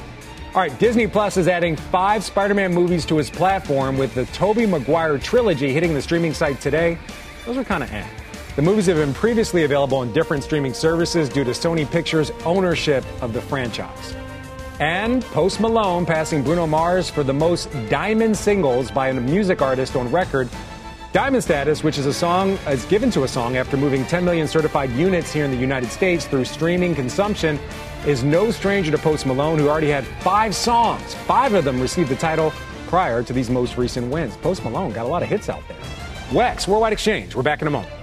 All 0.54 0.62
right, 0.62 0.78
Disney 0.78 1.06
Plus 1.06 1.36
is 1.36 1.48
adding 1.48 1.76
five 1.76 2.24
Spider 2.24 2.54
Man 2.54 2.72
movies 2.72 3.04
to 3.06 3.18
its 3.18 3.28
platform 3.28 3.98
with 3.98 4.14
the 4.14 4.24
Tobey 4.26 4.64
Maguire 4.64 5.18
trilogy 5.18 5.72
hitting 5.72 5.92
the 5.92 6.00
streaming 6.00 6.32
site 6.32 6.60
today. 6.60 6.96
Those 7.44 7.58
are 7.58 7.64
kind 7.64 7.82
of 7.82 7.92
eh. 7.92 8.06
The 8.56 8.62
movies 8.62 8.86
have 8.86 8.96
been 8.96 9.12
previously 9.12 9.64
available 9.64 9.98
on 9.98 10.14
different 10.14 10.42
streaming 10.42 10.72
services 10.72 11.28
due 11.28 11.44
to 11.44 11.50
Sony 11.50 11.88
Pictures' 11.90 12.30
ownership 12.46 13.04
of 13.20 13.34
the 13.34 13.40
franchise. 13.42 14.16
And 14.80 15.22
Post 15.24 15.60
Malone 15.60 16.06
passing 16.06 16.42
Bruno 16.42 16.66
Mars 16.66 17.10
for 17.10 17.22
the 17.22 17.34
most 17.34 17.70
diamond 17.90 18.34
singles 18.34 18.90
by 18.90 19.08
a 19.10 19.12
music 19.12 19.60
artist 19.60 19.94
on 19.94 20.10
record. 20.10 20.48
Diamond 21.12 21.44
status, 21.44 21.84
which 21.84 21.98
is 21.98 22.06
a 22.06 22.14
song, 22.14 22.52
is 22.66 22.86
given 22.86 23.10
to 23.10 23.24
a 23.24 23.28
song 23.28 23.58
after 23.58 23.76
moving 23.76 24.06
10 24.06 24.24
million 24.24 24.48
certified 24.48 24.88
units 24.92 25.30
here 25.30 25.44
in 25.44 25.50
the 25.50 25.56
United 25.58 25.90
States 25.90 26.24
through 26.24 26.46
streaming 26.46 26.94
consumption, 26.94 27.58
is 28.06 28.24
no 28.24 28.50
stranger 28.50 28.90
to 28.90 28.96
Post 28.96 29.26
Malone, 29.26 29.58
who 29.58 29.68
already 29.68 29.90
had 29.90 30.06
five 30.22 30.54
songs. 30.54 31.12
Five 31.12 31.52
of 31.52 31.64
them 31.64 31.78
received 31.78 32.08
the 32.08 32.16
title 32.16 32.54
prior 32.86 33.22
to 33.22 33.34
these 33.34 33.50
most 33.50 33.76
recent 33.76 34.10
wins. 34.10 34.34
Post 34.38 34.64
Malone 34.64 34.92
got 34.92 35.04
a 35.04 35.08
lot 35.08 35.22
of 35.22 35.28
hits 35.28 35.50
out 35.50 35.62
there. 35.68 35.76
WEX, 36.30 36.66
Worldwide 36.66 36.94
Exchange. 36.94 37.36
We're 37.36 37.42
back 37.42 37.60
in 37.60 37.68
a 37.68 37.70
moment. 37.70 37.95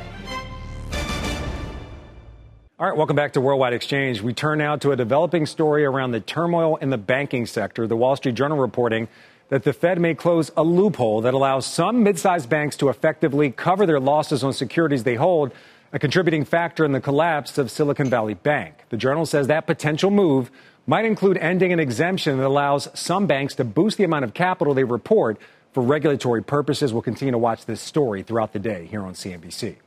All 2.83 2.89
right, 2.89 2.97
welcome 2.97 3.15
back 3.15 3.31
to 3.31 3.39
Worldwide 3.39 3.71
Exchange. 3.71 4.21
We 4.21 4.33
turn 4.33 4.57
now 4.57 4.75
to 4.75 4.91
a 4.91 4.97
developing 4.97 5.45
story 5.45 5.85
around 5.85 6.11
the 6.11 6.19
turmoil 6.19 6.75
in 6.75 6.89
the 6.89 6.97
banking 6.97 7.45
sector. 7.45 7.87
The 7.87 7.95
Wall 7.95 8.17
Street 8.17 8.35
Journal 8.35 8.57
reporting 8.57 9.07
that 9.47 9.63
the 9.63 9.71
Fed 9.71 10.01
may 10.01 10.13
close 10.15 10.51
a 10.57 10.63
loophole 10.63 11.21
that 11.21 11.33
allows 11.33 11.65
some 11.65 12.03
mid-sized 12.03 12.49
banks 12.49 12.75
to 12.75 12.89
effectively 12.89 13.51
cover 13.51 13.85
their 13.85 14.01
losses 14.01 14.43
on 14.43 14.51
securities 14.51 15.05
they 15.05 15.15
hold, 15.15 15.53
a 15.93 15.97
contributing 15.97 16.43
factor 16.43 16.83
in 16.83 16.91
the 16.91 16.99
collapse 16.99 17.57
of 17.57 17.71
Silicon 17.71 18.09
Valley 18.09 18.33
Bank. 18.33 18.75
The 18.89 18.97
Journal 18.97 19.25
says 19.25 19.47
that 19.47 19.65
potential 19.65 20.11
move 20.11 20.51
might 20.85 21.05
include 21.05 21.37
ending 21.37 21.71
an 21.71 21.79
exemption 21.79 22.37
that 22.37 22.45
allows 22.45 22.89
some 22.93 23.27
banks 23.27 23.55
to 23.55 23.63
boost 23.63 23.97
the 23.97 24.03
amount 24.03 24.25
of 24.25 24.33
capital 24.33 24.73
they 24.73 24.83
report 24.83 25.37
for 25.71 25.81
regulatory 25.81 26.43
purposes. 26.43 26.91
We'll 26.91 27.01
continue 27.01 27.31
to 27.31 27.37
watch 27.37 27.65
this 27.65 27.79
story 27.79 28.23
throughout 28.23 28.51
the 28.51 28.59
day 28.59 28.87
here 28.87 29.03
on 29.03 29.13
CNBC. 29.13 29.77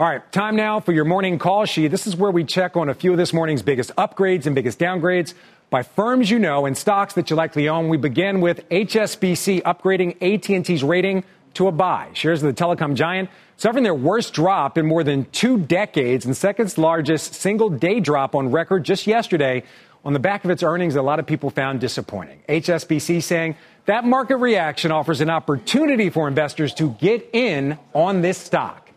All 0.00 0.06
right, 0.06 0.32
time 0.32 0.56
now 0.56 0.80
for 0.80 0.92
your 0.92 1.04
morning 1.04 1.38
call 1.38 1.66
sheet. 1.66 1.88
This 1.88 2.06
is 2.06 2.16
where 2.16 2.30
we 2.30 2.42
check 2.42 2.74
on 2.74 2.88
a 2.88 2.94
few 2.94 3.10
of 3.12 3.18
this 3.18 3.34
morning's 3.34 3.60
biggest 3.60 3.94
upgrades 3.96 4.46
and 4.46 4.54
biggest 4.54 4.78
downgrades 4.78 5.34
by 5.68 5.82
firms 5.82 6.30
you 6.30 6.38
know 6.38 6.64
and 6.64 6.74
stocks 6.74 7.12
that 7.12 7.28
you 7.28 7.36
likely 7.36 7.68
own. 7.68 7.90
We 7.90 7.98
begin 7.98 8.40
with 8.40 8.66
HSBC 8.70 9.60
upgrading 9.60 10.16
AT&T's 10.22 10.82
rating 10.82 11.22
to 11.52 11.68
a 11.68 11.72
buy. 11.72 12.08
Shares 12.14 12.42
of 12.42 12.46
the 12.56 12.64
telecom 12.64 12.94
giant 12.94 13.28
suffering 13.58 13.84
their 13.84 13.94
worst 13.94 14.32
drop 14.32 14.78
in 14.78 14.86
more 14.86 15.04
than 15.04 15.26
two 15.32 15.58
decades 15.58 16.24
and 16.24 16.34
second 16.34 16.78
largest 16.78 17.34
single 17.34 17.68
day 17.68 18.00
drop 18.00 18.34
on 18.34 18.50
record 18.50 18.84
just 18.84 19.06
yesterday 19.06 19.62
on 20.02 20.14
the 20.14 20.18
back 20.18 20.46
of 20.46 20.50
its 20.50 20.62
earnings 20.62 20.96
a 20.96 21.02
lot 21.02 21.18
of 21.18 21.26
people 21.26 21.50
found 21.50 21.78
disappointing. 21.78 22.40
HSBC 22.48 23.22
saying 23.22 23.54
that 23.84 24.06
market 24.06 24.38
reaction 24.38 24.92
offers 24.92 25.20
an 25.20 25.28
opportunity 25.28 26.08
for 26.08 26.26
investors 26.26 26.72
to 26.72 26.88
get 26.92 27.28
in 27.34 27.78
on 27.92 28.22
this 28.22 28.38
stock. 28.38 28.89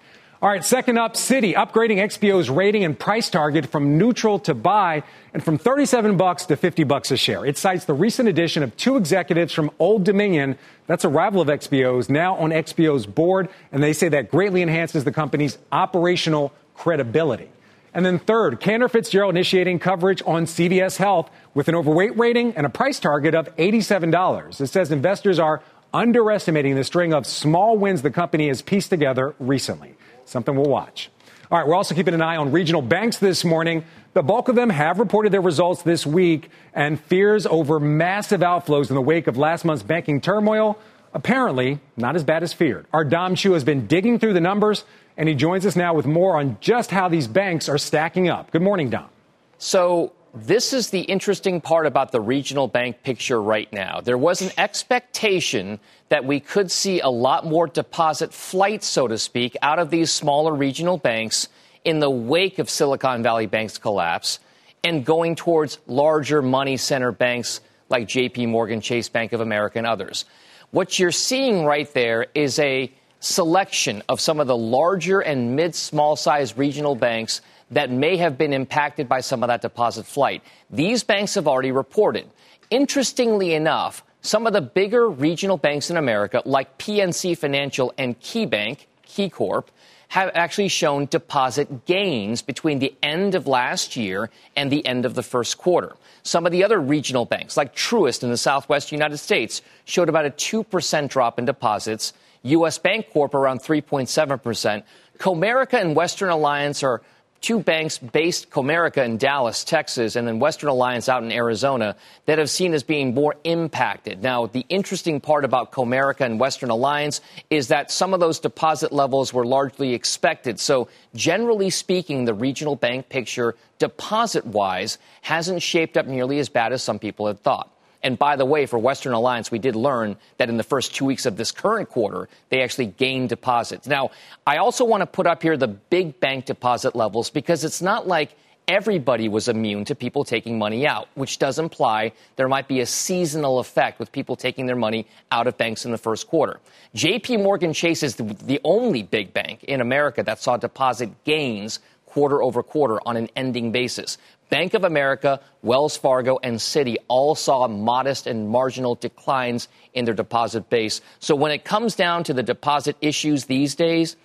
All 0.43 0.49
right, 0.49 0.65
second 0.65 0.97
up, 0.97 1.13
Citi 1.13 1.53
upgrading 1.55 1.99
XPO's 1.99 2.49
rating 2.49 2.83
and 2.83 2.99
price 2.99 3.29
target 3.29 3.65
from 3.65 3.97
neutral 3.97 4.39
to 4.39 4.53
buy 4.53 5.03
and 5.33 5.41
from 5.41 5.57
37 5.57 6.17
bucks 6.17 6.47
to 6.47 6.57
50 6.57 6.83
bucks 6.83 7.11
a 7.11 7.15
share. 7.15 7.45
It 7.45 7.57
cites 7.57 7.85
the 7.85 7.93
recent 7.93 8.27
addition 8.27 8.61
of 8.61 8.75
two 8.75 8.97
executives 8.97 9.53
from 9.53 9.71
Old 9.79 10.03
Dominion, 10.03 10.57
that's 10.85 11.05
a 11.05 11.07
rival 11.07 11.39
of 11.39 11.47
XPO's, 11.47 12.09
now 12.09 12.35
on 12.35 12.49
XPO's 12.49 13.05
board, 13.05 13.47
and 13.71 13.81
they 13.81 13.93
say 13.93 14.09
that 14.09 14.31
greatly 14.31 14.61
enhances 14.61 15.05
the 15.05 15.13
company's 15.13 15.57
operational 15.71 16.51
credibility. 16.75 17.49
And 17.93 18.05
then 18.05 18.19
third, 18.19 18.59
Cantor 18.59 18.89
Fitzgerald 18.89 19.33
initiating 19.33 19.79
coverage 19.79 20.21
on 20.25 20.43
CVS 20.43 20.97
Health 20.97 21.29
with 21.53 21.69
an 21.69 21.75
overweight 21.75 22.17
rating 22.17 22.53
and 22.57 22.65
a 22.65 22.69
price 22.69 22.99
target 22.99 23.33
of 23.33 23.55
$87. 23.55 24.59
It 24.59 24.67
says 24.67 24.91
investors 24.91 25.39
are 25.39 25.63
underestimating 25.93 26.75
the 26.75 26.83
string 26.83 27.13
of 27.13 27.25
small 27.25 27.77
wins 27.77 28.01
the 28.01 28.11
company 28.11 28.49
has 28.49 28.61
pieced 28.61 28.89
together 28.89 29.35
recently. 29.39 29.95
Something 30.25 30.55
we'll 30.55 30.69
watch. 30.69 31.09
All 31.51 31.57
right, 31.59 31.67
we're 31.67 31.75
also 31.75 31.93
keeping 31.93 32.13
an 32.13 32.21
eye 32.21 32.37
on 32.37 32.51
regional 32.51 32.81
banks 32.81 33.17
this 33.17 33.43
morning. 33.45 33.85
The 34.13 34.23
bulk 34.23 34.47
of 34.47 34.55
them 34.55 34.69
have 34.69 34.99
reported 34.99 35.31
their 35.31 35.41
results 35.41 35.83
this 35.83 36.05
week, 36.05 36.49
and 36.73 36.99
fears 36.99 37.45
over 37.45 37.79
massive 37.79 38.41
outflows 38.41 38.89
in 38.89 38.95
the 38.95 39.01
wake 39.01 39.27
of 39.27 39.37
last 39.37 39.65
month's 39.65 39.83
banking 39.83 40.21
turmoil 40.21 40.79
apparently 41.13 41.79
not 41.95 42.15
as 42.15 42.23
bad 42.23 42.43
as 42.43 42.53
feared. 42.53 42.85
Our 42.91 43.05
Dom 43.05 43.35
Chu 43.35 43.53
has 43.53 43.63
been 43.63 43.87
digging 43.87 44.19
through 44.19 44.33
the 44.33 44.41
numbers, 44.41 44.83
and 45.15 45.29
he 45.29 45.35
joins 45.35 45.65
us 45.65 45.75
now 45.75 45.93
with 45.93 46.05
more 46.05 46.37
on 46.37 46.57
just 46.59 46.91
how 46.91 47.07
these 47.07 47.27
banks 47.27 47.69
are 47.69 47.77
stacking 47.77 48.29
up. 48.29 48.51
Good 48.51 48.61
morning, 48.61 48.89
Dom. 48.89 49.09
So, 49.57 50.11
this 50.33 50.73
is 50.73 50.89
the 50.89 51.01
interesting 51.01 51.61
part 51.61 51.85
about 51.85 52.11
the 52.11 52.19
regional 52.19 52.67
bank 52.67 53.03
picture 53.03 53.39
right 53.39 53.71
now. 53.71 54.01
There 54.01 54.17
was 54.17 54.41
an 54.41 54.51
expectation 54.57 55.79
that 56.09 56.25
we 56.25 56.39
could 56.39 56.71
see 56.71 56.99
a 57.01 57.09
lot 57.09 57.45
more 57.45 57.67
deposit 57.67 58.33
flight, 58.33 58.83
so 58.83 59.07
to 59.07 59.17
speak, 59.19 59.55
out 59.61 59.77
of 59.77 59.91
these 59.91 60.11
smaller 60.11 60.53
regional 60.53 60.97
banks 60.97 61.49
in 61.85 61.99
the 61.99 62.09
wake 62.09 62.57
of 62.57 62.69
Silicon 62.69 63.21
Valley 63.21 63.45
Bank's 63.45 63.77
collapse. 63.77 64.39
and 64.85 65.05
going 65.05 65.33
towards 65.33 65.79
larger 65.87 66.41
money 66.41 66.75
center 66.75 67.13
banks 67.13 67.61
like 67.87 68.05
JP 68.05 68.49
Morgan, 68.49 68.81
Chase 68.81 69.07
Bank 69.07 69.31
of 69.31 69.39
America, 69.39 69.77
and 69.77 69.87
others. 69.87 70.25
What 70.71 70.99
you're 70.99 71.09
seeing 71.09 71.63
right 71.63 71.89
there 71.93 72.25
is 72.35 72.59
a 72.59 72.91
selection 73.21 74.03
of 74.09 74.19
some 74.19 74.41
of 74.41 74.47
the 74.47 74.57
larger 74.57 75.21
and 75.21 75.55
mid 75.55 75.73
small 75.73 76.17
size 76.17 76.57
regional 76.57 76.95
banks 76.95 77.39
that 77.73 77.91
may 77.91 78.17
have 78.17 78.37
been 78.37 78.53
impacted 78.53 79.07
by 79.09 79.21
some 79.21 79.43
of 79.43 79.47
that 79.47 79.61
deposit 79.61 80.05
flight. 80.05 80.43
These 80.69 81.03
banks 81.03 81.35
have 81.35 81.47
already 81.47 81.71
reported. 81.71 82.29
Interestingly 82.69 83.53
enough, 83.53 84.03
some 84.21 84.47
of 84.47 84.53
the 84.53 84.61
bigger 84.61 85.09
regional 85.09 85.57
banks 85.57 85.89
in 85.89 85.97
America, 85.97 86.41
like 86.45 86.77
PNC 86.77 87.37
Financial 87.37 87.93
and 87.97 88.19
KeyBank, 88.19 88.85
KeyCorp, 89.05 89.65
have 90.13 90.31
actually 90.35 90.67
shown 90.67 91.07
deposit 91.07 91.85
gains 91.85 92.43
between 92.43 92.79
the 92.79 92.93
end 93.01 93.33
of 93.33 93.47
last 93.47 93.95
year 93.95 94.29
and 94.55 94.71
the 94.71 94.85
end 94.85 95.05
of 95.05 95.15
the 95.15 95.23
first 95.23 95.57
quarter. 95.57 95.95
Some 96.21 96.45
of 96.45 96.51
the 96.51 96.63
other 96.63 96.79
regional 96.79 97.25
banks, 97.25 97.57
like 97.57 97.75
Truist 97.75 98.23
in 98.23 98.29
the 98.29 98.37
southwest 98.37 98.91
United 98.91 99.17
States, 99.17 99.61
showed 99.85 100.09
about 100.09 100.25
a 100.25 100.29
2% 100.29 101.09
drop 101.09 101.39
in 101.39 101.45
deposits. 101.45 102.13
U.S. 102.43 102.77
Bancorp 102.77 103.33
around 103.33 103.61
3.7%. 103.61 104.83
Comerica 105.17 105.81
and 105.81 105.95
Western 105.95 106.29
Alliance 106.29 106.83
are 106.83 107.01
two 107.43 107.59
banks 107.59 107.97
based 107.97 108.49
Comerica 108.49 109.03
in 109.03 109.17
Dallas, 109.17 109.63
Texas, 109.65 110.15
and 110.15 110.25
then 110.25 110.39
Western 110.39 110.69
Alliance 110.69 111.09
out 111.09 111.23
in 111.23 111.31
Arizona 111.31 111.95
that 112.25 112.39
have 112.39 112.49
seen 112.49 112.73
as 112.73 112.83
being 112.83 113.13
more 113.13 113.35
impacted. 113.43 114.23
Now, 114.23 114.47
the 114.47 114.65
interesting 114.69 115.19
part 115.19 115.43
about 115.43 115.73
Comerica 115.73 116.21
and 116.21 116.39
Western 116.39 116.69
Alliance 116.69 117.19
is 117.49 117.67
that 117.67 117.91
some 117.91 118.13
of 118.13 118.21
those 118.21 118.39
deposit 118.39 118.93
levels 118.93 119.33
were 119.33 119.45
largely 119.45 119.93
expected. 119.93 120.59
So, 120.59 120.87
generally 121.13 121.69
speaking, 121.69 122.23
the 122.23 122.33
regional 122.33 122.77
bank 122.77 123.09
picture, 123.09 123.55
deposit 123.77 124.45
wise, 124.45 124.97
hasn't 125.21 125.61
shaped 125.61 125.97
up 125.97 126.07
nearly 126.07 126.39
as 126.39 126.47
bad 126.47 126.71
as 126.71 126.81
some 126.81 126.97
people 126.97 127.27
had 127.27 127.41
thought. 127.41 127.72
And 128.03 128.19
by 128.19 128.35
the 128.35 128.45
way, 128.45 128.65
for 128.65 128.77
Western 128.77 129.13
Alliance, 129.13 129.49
we 129.49 129.59
did 129.59 129.75
learn 129.75 130.17
that 130.37 130.49
in 130.49 130.57
the 130.57 130.63
first 130.63 130.93
two 130.93 131.05
weeks 131.05 131.25
of 131.25 131.37
this 131.37 131.51
current 131.51 131.89
quarter, 131.89 132.27
they 132.49 132.61
actually 132.61 132.87
gained 132.87 133.29
deposits. 133.29 133.87
Now, 133.87 134.11
I 134.45 134.57
also 134.57 134.83
want 134.83 135.01
to 135.01 135.07
put 135.07 135.25
up 135.25 135.41
here 135.41 135.55
the 135.55 135.69
big 135.69 136.19
bank 136.19 136.45
deposit 136.45 136.95
levels 136.95 137.29
because 137.29 137.63
it's 137.63 137.81
not 137.81 138.07
like 138.07 138.35
everybody 138.67 139.27
was 139.27 139.47
immune 139.47 139.85
to 139.85 139.95
people 139.95 140.23
taking 140.23 140.57
money 140.57 140.85
out, 140.85 141.07
which 141.15 141.39
does 141.39 141.59
imply 141.59 142.11
there 142.35 142.47
might 142.47 142.67
be 142.67 142.81
a 142.81 142.85
seasonal 142.85 143.59
effect 143.59 143.99
with 143.99 144.11
people 144.11 144.35
taking 144.35 144.65
their 144.65 144.75
money 144.75 145.07
out 145.31 145.47
of 145.47 145.57
banks 145.57 145.85
in 145.85 145.91
the 145.91 145.97
first 145.97 146.27
quarter. 146.27 146.59
JP 146.95 147.43
Morgan 147.43 147.73
Chase 147.73 148.03
is 148.03 148.15
the, 148.15 148.23
the 148.23 148.59
only 148.63 149.03
big 149.03 149.33
bank 149.33 149.63
in 149.63 149.81
America 149.81 150.23
that 150.23 150.39
saw 150.39 150.57
deposit 150.57 151.23
gains 151.23 151.79
quarter 152.05 152.43
over 152.43 152.61
quarter 152.61 152.99
on 153.07 153.17
an 153.17 153.29
ending 153.35 153.71
basis. 153.71 154.17
Bank 154.53 154.75
of 154.75 154.83
America, 154.83 155.39
Wells 155.63 155.97
Fargo, 155.97 156.37
and 156.43 156.57
Citi 156.57 156.97
all 157.07 157.33
saw 157.33 157.67
modest 157.67 158.27
and 158.27 158.47
marginal 158.47 158.93
declines 158.93 159.67
in 159.95 160.05
their 160.05 160.13
deposit 160.13 160.69
base. 160.69 161.01
So 161.17 161.35
when 161.35 161.51
it 161.51 161.65
comes 161.65 161.95
down 161.95 162.23
to 162.25 162.35
the 162.35 162.43
deposit 162.43 162.95
issues 163.01 163.45
these 163.45 163.73
days, 163.73 164.15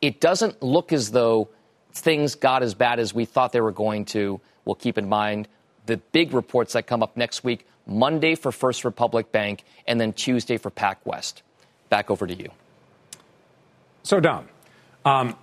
it 0.00 0.22
doesn't 0.22 0.62
look 0.62 0.90
as 0.94 1.10
though 1.10 1.50
things 1.92 2.34
got 2.34 2.62
as 2.62 2.72
bad 2.72 2.98
as 2.98 3.12
we 3.12 3.26
thought 3.26 3.52
they 3.52 3.60
were 3.60 3.72
going 3.72 4.06
to. 4.06 4.40
We'll 4.64 4.74
keep 4.74 4.96
in 4.96 5.06
mind 5.06 5.48
the 5.84 5.98
big 5.98 6.32
reports 6.32 6.72
that 6.72 6.86
come 6.86 7.02
up 7.02 7.18
next 7.18 7.44
week 7.44 7.66
Monday 7.86 8.36
for 8.36 8.52
First 8.52 8.86
Republic 8.86 9.32
Bank, 9.32 9.64
and 9.86 10.00
then 10.00 10.14
Tuesday 10.14 10.56
for 10.56 10.70
PacWest. 10.70 11.42
Back 11.90 12.10
over 12.10 12.26
to 12.26 12.34
you. 12.34 12.48
So, 14.02 14.18
Dom, 14.18 14.48
um, 15.04 15.36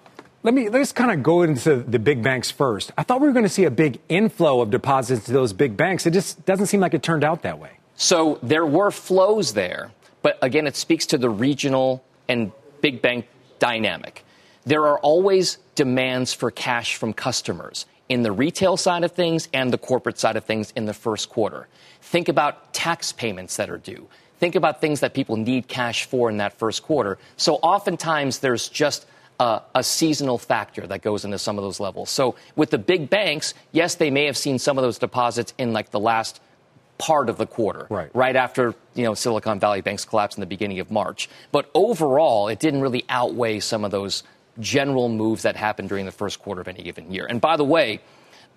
let 0.44 0.54
me 0.54 0.70
let's 0.70 0.92
kind 0.92 1.12
of 1.12 1.22
go 1.22 1.44
into 1.44 1.78
the 1.78 2.00
big 2.00 2.24
banks 2.24 2.50
first. 2.50 2.92
I 2.98 3.04
thought 3.04 3.22
we 3.22 3.28
were 3.28 3.34
going 3.34 3.46
to 3.46 3.50
see 3.50 3.66
a 3.66 3.72
big 3.72 4.00
inflow 4.10 4.62
of 4.62 4.72
deposits 4.72 5.26
to 5.26 5.34
those 5.34 5.54
big 5.54 5.78
banks. 5.78 6.06
It 6.06 6.12
just 6.12 6.46
doesn't 6.46 6.68
seem 6.68 6.80
like 6.80 6.94
it 6.94 7.04
turned 7.04 7.24
out 7.24 7.44
that 7.44 7.60
way. 7.60 7.72
So 7.96 8.40
there 8.42 8.66
were 8.66 8.90
flows 8.90 9.54
there, 9.54 9.92
but 10.24 10.40
again, 10.42 10.66
it 10.66 10.76
speaks 10.76 11.06
to 11.08 11.18
the 11.18 11.30
regional 11.30 12.04
and 12.28 12.52
big 12.82 13.02
bank 13.02 13.28
dynamic. 13.60 14.26
There 14.66 14.88
are 14.88 15.00
always 15.00 15.58
demands 15.76 16.34
for 16.34 16.50
cash 16.50 16.96
from 16.96 17.14
customers 17.14 17.86
in 18.10 18.24
the 18.24 18.32
retail 18.32 18.78
side 18.78 19.04
of 19.04 19.12
things 19.12 19.48
and 19.54 19.72
the 19.72 19.78
corporate 19.78 20.18
side 20.20 20.36
of 20.36 20.46
things 20.46 20.74
in 20.76 20.86
the 20.86 20.94
first 20.94 21.30
quarter. 21.30 21.68
Think 22.02 22.28
about 22.28 22.74
tax 22.74 23.12
payments 23.12 23.58
that 23.58 23.70
are 23.70 23.78
due. 23.78 24.08
Think 24.40 24.56
about 24.56 24.82
things 24.82 25.02
that 25.02 25.14
people 25.14 25.38
need 25.38 25.68
cash 25.68 26.06
for 26.06 26.30
in 26.30 26.38
that 26.38 26.58
first 26.58 26.82
quarter. 26.82 27.20
So 27.38 27.56
oftentimes 27.58 28.40
there's 28.40 28.68
just 28.68 29.06
a, 29.42 29.62
a, 29.76 29.84
seasonal 29.84 30.38
factor 30.38 30.86
that 30.86 31.02
goes 31.02 31.26
into 31.26 31.40
some 31.40 31.58
of 31.58 31.64
those 31.64 31.80
levels. 31.80 32.12
So 32.12 32.36
with 32.56 32.70
the 32.70 32.78
big 32.78 33.10
banks, 33.10 33.56
yes, 33.72 33.96
they 33.96 34.12
may 34.12 34.26
have 34.26 34.38
seen 34.38 34.60
some 34.60 34.78
of 34.78 34.84
those 34.84 35.00
deposits 35.00 35.54
in 35.58 35.74
like 35.74 35.90
the 35.90 36.00
last 36.00 36.40
part 37.00 37.28
of 37.28 37.38
the 37.38 37.48
quarter, 37.48 37.88
right, 37.90 38.12
right 38.14 38.36
after 38.36 38.76
you 38.94 39.04
know 39.04 39.16
Silicon 39.16 39.60
Valley 39.60 39.82
Bank's 39.82 40.06
collapse 40.06 40.36
in 40.36 40.42
the 40.42 40.46
beginning 40.46 40.80
of 40.80 40.92
March. 40.92 41.28
But 41.52 41.72
overall, 41.74 42.50
it 42.50 42.60
didn't 42.60 42.82
really 42.82 43.04
outweigh 43.10 43.60
some 43.62 43.84
of 43.84 43.90
those 43.90 44.22
general 44.60 45.10
moves 45.10 45.42
that 45.42 45.56
happened 45.56 45.90
during 45.90 46.06
the 46.06 46.12
first 46.12 46.40
quarter 46.40 46.62
of 46.62 46.68
any 46.68 46.84
given 46.84 47.12
year. 47.12 47.26
And 47.26 47.42
by 47.42 47.58
the 47.58 47.64
way, 47.64 48.02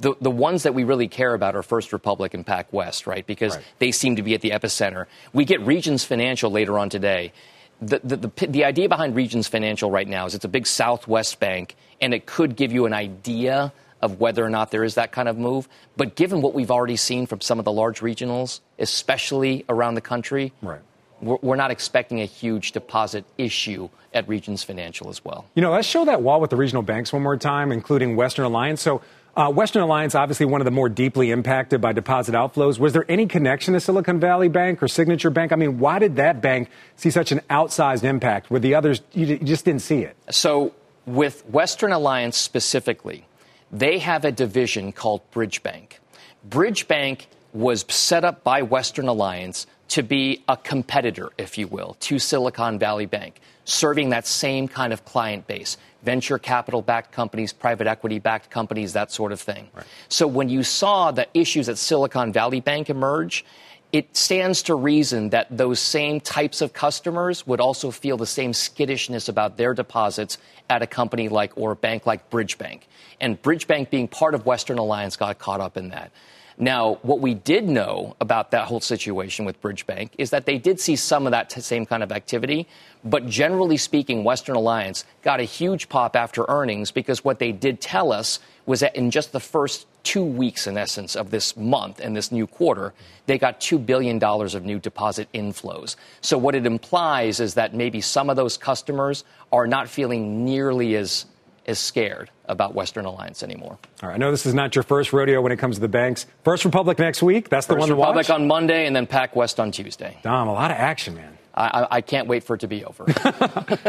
the, 0.00 0.14
the 0.20 0.30
ones 0.30 0.64
that 0.64 0.74
we 0.74 0.84
really 0.84 1.08
care 1.08 1.32
about 1.32 1.56
are 1.56 1.62
First 1.62 1.92
Republic 1.92 2.34
and 2.34 2.44
PacWest, 2.44 3.06
right? 3.06 3.26
Because 3.26 3.56
right. 3.56 3.64
they 3.78 3.92
seem 3.92 4.16
to 4.16 4.22
be 4.22 4.34
at 4.34 4.42
the 4.42 4.50
epicenter. 4.50 5.06
We 5.32 5.44
get 5.44 5.60
Regions 5.60 6.04
Financial 6.04 6.50
later 6.50 6.78
on 6.78 6.90
today, 6.90 7.32
the, 7.80 8.00
the, 8.02 8.16
the, 8.16 8.46
the, 8.46 8.64
idea 8.64 8.88
behind 8.88 9.14
Regions 9.14 9.48
Financial 9.48 9.90
right 9.90 10.06
now 10.06 10.26
is 10.26 10.34
it's 10.34 10.44
a 10.44 10.48
big 10.48 10.66
Southwest 10.66 11.40
bank, 11.40 11.76
and 12.00 12.14
it 12.14 12.26
could 12.26 12.56
give 12.56 12.72
you 12.72 12.86
an 12.86 12.92
idea 12.92 13.72
of 14.00 14.20
whether 14.20 14.44
or 14.44 14.50
not 14.50 14.70
there 14.70 14.84
is 14.84 14.96
that 14.96 15.12
kind 15.12 15.28
of 15.28 15.38
move. 15.38 15.68
But 15.96 16.14
given 16.14 16.42
what 16.42 16.54
we've 16.54 16.70
already 16.70 16.96
seen 16.96 17.26
from 17.26 17.40
some 17.40 17.58
of 17.58 17.64
the 17.64 17.72
large 17.72 18.00
regionals, 18.00 18.60
especially 18.78 19.64
around 19.68 19.94
the 19.94 20.00
country, 20.00 20.52
right. 20.62 20.80
we're, 21.20 21.38
we're 21.40 21.56
not 21.56 21.70
expecting 21.70 22.20
a 22.20 22.26
huge 22.26 22.72
deposit 22.72 23.24
issue 23.38 23.88
at 24.12 24.28
Regions 24.28 24.62
Financial 24.62 25.08
as 25.08 25.24
well. 25.24 25.46
You 25.54 25.62
know, 25.62 25.72
let's 25.72 25.88
show 25.88 26.04
that 26.04 26.22
wall 26.22 26.40
with 26.40 26.50
the 26.50 26.56
regional 26.56 26.82
banks 26.82 27.12
one 27.12 27.22
more 27.22 27.36
time, 27.36 27.72
including 27.72 28.14
Western 28.14 28.44
Alliance. 28.44 28.82
So 28.82 29.02
uh, 29.36 29.50
Western 29.50 29.82
Alliance, 29.82 30.14
obviously 30.14 30.46
one 30.46 30.60
of 30.60 30.64
the 30.64 30.70
more 30.70 30.88
deeply 30.88 31.30
impacted 31.30 31.80
by 31.80 31.92
deposit 31.92 32.34
outflows. 32.34 32.78
Was 32.78 32.92
there 32.92 33.04
any 33.08 33.26
connection 33.26 33.74
to 33.74 33.80
Silicon 33.80 34.20
Valley 34.20 34.48
Bank 34.48 34.82
or 34.82 34.88
Signature 34.88 35.30
Bank? 35.30 35.52
I 35.52 35.56
mean, 35.56 35.78
why 35.78 35.98
did 35.98 36.16
that 36.16 36.40
bank 36.40 36.68
see 36.96 37.10
such 37.10 37.32
an 37.32 37.40
outsized 37.50 38.04
impact 38.04 38.50
where 38.50 38.60
the 38.60 38.74
others, 38.74 39.02
you, 39.12 39.26
you 39.26 39.38
just 39.38 39.64
didn't 39.64 39.82
see 39.82 40.00
it? 40.00 40.16
So, 40.30 40.74
with 41.06 41.44
Western 41.46 41.92
Alliance 41.92 42.38
specifically, 42.38 43.26
they 43.70 43.98
have 43.98 44.24
a 44.24 44.32
division 44.32 44.92
called 44.92 45.28
Bridge 45.32 45.62
Bank. 45.62 46.00
Bridge 46.44 46.88
Bank 46.88 47.26
was 47.52 47.84
set 47.88 48.24
up 48.24 48.44
by 48.44 48.62
Western 48.62 49.08
Alliance 49.08 49.66
to 49.88 50.02
be 50.02 50.42
a 50.48 50.56
competitor, 50.56 51.30
if 51.38 51.58
you 51.58 51.66
will, 51.66 51.96
to 52.00 52.18
Silicon 52.18 52.78
Valley 52.78 53.06
Bank, 53.06 53.40
serving 53.64 54.10
that 54.10 54.26
same 54.26 54.66
kind 54.68 54.92
of 54.92 55.04
client 55.04 55.46
base 55.46 55.76
venture 56.04 56.38
capital 56.38 56.82
backed 56.82 57.12
companies, 57.12 57.52
private 57.52 57.86
equity 57.86 58.18
backed 58.18 58.50
companies, 58.50 58.92
that 58.92 59.10
sort 59.10 59.32
of 59.32 59.40
thing. 59.40 59.68
Right. 59.74 59.86
So 60.08 60.26
when 60.26 60.48
you 60.48 60.62
saw 60.62 61.10
the 61.10 61.26
issues 61.34 61.68
at 61.68 61.78
Silicon 61.78 62.32
Valley 62.32 62.60
Bank 62.60 62.90
emerge, 62.90 63.44
it 63.92 64.16
stands 64.16 64.62
to 64.64 64.74
reason 64.74 65.30
that 65.30 65.46
those 65.56 65.78
same 65.78 66.20
types 66.20 66.60
of 66.60 66.72
customers 66.72 67.46
would 67.46 67.60
also 67.60 67.92
feel 67.92 68.16
the 68.16 68.26
same 68.26 68.52
skittishness 68.52 69.28
about 69.28 69.56
their 69.56 69.72
deposits 69.72 70.36
at 70.68 70.82
a 70.82 70.86
company 70.86 71.28
like 71.28 71.52
or 71.56 71.72
a 71.72 71.76
bank 71.76 72.04
like 72.04 72.28
Bridge 72.28 72.58
Bank. 72.58 72.88
And 73.20 73.40
Bridge 73.40 73.68
Bank 73.68 73.90
being 73.90 74.08
part 74.08 74.34
of 74.34 74.44
Western 74.46 74.78
Alliance 74.78 75.16
got 75.16 75.38
caught 75.38 75.60
up 75.60 75.76
in 75.76 75.90
that. 75.90 76.10
Now, 76.56 76.98
what 77.02 77.20
we 77.20 77.34
did 77.34 77.68
know 77.68 78.14
about 78.20 78.52
that 78.52 78.66
whole 78.66 78.80
situation 78.80 79.44
with 79.44 79.60
Bridge 79.60 79.86
Bank 79.86 80.12
is 80.18 80.30
that 80.30 80.46
they 80.46 80.58
did 80.58 80.78
see 80.78 80.94
some 80.94 81.26
of 81.26 81.32
that 81.32 81.50
same 81.50 81.84
kind 81.84 82.02
of 82.02 82.12
activity, 82.12 82.68
but 83.04 83.26
generally 83.26 83.76
speaking, 83.76 84.22
Western 84.22 84.54
Alliance 84.54 85.04
got 85.22 85.40
a 85.40 85.44
huge 85.44 85.88
pop 85.88 86.14
after 86.14 86.44
earnings 86.48 86.92
because 86.92 87.24
what 87.24 87.40
they 87.40 87.50
did 87.50 87.80
tell 87.80 88.12
us 88.12 88.38
was 88.66 88.80
that 88.80 88.94
in 88.94 89.10
just 89.10 89.32
the 89.32 89.40
first 89.40 89.86
two 90.04 90.24
weeks, 90.24 90.66
in 90.66 90.78
essence, 90.78 91.16
of 91.16 91.30
this 91.30 91.56
month 91.56 91.98
and 91.98 92.16
this 92.16 92.30
new 92.30 92.46
quarter, 92.46 92.94
they 93.26 93.36
got 93.36 93.60
$2 93.60 93.84
billion 93.84 94.22
of 94.22 94.64
new 94.64 94.78
deposit 94.78 95.28
inflows. 95.34 95.96
So, 96.20 96.38
what 96.38 96.54
it 96.54 96.66
implies 96.66 97.40
is 97.40 97.54
that 97.54 97.74
maybe 97.74 98.00
some 98.00 98.30
of 98.30 98.36
those 98.36 98.56
customers 98.56 99.24
are 99.52 99.66
not 99.66 99.88
feeling 99.88 100.44
nearly 100.44 100.94
as 100.96 101.26
is 101.64 101.78
scared 101.78 102.30
about 102.46 102.74
Western 102.74 103.04
Alliance 103.04 103.42
anymore. 103.42 103.78
All 104.02 104.08
right. 104.08 104.14
I 104.14 104.18
know 104.18 104.30
this 104.30 104.46
is 104.46 104.54
not 104.54 104.74
your 104.74 104.82
first 104.82 105.12
rodeo 105.12 105.40
when 105.40 105.52
it 105.52 105.58
comes 105.58 105.76
to 105.76 105.80
the 105.80 105.88
banks. 105.88 106.26
First 106.44 106.64
Republic 106.64 106.98
next 106.98 107.22
week. 107.22 107.48
That's 107.48 107.66
the 107.66 107.74
First 107.74 107.80
one 107.80 107.88
to 107.88 107.94
Republic 107.94 108.28
watch. 108.28 108.34
on 108.34 108.46
Monday, 108.46 108.86
and 108.86 108.94
then 108.94 109.06
PacWest 109.06 109.58
on 109.58 109.72
Tuesday. 109.72 110.18
Dom, 110.22 110.48
a 110.48 110.52
lot 110.52 110.70
of 110.70 110.76
action, 110.76 111.14
man. 111.14 111.38
I, 111.56 111.86
I 111.90 112.00
can't 112.00 112.26
wait 112.26 112.42
for 112.42 112.54
it 112.56 112.60
to 112.60 112.66
be 112.66 112.84
over. 112.84 113.06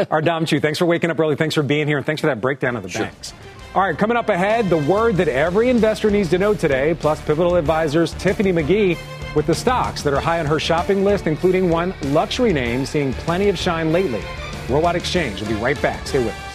Our 0.10 0.22
Dom 0.22 0.46
Chu, 0.46 0.60
thanks 0.60 0.78
for 0.78 0.86
waking 0.86 1.10
up 1.10 1.18
early. 1.18 1.34
Thanks 1.34 1.54
for 1.54 1.64
being 1.64 1.88
here, 1.88 1.96
and 1.96 2.06
thanks 2.06 2.20
for 2.20 2.28
that 2.28 2.40
breakdown 2.40 2.76
of 2.76 2.84
the 2.84 2.88
sure. 2.88 3.02
banks. 3.02 3.34
All 3.74 3.82
right, 3.82 3.98
coming 3.98 4.16
up 4.16 4.28
ahead, 4.28 4.70
the 4.70 4.78
word 4.78 5.16
that 5.16 5.28
every 5.28 5.68
investor 5.68 6.10
needs 6.10 6.30
to 6.30 6.38
know 6.38 6.54
today, 6.54 6.96
plus 6.98 7.20
Pivotal 7.22 7.56
Advisors 7.56 8.14
Tiffany 8.14 8.52
McGhee 8.52 8.96
with 9.34 9.46
the 9.46 9.54
stocks 9.54 10.02
that 10.02 10.14
are 10.14 10.20
high 10.20 10.40
on 10.40 10.46
her 10.46 10.58
shopping 10.60 11.04
list, 11.04 11.26
including 11.26 11.68
one 11.68 11.92
luxury 12.04 12.52
name 12.52 12.86
seeing 12.86 13.12
plenty 13.12 13.48
of 13.48 13.58
shine 13.58 13.92
lately. 13.92 14.22
Worldwide 14.70 14.96
Exchange. 14.96 15.40
We'll 15.42 15.50
be 15.50 15.56
right 15.56 15.80
back. 15.82 16.06
Stay 16.06 16.24
with 16.24 16.34
us. 16.34 16.45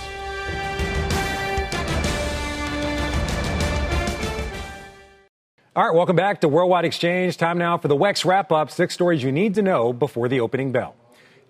All 5.74 5.88
right, 5.88 5.96
welcome 5.96 6.18
back 6.18 6.42
to 6.42 6.50
Worldwide 6.50 6.84
Exchange. 6.84 7.38
Time 7.38 7.58
now 7.58 7.78
for 7.78 7.88
the 7.88 7.96
WEX 7.96 8.26
wrap 8.26 8.52
up. 8.52 8.70
Six 8.70 8.94
stories 8.94 9.24
you 9.24 9.32
need 9.32 9.56
to 9.56 9.62
know 9.62 9.94
before 9.94 10.28
the 10.28 10.42
opening 10.42 10.74
bell. 10.74 10.98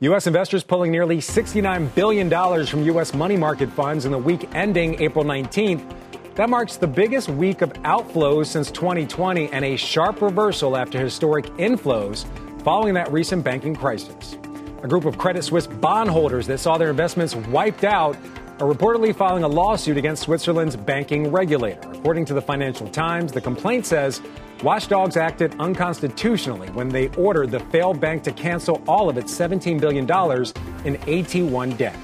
U.S. 0.01 0.27
investors 0.27 0.63
pulling 0.63 0.91
nearly 0.91 1.17
$69 1.17 1.95
billion 1.95 2.29
from 2.67 2.83
U.S. 2.83 3.15
money 3.15 3.35
market 3.35 3.71
funds 3.71 4.05
in 4.05 4.11
the 4.11 4.19
week 4.19 4.47
ending 4.53 5.01
April 5.01 5.25
19th. 5.25 6.35
That 6.35 6.51
marks 6.51 6.77
the 6.77 6.85
biggest 6.85 7.29
week 7.29 7.63
of 7.63 7.73
outflows 7.81 8.45
since 8.45 8.69
2020 8.69 9.49
and 9.49 9.65
a 9.65 9.75
sharp 9.75 10.21
reversal 10.21 10.77
after 10.77 10.99
historic 10.99 11.45
inflows 11.57 12.27
following 12.61 12.93
that 12.93 13.11
recent 13.11 13.43
banking 13.43 13.75
crisis. 13.75 14.37
A 14.83 14.87
group 14.87 15.05
of 15.05 15.17
Credit 15.17 15.43
Suisse 15.43 15.65
bondholders 15.65 16.45
that 16.45 16.59
saw 16.59 16.77
their 16.77 16.91
investments 16.91 17.35
wiped 17.35 17.83
out 17.83 18.15
are 18.61 18.71
reportedly 18.71 19.15
filing 19.15 19.43
a 19.43 19.47
lawsuit 19.47 19.97
against 19.97 20.21
Switzerland's 20.21 20.75
banking 20.75 21.31
regulator. 21.31 21.81
According 21.93 22.25
to 22.25 22.35
the 22.35 22.41
Financial 22.43 22.87
Times, 22.87 23.31
the 23.31 23.41
complaint 23.41 23.87
says 23.87 24.21
watchdogs 24.61 25.17
acted 25.17 25.55
unconstitutionally 25.59 26.67
when 26.69 26.87
they 26.87 27.07
ordered 27.17 27.49
the 27.49 27.59
failed 27.59 27.99
bank 27.99 28.21
to 28.21 28.31
cancel 28.31 28.79
all 28.87 29.09
of 29.09 29.17
its 29.17 29.33
$17 29.33 29.81
billion 29.81 30.03
in 30.05 30.95
AT1 31.07 31.75
debt. 31.75 31.97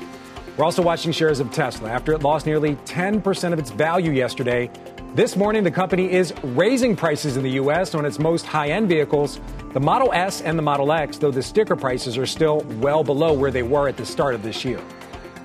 We're 0.58 0.66
also 0.66 0.82
watching 0.82 1.12
shares 1.12 1.40
of 1.40 1.52
Tesla 1.52 1.92
after 1.92 2.12
it 2.14 2.24
lost 2.24 2.48
nearly 2.48 2.76
10% 2.78 3.54
of 3.54 3.60
its 3.60 3.70
value 3.70 4.12
yesterday. 4.12 4.72
This 5.14 5.36
morning, 5.36 5.64
the 5.64 5.70
company 5.70 6.12
is 6.12 6.34
raising 6.42 6.96
prices 6.96 7.38
in 7.38 7.44
the 7.44 7.52
U.S. 7.52 7.94
on 7.94 8.04
its 8.04 8.18
most 8.18 8.48
high 8.48 8.70
end 8.70 8.90
vehicles, 8.90 9.40
the 9.74 9.80
Model 9.80 10.12
S 10.12 10.42
and 10.42 10.58
the 10.58 10.64
Model 10.64 10.92
X, 10.92 11.20
though 11.20 11.30
the 11.30 11.44
sticker 11.44 11.76
prices 11.76 12.18
are 12.18 12.26
still 12.26 12.62
well 12.80 13.04
below 13.04 13.32
where 13.32 13.52
they 13.52 13.62
were 13.62 13.88
at 13.88 13.96
the 13.96 14.06
start 14.08 14.34
of 14.34 14.42
this 14.42 14.66
year. 14.66 14.82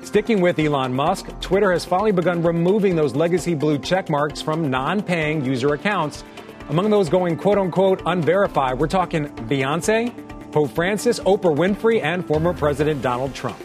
Sticking 0.03 0.41
with 0.41 0.59
Elon 0.59 0.93
Musk, 0.93 1.29
Twitter 1.41 1.71
has 1.73 1.85
finally 1.85 2.11
begun 2.11 2.43
removing 2.43 2.97
those 2.97 3.15
legacy 3.15 3.55
blue 3.55 3.79
check 3.79 4.11
marks 4.11 4.43
from 4.43 4.69
non 4.69 5.01
paying 5.01 5.45
user 5.45 5.75
accounts. 5.75 6.25
Among 6.71 6.91
those 6.91 7.09
going 7.09 7.37
quote 7.37 7.57
unquote 7.57 8.03
unverified, 8.05 8.79
we're 8.79 8.89
talking 8.89 9.29
Beyonce, 9.49 10.13
Pope 10.51 10.73
Francis, 10.73 11.21
Oprah 11.21 11.57
Winfrey, 11.57 12.03
and 12.03 12.27
former 12.27 12.53
President 12.53 13.01
Donald 13.01 13.33
Trump. 13.33 13.59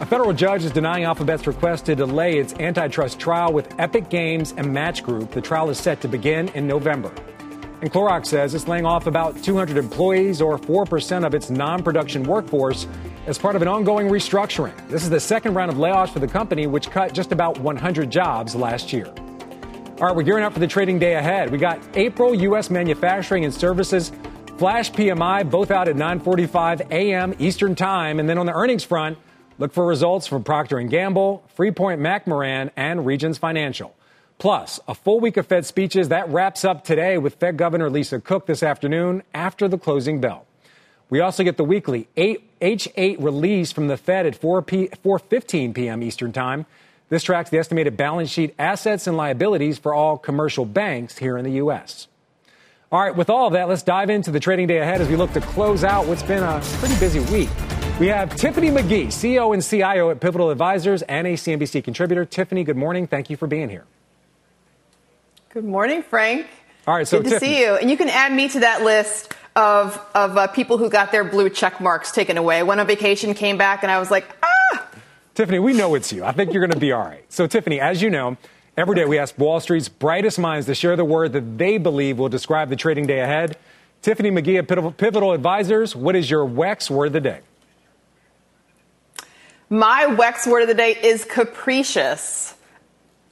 A 0.00 0.06
federal 0.06 0.32
judge 0.32 0.64
is 0.64 0.72
denying 0.72 1.04
Alphabet's 1.04 1.46
request 1.46 1.86
to 1.86 1.94
delay 1.94 2.38
its 2.38 2.54
antitrust 2.54 3.20
trial 3.20 3.52
with 3.52 3.72
Epic 3.78 4.10
Games 4.10 4.54
and 4.56 4.72
Match 4.72 5.04
Group. 5.04 5.30
The 5.30 5.40
trial 5.40 5.70
is 5.70 5.78
set 5.78 6.00
to 6.00 6.08
begin 6.08 6.48
in 6.50 6.66
November. 6.66 7.12
And 7.82 7.90
Clorox 7.90 8.26
says 8.26 8.54
it's 8.54 8.68
laying 8.68 8.86
off 8.86 9.08
about 9.08 9.42
200 9.42 9.76
employees 9.76 10.40
or 10.40 10.56
4% 10.56 11.26
of 11.26 11.34
its 11.34 11.50
non 11.50 11.82
production 11.82 12.22
workforce 12.22 12.86
as 13.26 13.38
part 13.38 13.56
of 13.56 13.62
an 13.62 13.66
ongoing 13.66 14.06
restructuring. 14.06 14.72
This 14.88 15.02
is 15.02 15.10
the 15.10 15.18
second 15.18 15.54
round 15.54 15.68
of 15.68 15.78
layoffs 15.78 16.10
for 16.10 16.20
the 16.20 16.28
company, 16.28 16.68
which 16.68 16.90
cut 16.90 17.12
just 17.12 17.32
about 17.32 17.58
100 17.58 18.08
jobs 18.08 18.54
last 18.54 18.92
year. 18.92 19.06
All 19.98 20.06
right, 20.06 20.14
we're 20.14 20.22
gearing 20.22 20.44
up 20.44 20.52
for 20.52 20.60
the 20.60 20.68
trading 20.68 21.00
day 21.00 21.14
ahead. 21.14 21.50
We 21.50 21.58
got 21.58 21.80
April 21.94 22.32
U.S. 22.36 22.70
manufacturing 22.70 23.44
and 23.44 23.52
services, 23.52 24.12
flash 24.58 24.92
PMI, 24.92 25.50
both 25.50 25.72
out 25.72 25.88
at 25.88 25.96
9:45 25.96 26.88
a.m. 26.92 27.34
Eastern 27.40 27.74
Time, 27.74 28.20
and 28.20 28.28
then 28.28 28.38
on 28.38 28.46
the 28.46 28.54
earnings 28.54 28.84
front, 28.84 29.18
look 29.58 29.72
for 29.72 29.84
results 29.84 30.28
from 30.28 30.44
Procter 30.44 30.80
& 30.80 30.82
Gamble, 30.82 31.42
Freeport-McMoRan, 31.56 32.70
and 32.76 33.04
Regions 33.04 33.38
Financial. 33.38 33.92
Plus, 34.42 34.80
a 34.88 34.94
full 34.96 35.20
week 35.20 35.36
of 35.36 35.46
Fed 35.46 35.64
speeches 35.64 36.08
that 36.08 36.28
wraps 36.28 36.64
up 36.64 36.82
today 36.82 37.16
with 37.16 37.36
Fed 37.36 37.56
Governor 37.56 37.88
Lisa 37.88 38.18
Cook 38.18 38.46
this 38.46 38.64
afternoon 38.64 39.22
after 39.32 39.68
the 39.68 39.78
closing 39.78 40.20
bell. 40.20 40.46
We 41.10 41.20
also 41.20 41.44
get 41.44 41.58
the 41.58 41.64
weekly 41.64 42.08
H8 42.16 43.22
release 43.22 43.70
from 43.70 43.86
the 43.86 43.96
Fed 43.96 44.26
at 44.26 44.34
4 44.34 44.62
p- 44.62 44.88
4:15 44.88 45.72
p.m. 45.72 46.02
Eastern 46.02 46.32
Time. 46.32 46.66
This 47.08 47.22
tracks 47.22 47.50
the 47.50 47.58
estimated 47.58 47.96
balance 47.96 48.30
sheet 48.30 48.52
assets 48.58 49.06
and 49.06 49.16
liabilities 49.16 49.78
for 49.78 49.94
all 49.94 50.18
commercial 50.18 50.64
banks 50.64 51.18
here 51.18 51.38
in 51.38 51.44
the 51.44 51.52
U.S. 51.62 52.08
All 52.90 53.00
right, 53.00 53.14
with 53.14 53.30
all 53.30 53.46
of 53.46 53.52
that, 53.52 53.68
let's 53.68 53.84
dive 53.84 54.10
into 54.10 54.32
the 54.32 54.40
trading 54.40 54.66
day 54.66 54.78
ahead 54.78 55.00
as 55.00 55.06
we 55.06 55.14
look 55.14 55.32
to 55.34 55.40
close 55.40 55.84
out 55.84 56.08
what's 56.08 56.24
been 56.24 56.42
a 56.42 56.60
pretty 56.80 56.98
busy 56.98 57.20
week. 57.32 57.50
We 58.00 58.08
have 58.08 58.34
Tiffany 58.34 58.70
McGhee, 58.70 59.06
CEO 59.06 59.54
and 59.54 59.62
CIO 59.62 60.10
at 60.10 60.18
Pivotal 60.18 60.50
Advisors 60.50 61.02
and 61.02 61.28
a 61.28 61.34
CNBC 61.34 61.84
contributor. 61.84 62.24
Tiffany, 62.24 62.64
good 62.64 62.76
morning. 62.76 63.06
Thank 63.06 63.30
you 63.30 63.36
for 63.36 63.46
being 63.46 63.68
here. 63.68 63.84
Good 65.52 65.64
morning, 65.66 66.02
Frank. 66.02 66.46
All 66.86 66.94
right, 66.94 67.06
so 67.06 67.18
good 67.18 67.24
to 67.24 67.30
Tiffany, 67.32 67.52
see 67.52 67.60
you. 67.60 67.74
And 67.74 67.90
you 67.90 67.98
can 67.98 68.08
add 68.08 68.32
me 68.32 68.48
to 68.48 68.60
that 68.60 68.82
list 68.84 69.34
of 69.54 70.00
of 70.14 70.38
uh, 70.38 70.46
people 70.46 70.78
who 70.78 70.88
got 70.88 71.12
their 71.12 71.24
blue 71.24 71.50
check 71.50 71.78
marks 71.78 72.10
taken 72.10 72.38
away. 72.38 72.62
Went 72.62 72.80
on 72.80 72.86
vacation, 72.86 73.34
came 73.34 73.58
back, 73.58 73.82
and 73.82 73.92
I 73.92 73.98
was 73.98 74.10
like, 74.10 74.24
ah. 74.42 74.88
Tiffany, 75.34 75.58
we 75.58 75.74
know 75.74 75.94
it's 75.94 76.10
you. 76.10 76.24
I 76.24 76.32
think 76.32 76.54
you're 76.54 76.66
going 76.66 76.72
to 76.72 76.80
be 76.80 76.90
all 76.90 77.04
right. 77.04 77.30
So, 77.30 77.46
Tiffany, 77.46 77.80
as 77.80 78.00
you 78.00 78.08
know, 78.08 78.38
every 78.78 78.94
day 78.94 79.04
we 79.04 79.18
ask 79.18 79.36
Wall 79.36 79.60
Street's 79.60 79.90
brightest 79.90 80.38
minds 80.38 80.64
to 80.68 80.74
share 80.74 80.96
the 80.96 81.04
word 81.04 81.34
that 81.34 81.58
they 81.58 81.76
believe 81.76 82.18
will 82.18 82.30
describe 82.30 82.70
the 82.70 82.76
trading 82.76 83.04
day 83.04 83.20
ahead. 83.20 83.58
Tiffany 84.00 84.34
at 84.56 84.68
Pivotal- 84.68 84.92
Pivotal 84.92 85.32
Advisors, 85.32 85.94
what 85.94 86.16
is 86.16 86.30
your 86.30 86.48
WEX 86.48 86.88
word 86.88 87.08
of 87.08 87.12
the 87.12 87.20
day? 87.20 87.40
My 89.68 90.06
WEX 90.06 90.50
word 90.50 90.62
of 90.62 90.68
the 90.68 90.74
day 90.74 90.92
is 90.92 91.26
capricious. 91.26 92.51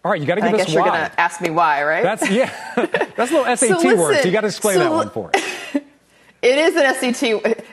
All 0.02 0.10
right, 0.10 0.20
you 0.20 0.26
got 0.26 0.36
to 0.36 0.40
give 0.40 0.48
I 0.48 0.50
give 0.52 0.58
guess 0.58 0.68
us 0.68 0.74
you're 0.74 0.82
going 0.82 0.94
to 0.94 1.20
ask 1.20 1.40
me 1.42 1.50
why, 1.50 1.84
right? 1.84 2.02
That's 2.02 2.30
yeah, 2.30 2.50
that's 3.16 3.30
a 3.30 3.34
little 3.34 3.56
SAT 3.56 3.80
So 3.80 3.96
word. 3.96 4.16
So 4.22 4.26
you 4.26 4.32
got 4.32 4.42
to 4.42 4.46
explain 4.46 4.76
so 4.76 4.80
that 4.80 4.90
one 4.90 5.10
for 5.10 5.30
us. 5.34 5.42
It 6.42 6.56
is 6.56 6.74
an 6.74 6.94
SAT. 6.94 7.22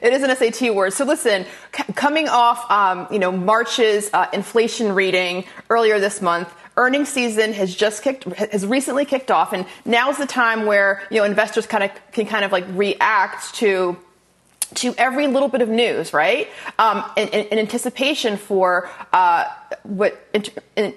It 0.02 0.14
is 0.14 0.24
an 0.24 0.36
SAT 0.36 0.76
word. 0.76 0.92
So 0.92 1.06
listen, 1.06 1.46
c- 1.74 1.94
coming 1.94 2.28
off, 2.28 2.70
um, 2.70 3.08
you 3.10 3.18
know, 3.18 3.32
March's 3.32 4.10
uh, 4.12 4.28
inflation 4.34 4.94
reading 4.94 5.46
earlier 5.70 6.02
this 6.02 6.22
month, 6.22 6.54
earnings 6.76 7.08
season 7.08 7.54
has 7.54 7.74
just 7.74 8.04
kicked, 8.04 8.26
has 8.26 8.66
recently 8.66 9.06
kicked 9.06 9.32
off, 9.32 9.54
and 9.54 9.66
now's 9.86 10.18
the 10.18 10.26
time 10.26 10.66
where 10.66 11.02
you 11.10 11.18
know 11.18 11.24
investors 11.24 11.66
kind 11.66 11.86
of 11.86 11.92
can 12.12 12.26
kind 12.26 12.44
of 12.44 12.52
like 12.52 12.66
react 12.72 13.56
to 13.56 13.96
to 14.76 14.94
every 14.98 15.28
little 15.28 15.48
bit 15.48 15.62
of 15.62 15.70
news, 15.70 16.12
right? 16.12 16.50
Um, 16.78 17.04
in, 17.16 17.30
in, 17.30 17.46
in 17.48 17.60
anticipation 17.60 18.36
for 18.36 18.90
uh, 19.14 19.46
what 19.84 20.20
in, 20.34 20.44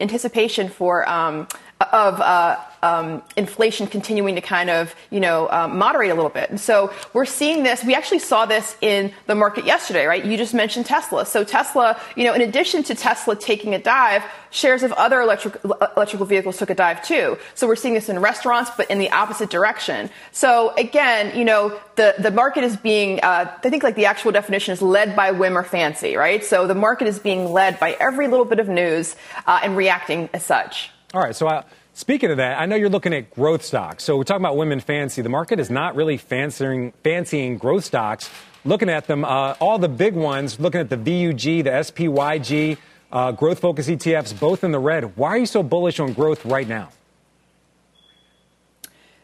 anticipation 0.00 0.68
for 0.68 1.08
um, 1.08 1.46
of 1.80 2.20
uh, 2.20 2.58
um, 2.82 3.22
inflation 3.36 3.86
continuing 3.86 4.34
to 4.34 4.40
kind 4.40 4.70
of 4.70 4.94
you 5.10 5.20
know 5.20 5.48
um, 5.50 5.78
moderate 5.78 6.10
a 6.10 6.14
little 6.14 6.30
bit. 6.30 6.50
And 6.50 6.60
so 6.60 6.92
we're 7.12 7.24
seeing 7.24 7.62
this. 7.62 7.84
We 7.84 7.94
actually 7.94 8.18
saw 8.20 8.46
this 8.46 8.76
in 8.80 9.12
the 9.26 9.34
market 9.34 9.64
yesterday, 9.64 10.06
right? 10.06 10.24
You 10.24 10.36
just 10.36 10.54
mentioned 10.54 10.86
Tesla. 10.86 11.26
So 11.26 11.44
Tesla, 11.44 12.00
you 12.16 12.24
know, 12.24 12.34
in 12.34 12.42
addition 12.42 12.82
to 12.84 12.94
Tesla 12.94 13.36
taking 13.36 13.74
a 13.74 13.78
dive, 13.78 14.22
shares 14.50 14.82
of 14.82 14.92
other 14.92 15.20
electric, 15.20 15.62
electrical 15.64 16.26
vehicles 16.26 16.58
took 16.58 16.70
a 16.70 16.74
dive 16.74 17.02
too. 17.04 17.38
So 17.54 17.66
we're 17.66 17.76
seeing 17.76 17.94
this 17.94 18.08
in 18.08 18.18
restaurants, 18.18 18.70
but 18.76 18.90
in 18.90 18.98
the 18.98 19.10
opposite 19.10 19.50
direction. 19.50 20.10
So 20.32 20.74
again, 20.76 21.36
you 21.36 21.44
know, 21.44 21.78
the, 21.96 22.14
the 22.18 22.30
market 22.30 22.64
is 22.64 22.76
being, 22.76 23.20
uh, 23.20 23.52
I 23.62 23.70
think 23.70 23.82
like 23.82 23.94
the 23.94 24.06
actual 24.06 24.32
definition 24.32 24.72
is 24.72 24.82
led 24.82 25.14
by 25.14 25.30
whim 25.30 25.56
or 25.56 25.62
fancy, 25.62 26.16
right? 26.16 26.44
So 26.44 26.66
the 26.66 26.74
market 26.74 27.06
is 27.08 27.18
being 27.18 27.52
led 27.52 27.78
by 27.78 27.96
every 28.00 28.26
little 28.28 28.44
bit 28.44 28.58
of 28.60 28.68
news 28.68 29.16
uh, 29.46 29.60
and 29.62 29.76
reacting 29.76 30.30
as 30.32 30.44
such. 30.44 30.90
All 31.12 31.20
right, 31.20 31.34
so 31.34 31.48
uh, 31.48 31.64
speaking 31.94 32.30
of 32.30 32.36
that, 32.36 32.60
I 32.60 32.66
know 32.66 32.76
you're 32.76 32.88
looking 32.88 33.12
at 33.12 33.30
growth 33.32 33.64
stocks. 33.64 34.04
So 34.04 34.16
we're 34.16 34.24
talking 34.24 34.44
about 34.44 34.56
women 34.56 34.78
fancy. 34.78 35.22
The 35.22 35.28
market 35.28 35.58
is 35.58 35.70
not 35.70 35.96
really 35.96 36.16
fancying, 36.16 36.92
fancying 37.02 37.58
growth 37.58 37.84
stocks. 37.84 38.30
Looking 38.64 38.88
at 38.88 39.06
them, 39.06 39.24
uh, 39.24 39.54
all 39.58 39.78
the 39.78 39.88
big 39.88 40.14
ones, 40.14 40.60
looking 40.60 40.80
at 40.80 40.90
the 40.90 40.96
VUG, 40.96 41.64
the 41.64 41.70
SPYG, 41.70 42.78
uh, 43.10 43.32
growth 43.32 43.58
focus 43.58 43.88
ETFs, 43.88 44.38
both 44.38 44.62
in 44.62 44.70
the 44.70 44.78
red. 44.78 45.16
Why 45.16 45.30
are 45.30 45.38
you 45.38 45.46
so 45.46 45.62
bullish 45.62 45.98
on 45.98 46.12
growth 46.12 46.44
right 46.44 46.68
now? 46.68 46.90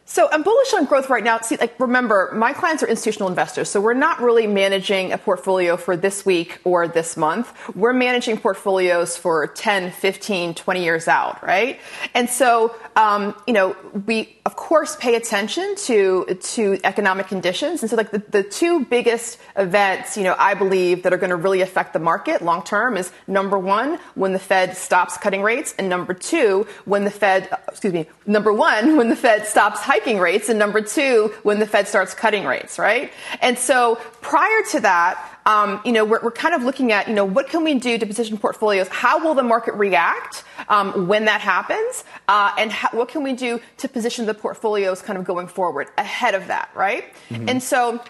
So 0.09 0.29
I'm 0.31 0.41
bullish 0.41 0.73
on 0.73 0.85
growth 0.85 1.09
right 1.09 1.23
now. 1.23 1.39
See, 1.41 1.57
like 1.57 1.77
remember, 1.81 2.31
my 2.33 2.53
clients 2.53 2.81
are 2.81 2.87
institutional 2.87 3.27
investors, 3.27 3.69
so 3.69 3.81
we're 3.81 3.93
not 3.93 4.21
really 4.21 4.47
managing 4.47 5.11
a 5.11 5.17
portfolio 5.17 5.75
for 5.75 5.97
this 5.97 6.25
week 6.25 6.59
or 6.63 6.87
this 6.87 7.17
month. 7.17 7.53
We're 7.75 7.91
managing 7.91 8.37
portfolios 8.37 9.17
for 9.17 9.47
10, 9.47 9.91
15, 9.91 10.53
20 10.53 10.83
years 10.83 11.09
out, 11.09 11.43
right? 11.45 11.81
And 12.13 12.29
so, 12.29 12.73
um, 12.95 13.35
you 13.45 13.53
know, 13.53 13.75
we 14.05 14.33
of 14.45 14.55
course 14.55 14.95
pay 14.95 15.15
attention 15.15 15.75
to 15.75 16.37
to 16.53 16.79
economic 16.85 17.27
conditions. 17.27 17.83
And 17.83 17.89
so, 17.89 17.97
like 17.97 18.11
the, 18.11 18.23
the 18.29 18.43
two 18.43 18.85
biggest 18.85 19.37
events, 19.57 20.15
you 20.15 20.23
know, 20.23 20.35
I 20.39 20.53
believe 20.53 21.03
that 21.03 21.11
are 21.11 21.17
going 21.17 21.31
to 21.31 21.35
really 21.35 21.59
affect 21.59 21.91
the 21.91 21.99
market 21.99 22.41
long 22.41 22.63
term 22.63 22.95
is 22.95 23.11
number 23.27 23.59
one, 23.59 23.99
when 24.15 24.31
the 24.31 24.39
Fed 24.39 24.77
stops 24.77 25.17
cutting 25.17 25.41
rates, 25.41 25.75
and 25.77 25.89
number 25.89 26.13
two, 26.13 26.65
when 26.85 27.03
the 27.03 27.11
Fed, 27.11 27.49
excuse 27.67 27.91
me, 27.91 28.07
number 28.25 28.53
one, 28.53 28.95
when 28.95 29.09
the 29.09 29.15
Fed 29.17 29.45
stops 29.45 29.81
hiking 29.81 29.96
rates, 30.05 30.49
and 30.49 30.59
number 30.59 30.81
two, 30.81 31.33
when 31.43 31.59
the 31.59 31.67
Fed 31.67 31.87
starts 31.87 32.13
cutting 32.13 32.45
rates, 32.45 32.77
right? 32.77 33.11
And 33.41 33.57
so 33.57 33.95
prior 34.21 34.63
to 34.71 34.79
that, 34.81 35.33
um, 35.45 35.79
you 35.85 35.93
know, 35.93 36.03
we're, 36.03 36.21
we're 36.21 36.31
kind 36.31 36.53
of 36.53 36.63
looking 36.63 36.91
at, 36.91 37.07
you 37.07 37.13
know, 37.13 37.23
what 37.23 37.47
can 37.47 37.63
we 37.63 37.75
do 37.75 37.97
to 37.97 38.05
position 38.05 38.37
portfolios? 38.37 38.87
How 38.89 39.23
will 39.23 39.33
the 39.33 39.43
market 39.43 39.75
react 39.75 40.43
um, 40.67 41.07
when 41.07 41.25
that 41.25 41.39
happens? 41.39 42.03
Uh, 42.27 42.51
and 42.57 42.69
how, 42.71 42.89
what 42.91 43.07
can 43.07 43.23
we 43.23 43.31
do 43.33 43.61
to 43.77 43.87
position 43.87 44.25
the 44.25 44.33
portfolios 44.33 45.01
kind 45.01 45.17
of 45.17 45.23
going 45.23 45.47
forward 45.47 45.87
ahead 45.97 46.35
of 46.35 46.47
that, 46.47 46.69
right? 46.75 47.05
And 47.47 47.63
so 47.63 48.01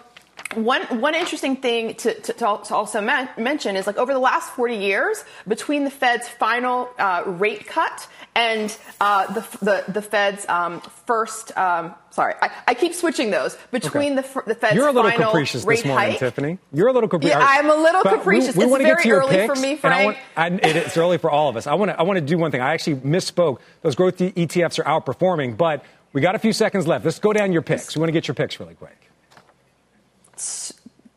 one 0.54 0.82
one 1.00 1.14
interesting 1.14 1.56
thing 1.56 1.94
to, 1.96 2.14
to, 2.14 2.32
to 2.32 2.46
also 2.46 3.00
mention 3.00 3.76
is 3.76 3.86
like 3.86 3.98
over 3.98 4.12
the 4.12 4.18
last 4.18 4.50
40 4.50 4.76
years, 4.76 5.24
between 5.46 5.84
the 5.84 5.90
Fed's 5.90 6.28
final 6.28 6.88
uh, 6.98 7.22
rate 7.26 7.66
cut 7.66 8.08
and 8.34 8.76
uh, 9.00 9.32
the, 9.32 9.40
the, 9.64 9.92
the 9.92 10.02
Fed's 10.02 10.48
um, 10.48 10.80
first. 11.06 11.56
Um, 11.56 11.94
sorry, 12.10 12.34
I, 12.40 12.50
I, 12.68 12.74
keep 12.74 12.94
switching 12.94 13.30
those 13.30 13.56
between 13.70 14.18
okay. 14.18 14.28
the, 14.34 14.42
the 14.46 14.54
Fed's 14.54 14.74
You're 14.74 14.88
a 14.88 14.92
little 14.92 15.10
final 15.10 15.26
capricious 15.26 15.64
rate 15.64 15.76
this 15.76 15.86
morning, 15.86 16.10
hike. 16.12 16.18
Tiffany. 16.18 16.58
You're 16.72 16.88
a 16.88 16.92
little 16.92 17.08
capricious. 17.08 17.38
Yeah, 17.38 17.46
I'm 17.46 17.68
a 17.68 17.74
little 17.74 18.02
capricious. 18.02 18.56
We, 18.56 18.66
we 18.66 18.74
it's 18.74 18.84
very 18.84 19.10
early 19.10 19.34
picks, 19.34 19.54
for 19.54 19.60
me, 19.60 19.76
Frank. 19.76 20.18
I 20.36 20.46
want, 20.48 20.62
I, 20.64 20.68
it's 20.68 20.96
early 20.96 21.18
for 21.18 21.30
all 21.30 21.48
of 21.48 21.56
us. 21.56 21.66
I 21.66 21.74
want 21.74 21.90
to 21.90 21.98
I 21.98 22.04
want 22.04 22.16
to 22.18 22.24
do 22.24 22.38
one 22.38 22.50
thing. 22.50 22.60
I 22.60 22.72
actually 22.72 22.96
misspoke. 22.96 23.58
Those 23.82 23.96
growth 23.96 24.16
ETFs 24.18 24.78
are 24.78 24.84
outperforming, 24.84 25.56
but 25.56 25.84
we 26.12 26.20
got 26.20 26.34
a 26.34 26.38
few 26.38 26.52
seconds 26.52 26.86
left. 26.86 27.04
Let's 27.04 27.18
go 27.18 27.32
down 27.32 27.52
your 27.52 27.62
picks. 27.62 27.96
We 27.96 28.00
want 28.00 28.08
to 28.08 28.12
get 28.12 28.28
your 28.28 28.34
picks 28.34 28.58
really 28.58 28.74
quick. 28.74 29.07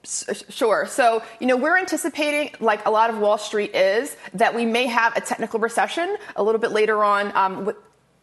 Sure. 0.03 0.87
So, 0.87 1.23
you 1.39 1.47
know, 1.47 1.55
we're 1.55 1.77
anticipating, 1.77 2.55
like 2.59 2.85
a 2.85 2.91
lot 2.91 3.09
of 3.09 3.19
Wall 3.19 3.37
Street 3.37 3.75
is, 3.75 4.15
that 4.33 4.55
we 4.55 4.65
may 4.65 4.87
have 4.87 5.15
a 5.15 5.21
technical 5.21 5.59
recession 5.59 6.17
a 6.35 6.43
little 6.43 6.59
bit 6.59 6.71
later 6.71 7.03
on 7.03 7.35
um, 7.35 7.73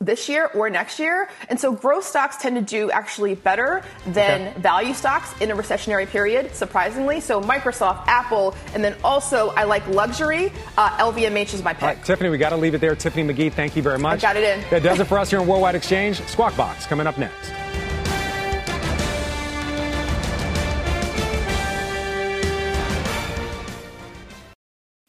this 0.00 0.28
year 0.28 0.50
or 0.54 0.70
next 0.70 0.98
year. 0.98 1.28
And 1.48 1.58
so 1.58 1.72
growth 1.72 2.04
stocks 2.04 2.36
tend 2.36 2.56
to 2.56 2.62
do 2.62 2.90
actually 2.90 3.34
better 3.34 3.82
than 4.06 4.48
okay. 4.48 4.60
value 4.60 4.94
stocks 4.94 5.32
in 5.40 5.50
a 5.50 5.56
recessionary 5.56 6.06
period, 6.06 6.54
surprisingly. 6.54 7.20
So 7.20 7.40
Microsoft, 7.40 8.06
Apple, 8.06 8.54
and 8.74 8.82
then 8.84 8.96
also 9.02 9.50
I 9.50 9.64
like 9.64 9.86
luxury. 9.88 10.52
Uh, 10.76 10.90
LVMH 10.98 11.54
is 11.54 11.62
my 11.62 11.74
pick. 11.74 12.04
Tiffany, 12.04 12.28
we 12.28 12.38
got 12.38 12.50
to 12.50 12.56
leave 12.56 12.74
it 12.74 12.80
there. 12.80 12.94
Tiffany 12.94 13.32
McGhee, 13.32 13.52
thank 13.52 13.76
you 13.76 13.82
very 13.82 13.98
much. 13.98 14.24
I 14.24 14.34
got 14.34 14.36
it 14.36 14.44
in. 14.44 14.70
That 14.70 14.82
does 14.82 15.00
it 15.00 15.06
for 15.06 15.18
us 15.18 15.30
here 15.30 15.40
on 15.40 15.46
Worldwide 15.46 15.74
Exchange. 15.74 16.20
Squawk 16.26 16.56
Box 16.56 16.86
coming 16.86 17.06
up 17.06 17.18
next. 17.18 17.67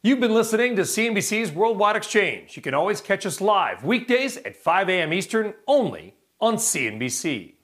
You've 0.01 0.21
been 0.21 0.33
listening 0.33 0.77
to 0.77 0.83
CNBC's 0.83 1.51
Worldwide 1.51 1.97
Exchange. 1.97 2.55
You 2.55 2.61
can 2.61 2.73
always 2.73 3.01
catch 3.01 3.25
us 3.25 3.41
live 3.41 3.83
weekdays 3.83 4.37
at 4.37 4.55
5 4.55 4.87
a.m. 4.87 5.11
Eastern 5.11 5.53
only 5.67 6.15
on 6.39 6.55
CNBC. 6.55 7.55